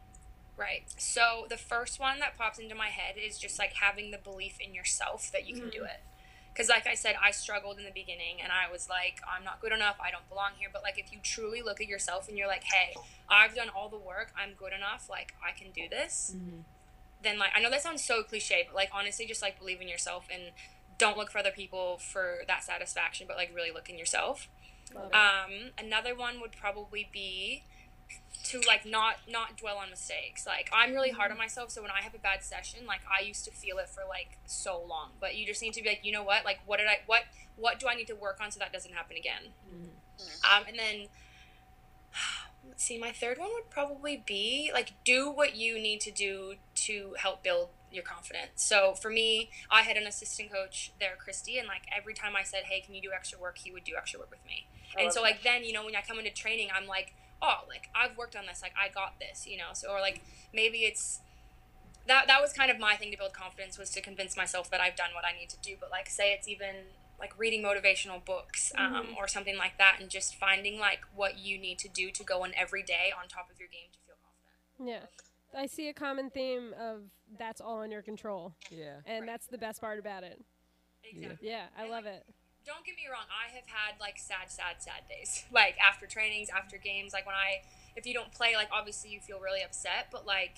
Right. 0.57 0.85
So 0.97 1.45
the 1.49 1.57
first 1.57 1.99
one 1.99 2.19
that 2.19 2.37
pops 2.37 2.57
into 2.57 2.73
my 2.73 2.87
head 2.87 3.15
is 3.23 3.37
just 3.37 3.59
like 3.59 3.73
having 3.73 4.09
the 4.09 4.17
belief 4.17 4.57
in 4.59 4.73
yourself 4.73 5.29
that 5.31 5.47
you 5.47 5.53
can 5.55 5.69
do 5.69 5.83
it. 5.83 5.99
Because, 6.57 6.69
like 6.69 6.87
I 6.87 6.95
said, 6.95 7.13
I 7.23 7.29
struggled 7.29 7.77
in 7.77 7.85
the 7.85 7.91
beginning 7.91 8.41
and 8.41 8.51
I 8.51 8.71
was 8.71 8.89
like, 8.89 9.21
I'm 9.31 9.43
not 9.43 9.61
good 9.61 9.71
enough. 9.71 9.97
I 10.03 10.09
don't 10.09 10.27
belong 10.27 10.53
here. 10.57 10.69
But, 10.73 10.81
like, 10.81 10.97
if 10.97 11.11
you 11.11 11.19
truly 11.21 11.61
look 11.61 11.79
at 11.79 11.87
yourself 11.87 12.27
and 12.27 12.35
you're 12.35 12.47
like, 12.47 12.63
hey, 12.63 12.95
I've 13.29 13.53
done 13.53 13.67
all 13.69 13.89
the 13.89 13.99
work. 13.99 14.31
I'm 14.35 14.53
good 14.57 14.73
enough. 14.73 15.07
Like, 15.07 15.35
I 15.47 15.51
can 15.55 15.71
do 15.71 15.87
this. 15.87 16.35
Then, 17.21 17.37
like, 17.37 17.51
I 17.55 17.61
know 17.61 17.69
that 17.69 17.83
sounds 17.83 18.03
so 18.03 18.23
cliche, 18.23 18.63
but, 18.65 18.75
like, 18.75 18.89
honestly, 18.91 19.27
just 19.27 19.43
like 19.43 19.59
believe 19.59 19.81
in 19.81 19.87
yourself 19.87 20.25
and 20.33 20.51
don't 20.97 21.15
look 21.15 21.29
for 21.29 21.37
other 21.37 21.51
people 21.51 21.99
for 21.99 22.39
that 22.47 22.63
satisfaction, 22.63 23.27
but, 23.27 23.37
like, 23.37 23.51
really 23.53 23.71
look 23.71 23.87
in 23.87 23.99
yourself. 23.99 24.47
Um, 24.95 25.73
another 25.77 26.15
one 26.15 26.41
would 26.41 26.53
probably 26.53 27.07
be 27.11 27.65
to 28.51 28.61
like 28.67 28.85
not 28.85 29.17
not 29.29 29.57
dwell 29.57 29.77
on 29.77 29.89
mistakes. 29.89 30.45
Like 30.45 30.69
I'm 30.73 30.93
really 30.93 31.11
hard 31.11 31.31
on 31.31 31.37
myself, 31.37 31.71
so 31.71 31.81
when 31.81 31.91
I 31.91 32.01
have 32.01 32.13
a 32.13 32.19
bad 32.19 32.43
session, 32.43 32.85
like 32.87 33.01
I 33.07 33.23
used 33.23 33.45
to 33.45 33.51
feel 33.51 33.77
it 33.77 33.89
for 33.89 34.03
like 34.07 34.37
so 34.45 34.81
long. 34.87 35.11
But 35.19 35.35
you 35.35 35.45
just 35.45 35.61
need 35.61 35.73
to 35.73 35.81
be 35.81 35.89
like, 35.89 36.01
you 36.03 36.11
know 36.11 36.23
what? 36.23 36.45
Like 36.45 36.59
what 36.65 36.77
did 36.77 36.87
I 36.87 36.99
what 37.05 37.23
what 37.55 37.79
do 37.79 37.87
I 37.87 37.95
need 37.95 38.07
to 38.07 38.15
work 38.15 38.39
on 38.41 38.51
so 38.51 38.59
that 38.59 38.71
doesn't 38.71 38.93
happen 38.93 39.17
again? 39.17 39.53
Um, 40.43 40.63
and 40.67 40.79
then 40.79 41.07
let's 42.67 42.83
see, 42.83 42.97
my 42.97 43.11
third 43.11 43.37
one 43.37 43.49
would 43.53 43.69
probably 43.69 44.23
be 44.25 44.71
like 44.73 44.93
do 45.03 45.29
what 45.29 45.55
you 45.55 45.79
need 45.79 46.01
to 46.01 46.11
do 46.11 46.55
to 46.75 47.15
help 47.19 47.43
build 47.43 47.69
your 47.91 48.03
confidence. 48.03 48.51
So 48.55 48.93
for 48.93 49.09
me, 49.09 49.49
I 49.71 49.81
had 49.81 49.97
an 49.97 50.05
assistant 50.07 50.51
coach 50.51 50.91
there, 50.99 51.15
Christy, 51.17 51.57
and 51.57 51.67
like 51.67 51.83
every 51.95 52.13
time 52.13 52.35
I 52.35 52.43
said, 52.43 52.63
"Hey, 52.65 52.81
can 52.81 52.93
you 52.95 53.01
do 53.01 53.11
extra 53.13 53.39
work?" 53.39 53.57
he 53.59 53.71
would 53.71 53.83
do 53.83 53.93
extra 53.97 54.19
work 54.19 54.31
with 54.31 54.45
me. 54.45 54.67
I 54.97 55.03
and 55.03 55.13
so 55.13 55.19
that. 55.19 55.25
like 55.25 55.43
then 55.43 55.63
you 55.63 55.73
know 55.73 55.85
when 55.85 55.95
I 55.95 56.01
come 56.01 56.19
into 56.19 56.31
training, 56.31 56.69
I'm 56.75 56.87
like, 56.87 57.13
oh, 57.41 57.59
like 57.67 57.89
I've 57.95 58.17
worked 58.17 58.35
on 58.35 58.45
this, 58.45 58.61
like 58.61 58.73
I 58.79 58.89
got 58.89 59.19
this, 59.19 59.45
you 59.47 59.57
know. 59.57 59.69
So 59.73 59.89
or 59.91 59.99
like 59.99 60.21
maybe 60.53 60.79
it's 60.79 61.19
that 62.07 62.27
that 62.27 62.41
was 62.41 62.53
kind 62.53 62.71
of 62.71 62.79
my 62.79 62.95
thing 62.95 63.11
to 63.11 63.17
build 63.17 63.33
confidence 63.33 63.77
was 63.77 63.89
to 63.91 64.01
convince 64.01 64.37
myself 64.37 64.69
that 64.71 64.79
I've 64.81 64.95
done 64.95 65.09
what 65.13 65.25
I 65.25 65.37
need 65.37 65.49
to 65.49 65.57
do. 65.61 65.75
But 65.79 65.91
like 65.91 66.09
say 66.09 66.33
it's 66.33 66.47
even 66.47 66.75
like 67.19 67.37
reading 67.37 67.63
motivational 67.63 68.23
books 68.23 68.71
um, 68.77 69.15
or 69.17 69.27
something 69.27 69.57
like 69.57 69.77
that, 69.79 69.97
and 69.99 70.09
just 70.09 70.35
finding 70.35 70.79
like 70.79 70.99
what 71.15 71.39
you 71.39 71.57
need 71.57 71.79
to 71.79 71.89
do 71.89 72.11
to 72.11 72.23
go 72.23 72.43
in 72.43 72.51
every 72.55 72.83
day 72.83 73.11
on 73.19 73.27
top 73.27 73.49
of 73.51 73.59
your 73.59 73.69
game 73.69 73.89
to 73.91 73.99
feel 74.05 74.15
confident. 74.21 75.09
Yeah. 75.53 75.59
I 75.59 75.65
see 75.65 75.87
a 75.89 75.93
common 75.93 76.29
theme 76.29 76.73
of 76.79 77.01
that's 77.39 77.59
all 77.59 77.81
in 77.81 77.89
your 77.89 78.03
control. 78.03 78.53
Yeah. 78.69 78.97
And 79.07 79.21
Right. 79.21 79.25
that's 79.31 79.47
the 79.47 79.57
best 79.57 79.81
part 79.81 79.97
about 79.97 80.23
it. 80.23 80.39
Exactly. 81.03 81.49
Yeah, 81.49 81.63
I 81.75 81.87
love 81.87 82.05
it. 82.05 82.23
Don't 82.67 82.83
get 82.85 82.95
me 82.99 83.07
wrong 83.09 83.25
i 83.31 83.47
have 83.55 83.65
had 83.71 83.95
like 83.99 84.19
sad 84.19 84.51
sad 84.51 84.75
sad 84.79 85.07
days. 85.07 85.45
Like 85.51 85.75
after 85.79 86.05
trainings 86.05 86.49
after 86.51 86.75
mm-hmm. 86.75 86.83
games 86.83 87.13
like 87.13 87.25
when 87.25 87.35
i 87.35 87.63
if 87.95 88.05
you 88.05 88.13
don't 88.13 88.31
play 88.31 88.53
like 88.55 88.67
obviously 88.71 89.09
you 89.09 89.19
feel 89.19 89.39
really 89.39 89.63
upset 89.63 90.11
but 90.11 90.27
like 90.27 90.57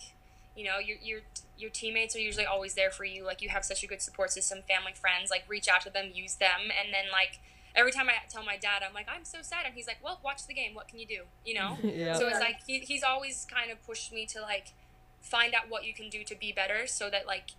you 0.58 0.66
know 0.66 0.80
your 0.80 0.98
your 1.02 1.22
your 1.58 1.70
teammates 1.70 2.16
are 2.16 2.20
usually 2.20 2.46
always 2.46 2.74
there 2.74 2.92
for 2.92 3.04
you. 3.04 3.26
Like 3.26 3.42
you 3.42 3.50
have 3.50 3.66
such 3.66 3.84
a 3.84 3.88
good 3.88 4.02
support 4.02 4.32
system 4.32 4.60
family 4.68 4.94
friends 4.94 5.30
like 5.30 5.44
reach 5.48 5.68
out 5.68 5.82
to 5.82 5.90
them 5.90 6.12
use 6.14 6.36
them 6.36 6.72
and 6.72 6.94
then 6.94 7.06
like 7.12 7.40
every 7.76 7.92
time 7.92 8.10
i 8.10 8.14
tell 8.30 8.44
my 8.44 8.58
dad 8.58 8.82
i'm 8.86 8.94
like 8.94 9.06
i'm 9.08 9.24
so 9.24 9.38
sad 9.42 9.66
and 9.66 9.76
he's 9.76 9.86
like 9.88 9.98
well 10.04 10.20
watch 10.24 10.48
the 10.48 10.54
game. 10.54 10.74
What 10.74 10.88
can 10.88 11.00
you 11.00 11.08
do? 11.08 11.22
You 11.46 11.54
know? 11.56 11.78
Yeah. 11.84 12.14
so 12.14 12.28
it's 12.28 12.40
like 12.40 12.60
he, 12.66 12.80
he's 12.80 13.04
always 13.04 13.46
kind 13.50 13.72
of 13.72 13.86
pushed 13.86 14.12
me 14.12 14.26
to 14.28 14.42
like 14.42 14.74
find 15.22 15.54
out 15.54 15.70
what 15.70 15.86
you 15.86 15.94
can 15.94 16.10
do 16.10 16.24
to 16.24 16.36
be 16.36 16.52
better 16.52 16.88
so 16.88 17.10
that 17.10 17.28
like 17.28 17.52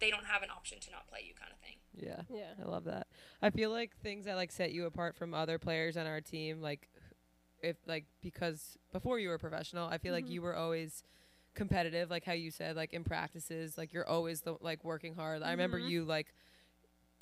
they 0.00 0.10
don't 0.10 0.26
have 0.26 0.42
an 0.42 0.50
option 0.50 0.78
to 0.80 0.90
not 0.90 1.08
play 1.08 1.20
you 1.26 1.34
kind 1.34 1.50
of 1.50 1.58
thing 1.58 1.76
Yeah. 1.96 2.22
Yeah. 2.28 2.52
I 2.62 2.68
love 2.68 2.84
that. 2.84 3.06
I 3.42 3.50
feel 3.50 3.70
like 3.70 3.96
things 4.02 4.26
that 4.26 4.36
like 4.36 4.52
set 4.52 4.72
you 4.72 4.86
apart 4.86 5.16
from 5.16 5.34
other 5.34 5.58
players 5.58 5.96
on 5.96 6.06
our 6.06 6.20
team, 6.20 6.60
like 6.60 6.88
if 7.62 7.76
like 7.86 8.04
because 8.22 8.78
before 8.92 9.18
you 9.18 9.28
were 9.28 9.38
professional, 9.38 9.88
I 9.88 9.98
feel 9.98 10.12
like 10.12 10.24
mm-hmm. 10.24 10.32
you 10.34 10.42
were 10.42 10.56
always 10.56 11.02
competitive, 11.54 12.10
like 12.10 12.24
how 12.24 12.32
you 12.32 12.50
said, 12.50 12.76
like 12.76 12.92
in 12.92 13.02
practices, 13.02 13.76
like 13.76 13.92
you're 13.92 14.06
always 14.08 14.42
the 14.42 14.56
like 14.60 14.84
working 14.84 15.14
hard. 15.14 15.42
I 15.42 15.50
remember 15.50 15.78
mm-hmm. 15.78 15.88
you 15.88 16.04
like 16.04 16.32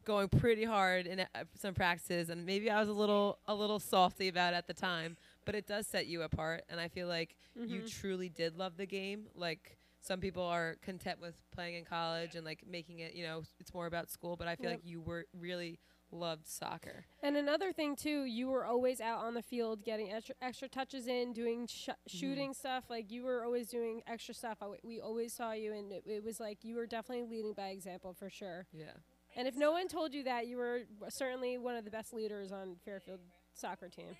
going 0.04 0.28
pretty 0.28 0.64
hard 0.64 1.06
in 1.06 1.20
uh, 1.20 1.26
some 1.58 1.72
practices, 1.72 2.28
and 2.28 2.44
maybe 2.44 2.70
I 2.70 2.78
was 2.80 2.88
a 2.88 2.92
little 2.92 3.38
a 3.46 3.54
little 3.54 3.80
softy 3.80 4.28
about 4.28 4.52
it 4.52 4.56
at 4.56 4.66
the 4.66 4.74
time, 4.74 5.16
but 5.44 5.54
it 5.54 5.66
does 5.66 5.86
set 5.86 6.06
you 6.06 6.22
apart, 6.22 6.64
and 6.68 6.78
I 6.78 6.88
feel 6.88 7.08
like 7.08 7.36
you 7.54 7.80
mm-hmm. 7.80 8.00
truly 8.00 8.28
did 8.28 8.58
love 8.58 8.76
the 8.76 8.86
game, 8.86 9.26
like. 9.34 9.78
Some 10.04 10.20
people 10.20 10.42
are 10.42 10.76
content 10.82 11.18
with 11.18 11.34
playing 11.50 11.76
in 11.76 11.84
college 11.86 12.34
and 12.34 12.44
like 12.44 12.60
making 12.68 12.98
it, 12.98 13.14
you 13.14 13.24
know, 13.24 13.42
it's 13.58 13.72
more 13.72 13.86
about 13.86 14.10
school. 14.10 14.36
But 14.36 14.48
I 14.48 14.54
feel 14.56 14.68
Yep. 14.70 14.80
like 14.80 14.86
you 14.86 15.00
were 15.00 15.24
really 15.32 15.78
loved 16.12 16.46
soccer. 16.46 17.06
And 17.22 17.38
another 17.38 17.72
thing 17.72 17.96
too, 17.96 18.24
you 18.24 18.48
were 18.48 18.66
always 18.66 19.00
out 19.00 19.24
on 19.24 19.32
the 19.32 19.40
field 19.42 19.82
getting 19.82 20.12
extra, 20.12 20.34
extra 20.42 20.68
touches 20.68 21.06
in, 21.06 21.32
doing 21.32 21.66
sh- 21.66 21.88
mm-hmm. 21.88 22.18
shooting 22.18 22.52
stuff. 22.52 22.84
Like 22.90 23.10
you 23.10 23.22
were 23.24 23.44
always 23.44 23.68
doing 23.68 24.02
extra 24.06 24.34
stuff. 24.34 24.58
I 24.60 24.66
w- 24.66 24.80
we 24.84 25.00
always 25.00 25.32
saw 25.32 25.52
you, 25.52 25.72
and 25.72 25.90
it, 25.90 26.04
it 26.06 26.22
was 26.22 26.38
like 26.38 26.58
you 26.64 26.76
were 26.76 26.86
definitely 26.86 27.24
leading 27.24 27.54
by 27.54 27.68
example 27.68 28.12
for 28.12 28.28
sure. 28.28 28.66
Yeah. 28.72 28.92
And 29.36 29.48
if 29.48 29.56
no 29.56 29.72
one 29.72 29.88
told 29.88 30.12
you 30.12 30.22
that, 30.24 30.46
you 30.46 30.58
were 30.58 30.82
certainly 31.08 31.56
one 31.56 31.76
of 31.76 31.84
the 31.86 31.90
best 31.90 32.12
leaders 32.12 32.52
on 32.52 32.76
Fairfield 32.84 33.20
soccer 33.54 33.88
team. 33.88 34.16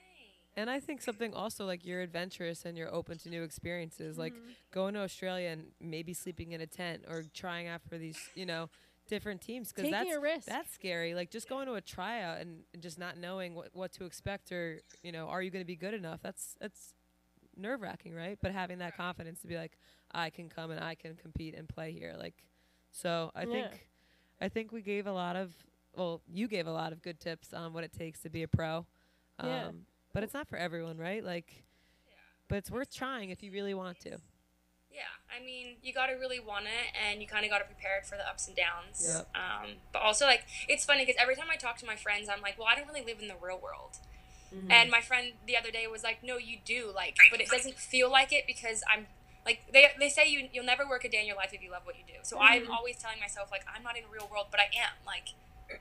And 0.57 0.71
I 0.71 0.81
think 0.81 1.01
something 1.03 1.33
also 1.35 1.65
like 1.67 1.85
you're 1.85 2.01
adventurous 2.01 2.65
and 2.65 2.77
you're 2.77 2.93
open 2.93 3.19
to 3.19 3.29
new 3.29 3.43
experiences, 3.43 4.19
like 4.19 4.35
Mm-hmm. 4.35 4.53
going 4.73 4.95
to 4.95 5.01
Australia 5.01 5.49
and 5.51 5.67
maybe 5.81 6.13
sleeping 6.13 6.53
in 6.53 6.61
a 6.61 6.67
tent 6.67 7.05
or 7.09 7.25
trying 7.35 7.67
out 7.69 7.83
for 7.89 7.99
these, 7.99 8.31
you 8.35 8.47
know, 8.47 8.69
different 9.09 9.41
teams 9.41 9.71
because 9.73 9.89
Taking 9.89 9.91
that's 9.91 10.17
a 10.17 10.19
risk. 10.21 10.47
that's 10.47 10.73
scary. 10.73 11.15
Like 11.15 11.31
just 11.31 11.49
going 11.49 11.67
to 11.67 11.75
a 11.75 11.81
tryout 11.81 12.41
and, 12.41 12.65
and 12.73 12.83
just 12.83 12.99
not 12.99 13.17
knowing 13.19 13.55
what, 13.55 13.69
what 13.73 13.93
to 13.93 14.05
expect 14.05 14.53
or 14.53 14.83
you 15.03 15.13
know, 15.13 15.29
are 15.29 15.43
you 15.43 15.51
going 15.51 15.63
to 15.63 15.67
be 15.67 15.77
good 15.77 15.95
enough? 15.95 16.21
That's 16.23 16.55
that's 16.61 16.95
nerve 17.57 17.81
wracking, 17.83 18.15
right? 18.15 18.39
But 18.41 18.53
having 18.53 18.79
that 18.79 18.97
confidence 18.97 19.41
to 19.43 19.47
be 19.49 19.57
like, 19.57 19.79
I 20.13 20.31
can 20.31 20.49
come 20.49 20.71
and 20.71 20.83
I 20.83 20.95
can 20.95 21.17
compete 21.17 21.55
and 21.55 21.69
play 21.69 21.93
here, 21.93 22.15
like, 22.19 22.35
so 22.93 23.31
I 23.35 23.45
Yeah. 23.45 23.47
think 23.47 23.89
I 24.41 24.49
think 24.49 24.73
we 24.73 24.83
gave 24.83 25.07
a 25.07 25.13
lot 25.13 25.37
of 25.37 25.55
well, 25.97 26.23
you 26.29 26.49
gave 26.49 26.67
a 26.67 26.73
lot 26.73 26.93
of 26.93 27.03
good 27.03 27.21
tips 27.21 27.53
on 27.53 27.73
what 27.73 27.85
it 27.85 27.93
takes 27.93 28.21
to 28.21 28.31
be 28.31 28.43
a 28.43 28.49
pro. 28.49 28.87
Um, 29.39 29.47
Yeah. 29.49 29.71
But 30.15 30.23
it's 30.23 30.33
not 30.33 30.49
for 30.49 30.57
everyone, 30.57 30.97
right? 30.97 31.23
Like, 31.23 31.65
but 32.49 32.57
it's 32.57 32.71
worth 32.71 32.95
trying 32.95 33.29
if 33.29 33.43
you 33.43 33.53
really 33.53 33.75
want 33.75 34.01
to. 34.01 34.13
Yeah, 34.91 35.11
I 35.29 35.45
mean, 35.45 35.77
you 35.83 35.93
got 35.93 36.07
to 36.07 36.15
really 36.15 36.41
want 36.41 36.65
it, 36.65 36.95
and 37.05 37.21
you 37.21 37.27
kind 37.27 37.45
of 37.45 37.51
got 37.51 37.59
to 37.59 37.65
prepare 37.65 37.99
it 37.99 38.07
for 38.07 38.17
the 38.17 38.27
ups 38.27 38.47
and 38.47 38.57
downs. 38.57 39.05
Yep. 39.07 39.29
Um, 39.35 39.71
but 39.93 40.01
also, 40.01 40.25
like, 40.25 40.45
it's 40.69 40.87
funny 40.87 41.05
because 41.05 41.21
every 41.21 41.37
time 41.37 41.49
I 41.53 41.57
talk 41.57 41.77
to 41.79 41.87
my 41.87 41.97
friends, 41.97 42.31
I'm 42.33 42.41
like, 42.41 42.59
well, 42.59 42.69
I 42.71 42.77
don't 42.77 42.87
really 42.87 43.05
live 43.05 43.21
in 43.21 43.29
the 43.29 43.35
real 43.43 43.59
world. 43.63 43.99
And 44.71 44.89
my 44.89 45.01
friend 45.01 45.33
the 45.49 45.57
other 45.57 45.73
day 45.73 45.89
was 45.89 46.05
like, 46.05 46.23
no, 46.23 46.39
you 46.39 46.59
do, 46.65 46.93
like, 46.95 47.17
but 47.33 47.41
it 47.41 47.49
doesn't 47.49 47.77
feel 47.77 48.09
like 48.11 48.33
it 48.33 48.45
because 48.47 48.83
I'm. 48.93 49.07
Like 49.45 49.61
they, 49.75 49.89
they 50.01 50.09
say 50.09 50.27
you 50.27 50.49
you'll 50.55 50.65
never 50.65 50.89
work 50.89 51.05
a 51.05 51.09
day 51.11 51.21
in 51.21 51.27
your 51.27 51.37
life 51.37 51.51
if 51.53 51.61
you 51.61 51.71
love 51.71 51.83
what 51.85 51.97
you 51.99 52.05
do. 52.07 52.19
So 52.23 52.39
I'm 52.41 52.71
always 52.71 52.97
telling 52.97 53.21
myself 53.21 53.51
like 53.51 53.61
I'm 53.69 53.83
not 53.83 53.95
in 53.95 54.05
the 54.05 54.09
real 54.09 54.27
world, 54.33 54.47
but 54.51 54.59
I 54.59 54.71
am. 54.73 54.97
Like 55.05 55.35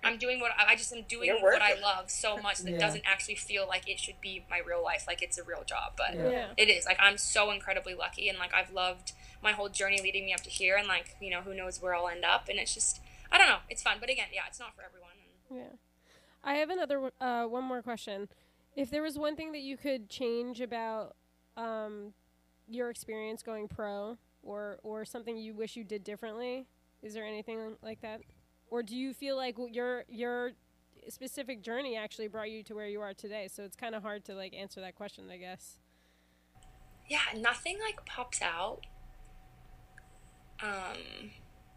I'm 0.03 0.17
doing 0.17 0.39
what 0.39 0.51
I, 0.57 0.71
I 0.73 0.75
just 0.75 0.91
am 0.93 1.03
doing 1.07 1.29
what 1.41 1.61
I 1.61 1.79
love 1.79 2.09
so 2.09 2.37
much 2.37 2.59
that 2.59 2.69
Yeah. 2.69 2.77
it 2.77 2.79
doesn't 2.79 3.03
actually 3.05 3.35
feel 3.35 3.67
like 3.67 3.87
it 3.89 3.99
should 3.99 4.19
be 4.21 4.45
my 4.49 4.59
real 4.59 4.83
life. 4.83 5.05
Like 5.07 5.21
it's 5.21 5.37
a 5.37 5.43
real 5.43 5.63
job, 5.65 5.93
but 5.97 6.15
Yeah. 6.15 6.29
Yeah. 6.29 6.47
it 6.57 6.69
is 6.69 6.85
like 6.85 6.97
i'm 6.99 7.17
so 7.17 7.51
incredibly 7.51 7.93
lucky 7.93 8.29
and 8.29 8.37
like 8.39 8.53
i've 8.53 8.71
loved 8.71 9.11
my 9.41 9.51
whole 9.51 9.69
journey 9.69 9.99
leading 10.01 10.25
me 10.25 10.33
up 10.33 10.41
to 10.41 10.49
here 10.49 10.77
and 10.77 10.87
like 10.87 11.15
you 11.21 11.29
know 11.29 11.41
who 11.41 11.53
knows 11.53 11.81
where 11.81 11.93
i'll 11.95 12.07
end 12.07 12.23
up 12.25 12.47
and 12.49 12.59
it's 12.59 12.73
just 12.73 13.01
i 13.31 13.37
don't 13.37 13.47
know 13.47 13.57
it's 13.69 13.81
fun 13.81 13.97
but 13.99 14.09
again 14.09 14.27
yeah 14.33 14.41
it's 14.47 14.59
not 14.59 14.75
for 14.75 14.81
everyone 14.83 15.09
and 15.49 15.57
Yeah. 15.59 15.77
I 16.43 16.55
have 16.55 16.69
another 16.69 16.99
one- 16.99 17.11
uh, 17.21 17.45
one 17.45 17.63
more 17.63 17.81
question. 17.81 18.27
If 18.75 18.89
there 18.89 19.01
was 19.01 19.17
one 19.17 19.35
thing 19.35 19.51
that 19.53 19.61
you 19.61 19.77
could 19.77 20.09
change 20.09 20.59
about 20.59 21.15
um, 21.55 22.13
your 22.67 22.89
experience 22.89 23.43
going 23.43 23.67
pro, 23.69 24.17
or 24.43 24.79
or 24.83 25.05
something 25.05 25.37
you 25.37 25.53
wish 25.53 25.75
you 25.77 25.83
did 25.85 26.03
differently, 26.03 26.65
is 27.01 27.13
there 27.13 27.25
anything 27.25 27.77
like 27.81 28.01
that? 28.01 28.21
Or 28.73 28.81
do 28.81 28.95
you 28.95 29.13
feel 29.13 29.35
like 29.35 29.55
your 29.71 30.03
your 30.09 30.53
specific 31.07 31.61
journey 31.61 31.95
actually 31.95 32.27
brought 32.27 32.49
you 32.49 32.63
to 32.63 32.73
where 32.73 32.87
you 32.87 33.01
are 33.01 33.13
today? 33.13 33.47
So 33.53 33.61
it's 33.63 33.75
kind 33.75 33.93
of 33.93 34.01
hard 34.01 34.25
to 34.25 34.33
like 34.33 34.55
answer 34.55 34.81
that 34.81 34.95
question, 34.95 35.25
I 35.31 35.37
guess. 35.37 35.77
yeah 37.07 37.19
nothing 37.37 37.77
like 37.79 38.03
pops 38.07 38.41
out 38.41 38.79
um 40.63 40.97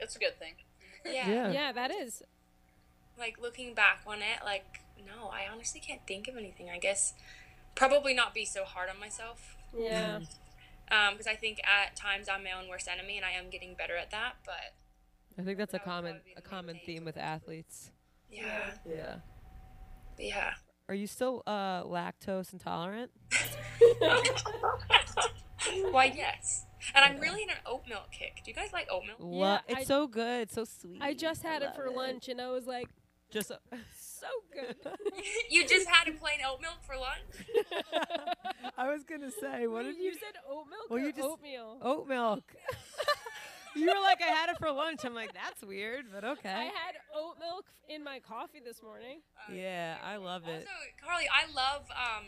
It's 0.00 0.16
a 0.16 0.18
good 0.18 0.38
thing. 0.38 0.54
yeah, 1.04 1.28
Yeah. 1.28 1.50
Yeah, 1.52 1.72
that 1.72 1.90
is. 1.90 2.22
like 3.18 3.38
looking 3.42 3.74
back 3.74 4.00
on 4.06 4.18
it 4.22 4.38
like 4.44 4.80
no 5.06 5.28
i 5.28 5.42
honestly 5.52 5.80
can't 5.80 6.00
think 6.06 6.28
of 6.28 6.36
anything 6.36 6.68
i 6.70 6.78
guess 6.78 7.12
probably 7.74 8.14
not 8.14 8.32
be 8.32 8.44
so 8.46 8.64
hard 8.64 8.88
on 8.88 8.98
myself. 8.98 9.54
Yeah. 9.78 10.20
Because 10.88 11.26
I 11.26 11.34
think 11.34 11.60
at 11.66 11.94
times 11.96 12.26
I'm 12.26 12.42
my 12.44 12.52
own 12.52 12.68
worst 12.70 12.88
enemy, 12.88 13.16
and 13.18 13.26
I 13.26 13.32
am 13.32 13.50
getting 13.50 13.74
better 13.74 13.96
at 13.96 14.10
that. 14.12 14.36
But 14.46 14.72
I 15.38 15.42
think 15.42 15.58
that's 15.58 15.74
a 15.74 15.78
That 15.78 15.86
would 15.86 15.90
common 15.92 16.20
a 16.36 16.40
common 16.42 16.80
theme 16.86 17.04
with 17.04 17.16
athletes. 17.16 17.90
yeah, 18.30 18.70
Yeah. 18.88 19.16
yeah. 20.18 20.50
Are 20.88 20.94
you 20.94 21.06
still 21.06 21.42
uh, 21.46 21.82
lactose 21.82 22.52
intolerant? 22.52 23.10
Why 25.90 26.04
yes. 26.14 26.66
And 26.94 27.04
I'm 27.04 27.18
really 27.20 27.42
in 27.42 27.50
an 27.50 27.56
oat 27.66 27.82
milk 27.88 28.10
kick. 28.12 28.42
Do 28.44 28.50
you 28.50 28.54
guys 28.54 28.72
like 28.72 28.86
oat 28.90 29.02
milk? 29.06 29.18
Lo- 29.20 29.42
I- 29.44 29.60
it's 29.68 29.86
so 29.88 30.06
good. 30.06 30.42
It's 30.42 30.54
so 30.54 30.64
sweet. 30.64 31.02
I 31.02 31.12
just 31.14 31.42
had 31.42 31.62
it 31.62 31.66
love 31.66 31.74
for 31.74 31.90
lunch 31.90 32.28
and 32.28 32.40
I 32.40 32.50
was 32.50 32.66
like, 32.66 32.86
Just 33.32 33.48
so 33.48 34.26
good. 34.54 34.76
you 35.50 35.66
just 35.66 35.88
had 35.88 36.08
a 36.08 36.12
plain 36.12 36.38
oat 36.46 36.60
milk 36.60 36.78
for 36.82 36.94
lunch? 36.96 37.46
I 38.78 38.88
was 38.88 39.02
gonna 39.04 39.30
say, 39.32 39.66
what 39.66 39.82
did 39.82 39.96
you 39.96 40.04
you? 40.04 40.12
said 40.14 40.36
oat 40.48 40.66
milk 40.70 40.88
Well, 40.88 41.00
or 41.00 41.02
you 41.02 41.12
just- 41.12 41.26
oatmeal? 41.26 41.78
Oat 41.82 42.06
milk. 42.08 42.54
You 43.76 43.86
were 43.86 44.00
like, 44.02 44.22
I 44.22 44.26
had 44.32 44.48
it 44.50 44.58
for 44.58 44.70
lunch. 44.72 45.04
I'm 45.04 45.14
like, 45.14 45.32
that's 45.34 45.62
weird, 45.64 46.06
but 46.12 46.24
okay. 46.24 46.48
I 46.50 46.64
had 46.64 46.96
oat 47.14 47.36
milk 47.40 47.66
in 47.88 48.02
my 48.02 48.18
coffee 48.20 48.60
this 48.64 48.82
morning. 48.82 49.20
Yeah, 49.52 49.96
I 50.04 50.16
love 50.16 50.42
it. 50.48 50.66
Also, 50.66 51.04
Carly, 51.04 51.24
I 51.32 51.52
love 51.54 51.82
um, 51.90 52.24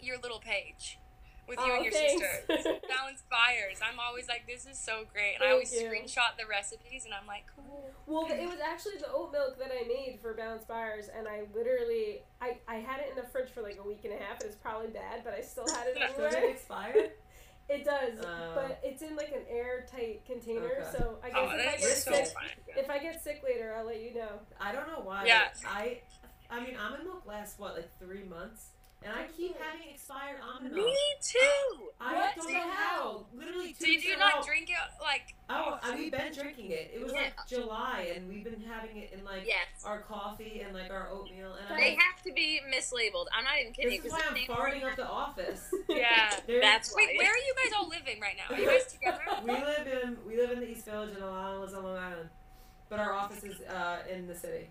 your 0.00 0.16
little 0.18 0.40
page 0.40 0.98
with 1.46 1.58
you 1.58 1.66
Oh, 1.68 1.76
and 1.76 1.84
your 1.84 1.92
thanks. 1.92 2.22
sister. 2.22 2.80
Balance 2.88 3.22
Fires. 3.30 3.78
I'm 3.82 4.00
always 4.00 4.28
like, 4.28 4.46
this 4.48 4.64
is 4.66 4.78
so 4.78 5.04
great. 5.12 5.34
And 5.34 5.44
I 5.44 5.52
always 5.52 5.72
you. 5.74 5.80
screenshot 5.80 6.38
the 6.38 6.46
recipes, 6.48 7.04
and 7.04 7.12
I'm 7.12 7.26
like, 7.26 7.44
cool. 7.54 7.90
Well, 8.06 8.26
it 8.30 8.48
was 8.48 8.58
actually 8.64 8.96
the 8.98 9.10
oat 9.12 9.30
milk 9.32 9.58
that 9.58 9.70
I 9.70 9.86
made 9.86 10.18
for 10.22 10.32
Balance 10.34 10.64
Bars, 10.64 11.08
and 11.14 11.28
I 11.28 11.42
literally, 11.54 12.22
I, 12.40 12.56
I 12.66 12.76
had 12.76 13.00
it 13.00 13.10
in 13.10 13.16
the 13.16 13.28
fridge 13.28 13.50
for 13.50 13.60
like 13.60 13.78
a 13.78 13.86
week 13.86 14.00
and 14.04 14.14
a 14.14 14.16
half. 14.16 14.40
It's 14.42 14.56
probably 14.56 14.88
bad, 14.88 15.20
but 15.22 15.34
I 15.34 15.42
still 15.42 15.66
had 15.68 15.86
it 15.88 15.96
anyway. 16.18 16.50
expired? 16.52 16.96
It 16.96 17.18
does, 17.84 18.18
Oh. 18.22 18.52
but 18.54 18.80
it's 18.82 19.02
in 19.02 19.16
like 19.16 19.32
an 19.32 19.42
airtight 19.48 20.24
container, 20.26 20.64
Okay. 20.86 20.98
so 20.98 21.18
I 21.22 21.28
guess 21.30 21.38
Oh, 21.38 21.44
if 21.46 21.52
I 21.52 21.56
that's 21.56 21.86
get 21.86 21.96
so 21.96 22.12
sick, 22.12 22.26
fun. 22.28 22.44
if 22.76 22.90
I 22.90 22.98
get 22.98 23.22
sick 23.22 23.42
later, 23.42 23.74
I'll 23.76 23.86
let 23.86 24.00
you 24.00 24.14
know. 24.14 24.40
I 24.60 24.72
don't 24.72 24.86
know 24.86 25.00
why. 25.02 25.24
Yeah. 25.24 25.48
but 25.62 25.70
I, 25.70 26.00
I 26.50 26.60
mean, 26.64 26.76
almond 26.76 27.04
milk 27.04 27.24
lasts 27.26 27.58
what, 27.58 27.74
like 27.74 27.90
three 27.98 28.24
months, 28.24 28.66
and 29.04 29.12
I 29.12 29.24
keep 29.36 29.54
having 29.60 29.88
expired 29.92 30.38
almond 30.42 30.74
milk. 30.74 30.86
Me 30.86 30.96
too. 31.22 31.90
I 32.00 32.14
What? 32.14 32.36
don't 32.36 32.52
know 32.52 32.70
how? 32.70 33.26
Literally 33.34 33.74
two 33.78 33.84
Did 33.86 34.04
you 34.04 34.16
not 34.16 34.36
row. 34.36 34.42
drink 34.42 34.70
it 34.70 34.76
like? 35.02 35.34
Oh, 35.50 35.78
I, 35.82 35.94
we've 35.94 36.10
been 36.10 36.32
drinking 36.32 36.70
it. 36.70 36.90
It 36.94 37.02
was 37.02 37.12
Yeah. 37.12 37.20
like 37.20 37.34
July, 37.46 38.12
and 38.16 38.28
we've 38.28 38.44
been 38.44 38.62
having 38.62 38.96
it 38.96 39.12
in 39.12 39.22
like 39.24 39.46
Yes. 39.46 39.84
our 39.84 40.00
coffee 40.00 40.62
and 40.64 40.74
like 40.74 40.90
our 40.90 41.10
oatmeal. 41.10 41.52
And 41.54 41.78
They 41.78 41.92
I, 41.96 41.98
have 42.00 42.22
to 42.24 42.32
be 42.32 42.60
mislabeled. 42.74 43.26
I'm 43.36 43.44
not 43.44 43.60
even 43.60 43.72
kidding. 43.74 43.96
this 44.02 44.06
is 44.06 44.12
why 44.12 44.22
I'm 44.28 44.36
farting 44.36 44.82
up 44.90 44.96
the 44.96 45.06
office. 45.06 45.60
Yeah. 45.88 46.34
That's 46.60 46.92
why. 46.94 47.04
Wait, 47.06 47.18
where 47.18 47.30
are 47.30 47.36
you 47.36 47.54
guys 47.62 47.72
all 47.76 47.88
living 47.88 48.20
right 48.20 48.36
now? 48.36 48.56
Are 48.56 48.58
you 48.60 48.66
guys 48.68 48.86
together? 48.92 49.20
we 49.44 49.52
live 49.52 49.86
in 49.86 50.16
we 50.26 50.36
live 50.36 50.50
in 50.52 50.60
the 50.60 50.70
East 50.70 50.86
Village, 50.86 51.10
and 51.10 51.22
Alana 51.22 51.60
lives 51.60 51.74
on 51.74 51.84
Long 51.84 51.96
Island, 51.98 52.30
but 52.88 52.98
our 53.00 53.12
office 53.12 53.44
is 53.44 53.60
uh, 53.62 53.98
in 54.10 54.26
the 54.26 54.34
city. 54.34 54.68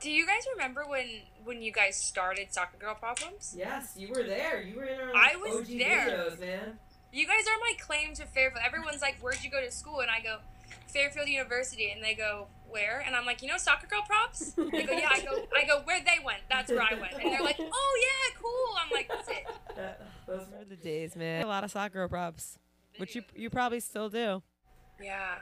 Do 0.00 0.10
you 0.10 0.26
guys 0.26 0.42
remember 0.54 0.84
when 0.86 1.06
when 1.44 1.60
you 1.62 1.72
guys 1.72 1.96
started 1.96 2.52
Soccer 2.52 2.76
Girl 2.78 2.94
Problems? 2.94 3.54
Yes, 3.56 3.94
you 3.96 4.08
were 4.08 4.22
there. 4.22 4.62
You 4.62 4.76
were 4.76 4.84
in 4.84 5.00
our 5.00 5.14
I 5.14 5.34
was 5.36 5.60
OG 5.60 5.78
there. 5.78 6.06
videos, 6.08 6.40
man. 6.40 6.78
You 7.12 7.26
guys 7.26 7.44
are 7.48 7.58
my 7.60 7.72
claim 7.80 8.14
to 8.14 8.26
Fairfield. 8.26 8.62
Everyone's 8.64 9.00
like, 9.02 9.16
"Where'd 9.20 9.42
you 9.42 9.50
go 9.50 9.60
to 9.60 9.70
school?" 9.72 10.00
And 10.00 10.10
I 10.10 10.20
go, 10.20 10.38
"Fairfield 10.92 11.28
University." 11.28 11.90
And 11.90 12.02
they 12.04 12.14
go, 12.14 12.46
"Where?" 12.68 13.02
And 13.04 13.16
I'm 13.16 13.24
like, 13.26 13.42
"You 13.42 13.48
know, 13.48 13.56
Soccer 13.56 13.86
Girl 13.88 14.02
Probs." 14.08 14.54
They 14.70 14.84
go, 14.84 14.92
"Yeah." 14.92 15.08
I 15.10 15.20
go, 15.20 15.46
"I 15.56 15.64
go 15.64 15.80
where 15.84 16.00
they 16.00 16.22
went. 16.24 16.40
That's 16.48 16.70
where 16.70 16.82
I 16.82 16.94
went." 16.94 17.14
And 17.14 17.32
they're 17.32 17.42
like, 17.42 17.58
"Oh 17.58 18.00
yeah, 18.06 18.40
cool." 18.40 18.76
I'm 18.78 18.90
like, 18.92 19.08
"That's 19.08 19.28
it." 19.28 20.00
Those 20.26 20.46
were 20.48 20.64
the 20.68 20.76
days, 20.76 21.16
man. 21.16 21.42
A 21.44 21.48
lot 21.48 21.64
of 21.64 21.70
soccer 21.72 22.06
Girl 22.06 22.08
probs, 22.08 22.58
which 22.98 23.16
you 23.16 23.22
you 23.34 23.50
probably 23.50 23.80
still 23.80 24.08
do. 24.10 24.42
Yeah. 25.02 25.38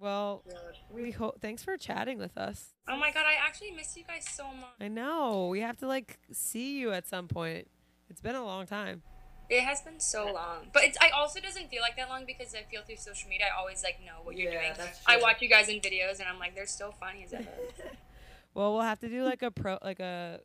Well, 0.00 0.42
oh 0.50 0.54
we 0.90 1.10
hope. 1.10 1.40
Thanks 1.40 1.62
for 1.62 1.76
chatting 1.76 2.18
with 2.18 2.36
us. 2.36 2.74
Oh 2.88 2.96
my 2.96 3.10
god, 3.12 3.24
I 3.26 3.34
actually 3.46 3.70
miss 3.72 3.96
you 3.96 4.04
guys 4.04 4.24
so 4.28 4.44
much. 4.52 4.70
I 4.80 4.88
know 4.88 5.48
we 5.50 5.60
have 5.60 5.76
to 5.78 5.86
like 5.86 6.18
see 6.32 6.78
you 6.78 6.92
at 6.92 7.06
some 7.06 7.28
point. 7.28 7.68
It's 8.10 8.20
been 8.20 8.34
a 8.34 8.44
long 8.44 8.66
time. 8.66 9.02
It 9.50 9.62
has 9.62 9.82
been 9.82 10.00
so 10.00 10.32
long, 10.32 10.68
but 10.72 10.84
it's. 10.84 10.96
I 11.00 11.10
also 11.10 11.38
doesn't 11.40 11.68
feel 11.68 11.82
like 11.82 11.96
that 11.96 12.08
long 12.08 12.24
because 12.26 12.54
I 12.54 12.62
feel 12.70 12.82
through 12.82 12.96
social 12.96 13.28
media. 13.28 13.46
I 13.54 13.58
always 13.60 13.82
like 13.82 13.98
know 14.04 14.20
what 14.22 14.36
you're 14.36 14.52
Yeah, 14.52 14.60
doing. 14.60 14.72
that's 14.78 15.00
I 15.06 15.18
watch 15.18 15.42
you 15.42 15.48
guys 15.48 15.68
in 15.68 15.80
videos, 15.80 16.20
and 16.20 16.28
I'm 16.28 16.38
like, 16.38 16.54
they're 16.54 16.66
so 16.66 16.92
funny 16.92 17.24
as 17.24 17.32
ever. 17.32 17.48
Well, 18.54 18.74
we'll 18.74 18.82
have 18.82 19.00
to 19.00 19.08
do 19.08 19.24
like 19.24 19.42
a 19.42 19.50
pro, 19.50 19.78
like 19.82 19.98
a 19.98 20.40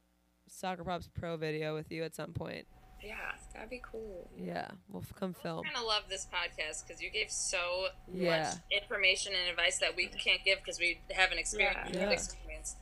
soccer 0.48 0.84
probs 0.86 1.10
pro 1.14 1.36
video 1.36 1.76
with 1.76 1.92
you 1.92 2.04
at 2.04 2.16
some 2.16 2.32
point. 2.32 2.66
Yeah, 3.08 3.16
that'd 3.54 3.70
be 3.70 3.82
cool. 3.84 4.30
Yeah, 4.38 4.68
we'll 4.92 5.04
come 5.20 5.34
film. 5.34 5.62
I 5.66 5.70
kind 5.70 5.78
of 5.78 5.84
love 5.88 6.04
this 6.10 6.26
podcast 6.32 6.86
because 6.86 7.02
you 7.02 7.10
gave 7.10 7.32
so 7.32 7.88
Yeah. 8.14 8.44
much 8.44 8.54
information 8.82 9.34
and 9.40 9.50
advice 9.50 9.80
that 9.80 9.96
we 9.96 10.08
can't 10.08 10.44
give 10.44 10.60
because 10.60 10.80
we 10.80 11.00
haven't 11.12 11.38
experienced. 11.40 11.94
Yeah. 11.94 12.02
Yeah. 12.02 12.10
experienced. 12.10 12.78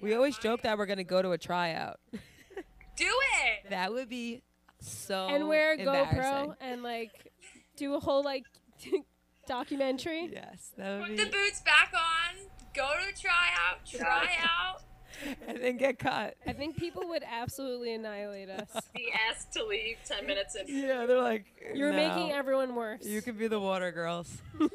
We 0.00 0.14
always 0.14 0.38
joke 0.38 0.62
that 0.62 0.78
we're 0.78 0.86
gonna 0.86 1.04
go 1.04 1.20
to 1.22 1.32
a 1.32 1.38
tryout. 1.38 2.00
Do 2.96 3.06
it. 3.06 3.70
That 3.70 3.92
would 3.92 4.08
be 4.08 4.42
so 4.80 5.28
and 5.28 5.46
wear 5.48 5.72
a 5.74 5.76
GoPro 5.78 6.54
and 6.60 6.82
like 6.82 7.10
do 7.76 7.94
a 7.94 8.00
whole 8.00 8.22
like 8.24 8.44
documentary. 9.46 10.30
Yes, 10.32 10.70
that 10.76 10.98
would 11.00 11.08
Put 11.08 11.16
be, 11.16 11.24
the 11.24 11.30
boots 11.30 11.60
back 11.62 11.92
on. 11.94 12.36
Go 12.74 12.88
to 12.88 13.20
tryout. 13.20 13.84
Try 13.86 14.36
out. 14.42 14.82
and 15.48 15.58
then 15.62 15.76
get 15.76 15.98
cut. 15.98 16.36
I 16.46 16.52
think 16.52 16.76
people 16.76 17.08
would 17.08 17.22
absolutely 17.30 17.94
annihilate 17.94 18.50
us. 18.50 18.68
Be 18.94 19.12
asked 19.30 19.52
to 19.54 19.64
leave 19.64 19.96
ten 20.04 20.26
minutes 20.26 20.54
in. 20.56 20.64
Yeah, 20.68 21.06
they're 21.06 21.20
like, 21.20 21.44
You're 21.74 21.92
"No, 21.92 21.96
making 22.08 22.32
everyone 22.32 22.74
worse. 22.74 23.04
You 23.04 23.22
can 23.22 23.36
be 23.36 23.48
the 23.48 23.60
water 23.60 23.92
girls. 23.92 24.30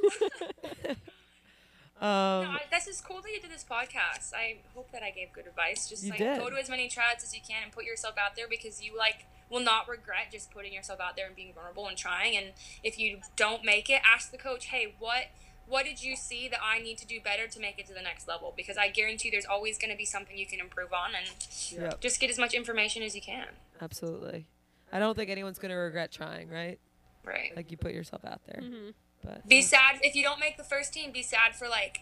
No, 2.01 2.07
um, 2.07 2.47
I, 2.49 2.59
this 2.71 2.87
is 2.87 2.99
cool 2.99 3.21
that 3.21 3.31
you 3.31 3.39
did 3.39 3.49
this 3.51 3.63
podcast. 3.63 4.33
I 4.33 4.57
hope 4.75 4.91
that 4.91 5.01
I 5.01 5.11
gave 5.11 5.31
good 5.31 5.47
advice. 5.47 5.87
Just 5.87 6.03
You 6.03 6.09
like 6.09 6.19
did. 6.19 6.39
go 6.39 6.49
to 6.49 6.57
as 6.57 6.69
many 6.69 6.89
tryouts 6.89 7.23
as 7.23 7.33
you 7.33 7.39
can 7.47 7.63
and 7.63 7.71
put 7.71 7.85
yourself 7.85 8.15
out 8.17 8.35
there 8.35 8.47
because 8.49 8.83
you 8.83 8.97
like 8.97 9.25
will 9.49 9.61
not 9.61 9.87
regret 9.87 10.27
just 10.31 10.51
putting 10.51 10.73
yourself 10.73 10.99
out 10.99 11.15
there 11.15 11.25
and 11.27 11.35
being 11.35 11.53
vulnerable 11.53 11.87
and 11.87 11.97
trying. 11.97 12.35
And 12.35 12.47
if 12.83 12.99
you 12.99 13.19
don't 13.37 13.63
make 13.63 13.89
it, 13.89 14.01
ask 14.05 14.29
the 14.31 14.37
coach, 14.37 14.65
hey, 14.65 14.93
what 14.99 15.27
what 15.67 15.85
did 15.85 16.01
you 16.03 16.15
see 16.15 16.47
that 16.49 16.59
I 16.63 16.79
need 16.79 16.97
to 16.99 17.05
do 17.07 17.19
better 17.19 17.47
to 17.47 17.59
make 17.59 17.79
it 17.79 17.87
to 17.87 17.93
the 17.93 18.01
next 18.01 18.27
level? 18.27 18.53
Because 18.55 18.77
I 18.77 18.89
guarantee 18.89 19.29
there's 19.31 19.45
always 19.45 19.77
going 19.77 19.91
to 19.91 19.97
be 19.97 20.05
something 20.05 20.37
you 20.37 20.45
can 20.45 20.59
improve 20.59 20.93
on, 20.93 21.15
and 21.15 21.27
Yep. 21.71 22.01
just 22.01 22.19
get 22.19 22.29
as 22.29 22.37
much 22.37 22.53
information 22.53 23.01
as 23.03 23.15
you 23.15 23.21
can. 23.21 23.47
absolutely. 23.81 24.45
I 24.91 24.99
don't 24.99 25.15
think 25.15 25.29
anyone's 25.29 25.59
gonna 25.59 25.75
regret 25.75 26.11
trying, 26.11 26.47
right? 26.49 26.79
Right. 27.23 27.53
Like 27.55 27.71
you 27.71 27.75
put 27.77 27.91
yourself 27.91 28.23
out 28.23 28.39
there. 28.45 28.61
Mhm. 28.61 28.93
But 29.23 29.45
Be 29.47 29.61
sad 29.61 29.99
if 30.03 30.15
you 30.15 30.23
don't 30.23 30.39
make 30.39 30.55
the 30.57 30.63
first 30.63 30.93
team. 30.93 31.11
Be 31.11 31.23
sad 31.23 31.55
for 31.55 31.67
like 31.67 32.01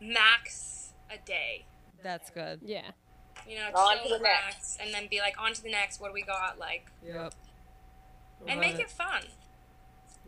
max 0.00 0.92
a 1.10 1.18
day. 1.18 1.64
that's 2.02 2.30
good. 2.30 2.60
Yeah. 2.64 2.90
You 3.48 3.56
know, 3.58 3.70
On 3.74 3.94
chill, 3.96 4.02
to 4.04 4.08
the 4.10 4.18
relax, 4.18 4.76
and 4.80 4.92
then 4.92 5.06
be 5.08 5.20
like, 5.20 5.40
on 5.40 5.52
to 5.54 5.62
the 5.62 5.70
next. 5.70 6.00
What 6.00 6.08
do 6.08 6.12
we 6.14 6.22
got? 6.22 6.58
Like, 6.58 6.86
Yep. 7.04 7.32
and 8.46 8.60
make 8.60 8.78
it 8.78 8.90
fun. 8.90 9.24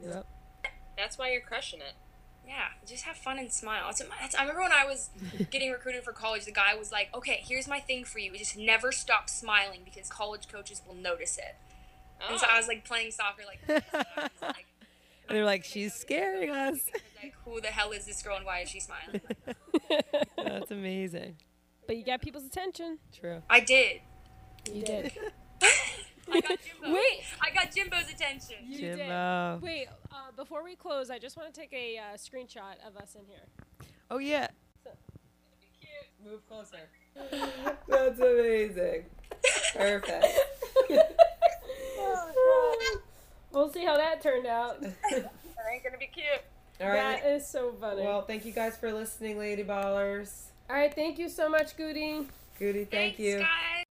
Yep. 0.03 0.27
That's 0.97 1.19
why 1.19 1.31
you're 1.33 1.41
crushing 1.43 1.81
it. 1.81 1.95
Yeah, 2.47 2.69
just 2.87 3.05
have 3.05 3.17
fun 3.17 3.39
and 3.39 3.53
smile. 3.53 3.89
It's, 3.89 4.03
it's, 4.23 4.35
I 4.35 4.43
remember 4.43 4.63
when 4.63 4.73
I 4.73 4.85
was 4.85 5.11
getting 5.51 5.71
recruited 5.71 6.05
for 6.05 6.13
college, 6.13 6.45
the 6.45 6.53
guy 6.53 6.75
was 6.75 6.93
like, 6.93 7.09
"Okay, 7.15 7.43
here's 7.47 7.67
my 7.67 7.81
thing 7.81 8.05
for 8.05 8.19
you: 8.19 8.37
just 8.37 8.57
never 8.57 8.93
stop 8.93 9.31
smiling 9.31 9.81
because 9.85 10.09
college 10.09 10.49
coaches 10.49 10.83
will 10.87 10.95
notice 10.95 11.39
it." 11.39 11.57
And 12.29 12.39
so 12.39 12.47
I 12.51 12.57
was 12.57 12.67
oh. 12.67 12.69
like 12.69 12.85
playing 12.85 13.11
soccer, 13.11 13.43
like, 13.47 13.61
and 13.69 14.25
like, 14.41 14.67
they're 15.29 15.45
like, 15.45 15.65
she's 15.65 15.95
scaring 15.95 16.51
us. 16.51 16.79
like, 17.23 17.35
who 17.45 17.61
the 17.61 17.69
hell 17.69 17.93
is 17.93 18.07
this 18.07 18.23
girl 18.23 18.37
and 18.37 18.47
why 18.47 18.61
is 18.61 18.69
she 18.69 18.81
smiling? 18.81 19.21
That's 20.37 20.71
amazing. 20.71 21.37
But 21.87 21.97
you 21.97 22.05
got 22.05 22.23
people's 22.23 22.47
attention. 22.47 22.99
True. 23.19 23.43
I 23.49 23.61
did. 23.61 24.01
You 24.73 24.83
did. 24.83 25.13
I 26.33 26.41
got 26.41 26.59
Jimbo. 26.83 26.95
Wait. 26.95 27.23
I 27.41 27.51
got 27.55 27.75
Jimbo's 27.75 28.11
attention. 28.11 28.57
You 28.67 28.79
did. 28.97 28.99
Wait, 29.63 29.87
uh, 30.13 30.31
before 30.37 30.63
we 30.65 30.75
close, 30.77 31.11
I 31.11 31.19
just 31.19 31.37
want 31.37 31.53
to 31.53 31.61
take 31.61 31.73
a 31.73 31.99
uh, 31.99 32.17
screenshot 32.17 32.77
of 32.87 32.97
us 32.97 33.15
in 33.15 33.25
here. 33.27 33.47
Oh 34.11 34.19
yeah. 34.19 34.49
Move 36.25 36.47
closer. 36.49 36.89
That's 37.89 38.19
amazing. 38.21 39.05
Perfect. 39.75 40.27
We'll 43.53 43.73
see 43.73 43.85
how 43.85 43.97
that 43.97 44.21
turned 44.21 44.47
out. 44.49 44.81
That 44.81 44.93
ain't 45.73 45.85
gonna 45.85 45.97
be 45.97 46.09
cute. 46.13 46.27
All 46.81 46.89
That 46.89 47.23
right. 47.23 47.33
is 47.35 47.47
so 47.47 47.73
funny. 47.81 48.03
Well, 48.03 48.23
thank 48.23 48.45
you 48.45 48.51
guys 48.51 48.77
for 48.77 48.93
listening, 48.93 49.39
Lady 49.39 49.63
Ballers. 49.63 50.47
All 50.69 50.75
right, 50.75 50.93
thank 50.93 51.21
you 51.21 51.29
so 51.29 51.49
much, 51.49 51.77
Goody. 51.77 52.27
Goody, 52.59 52.85
thank 52.85 53.17
Thanks, 53.17 53.19
you. 53.21 53.39
guys. 53.39 53.84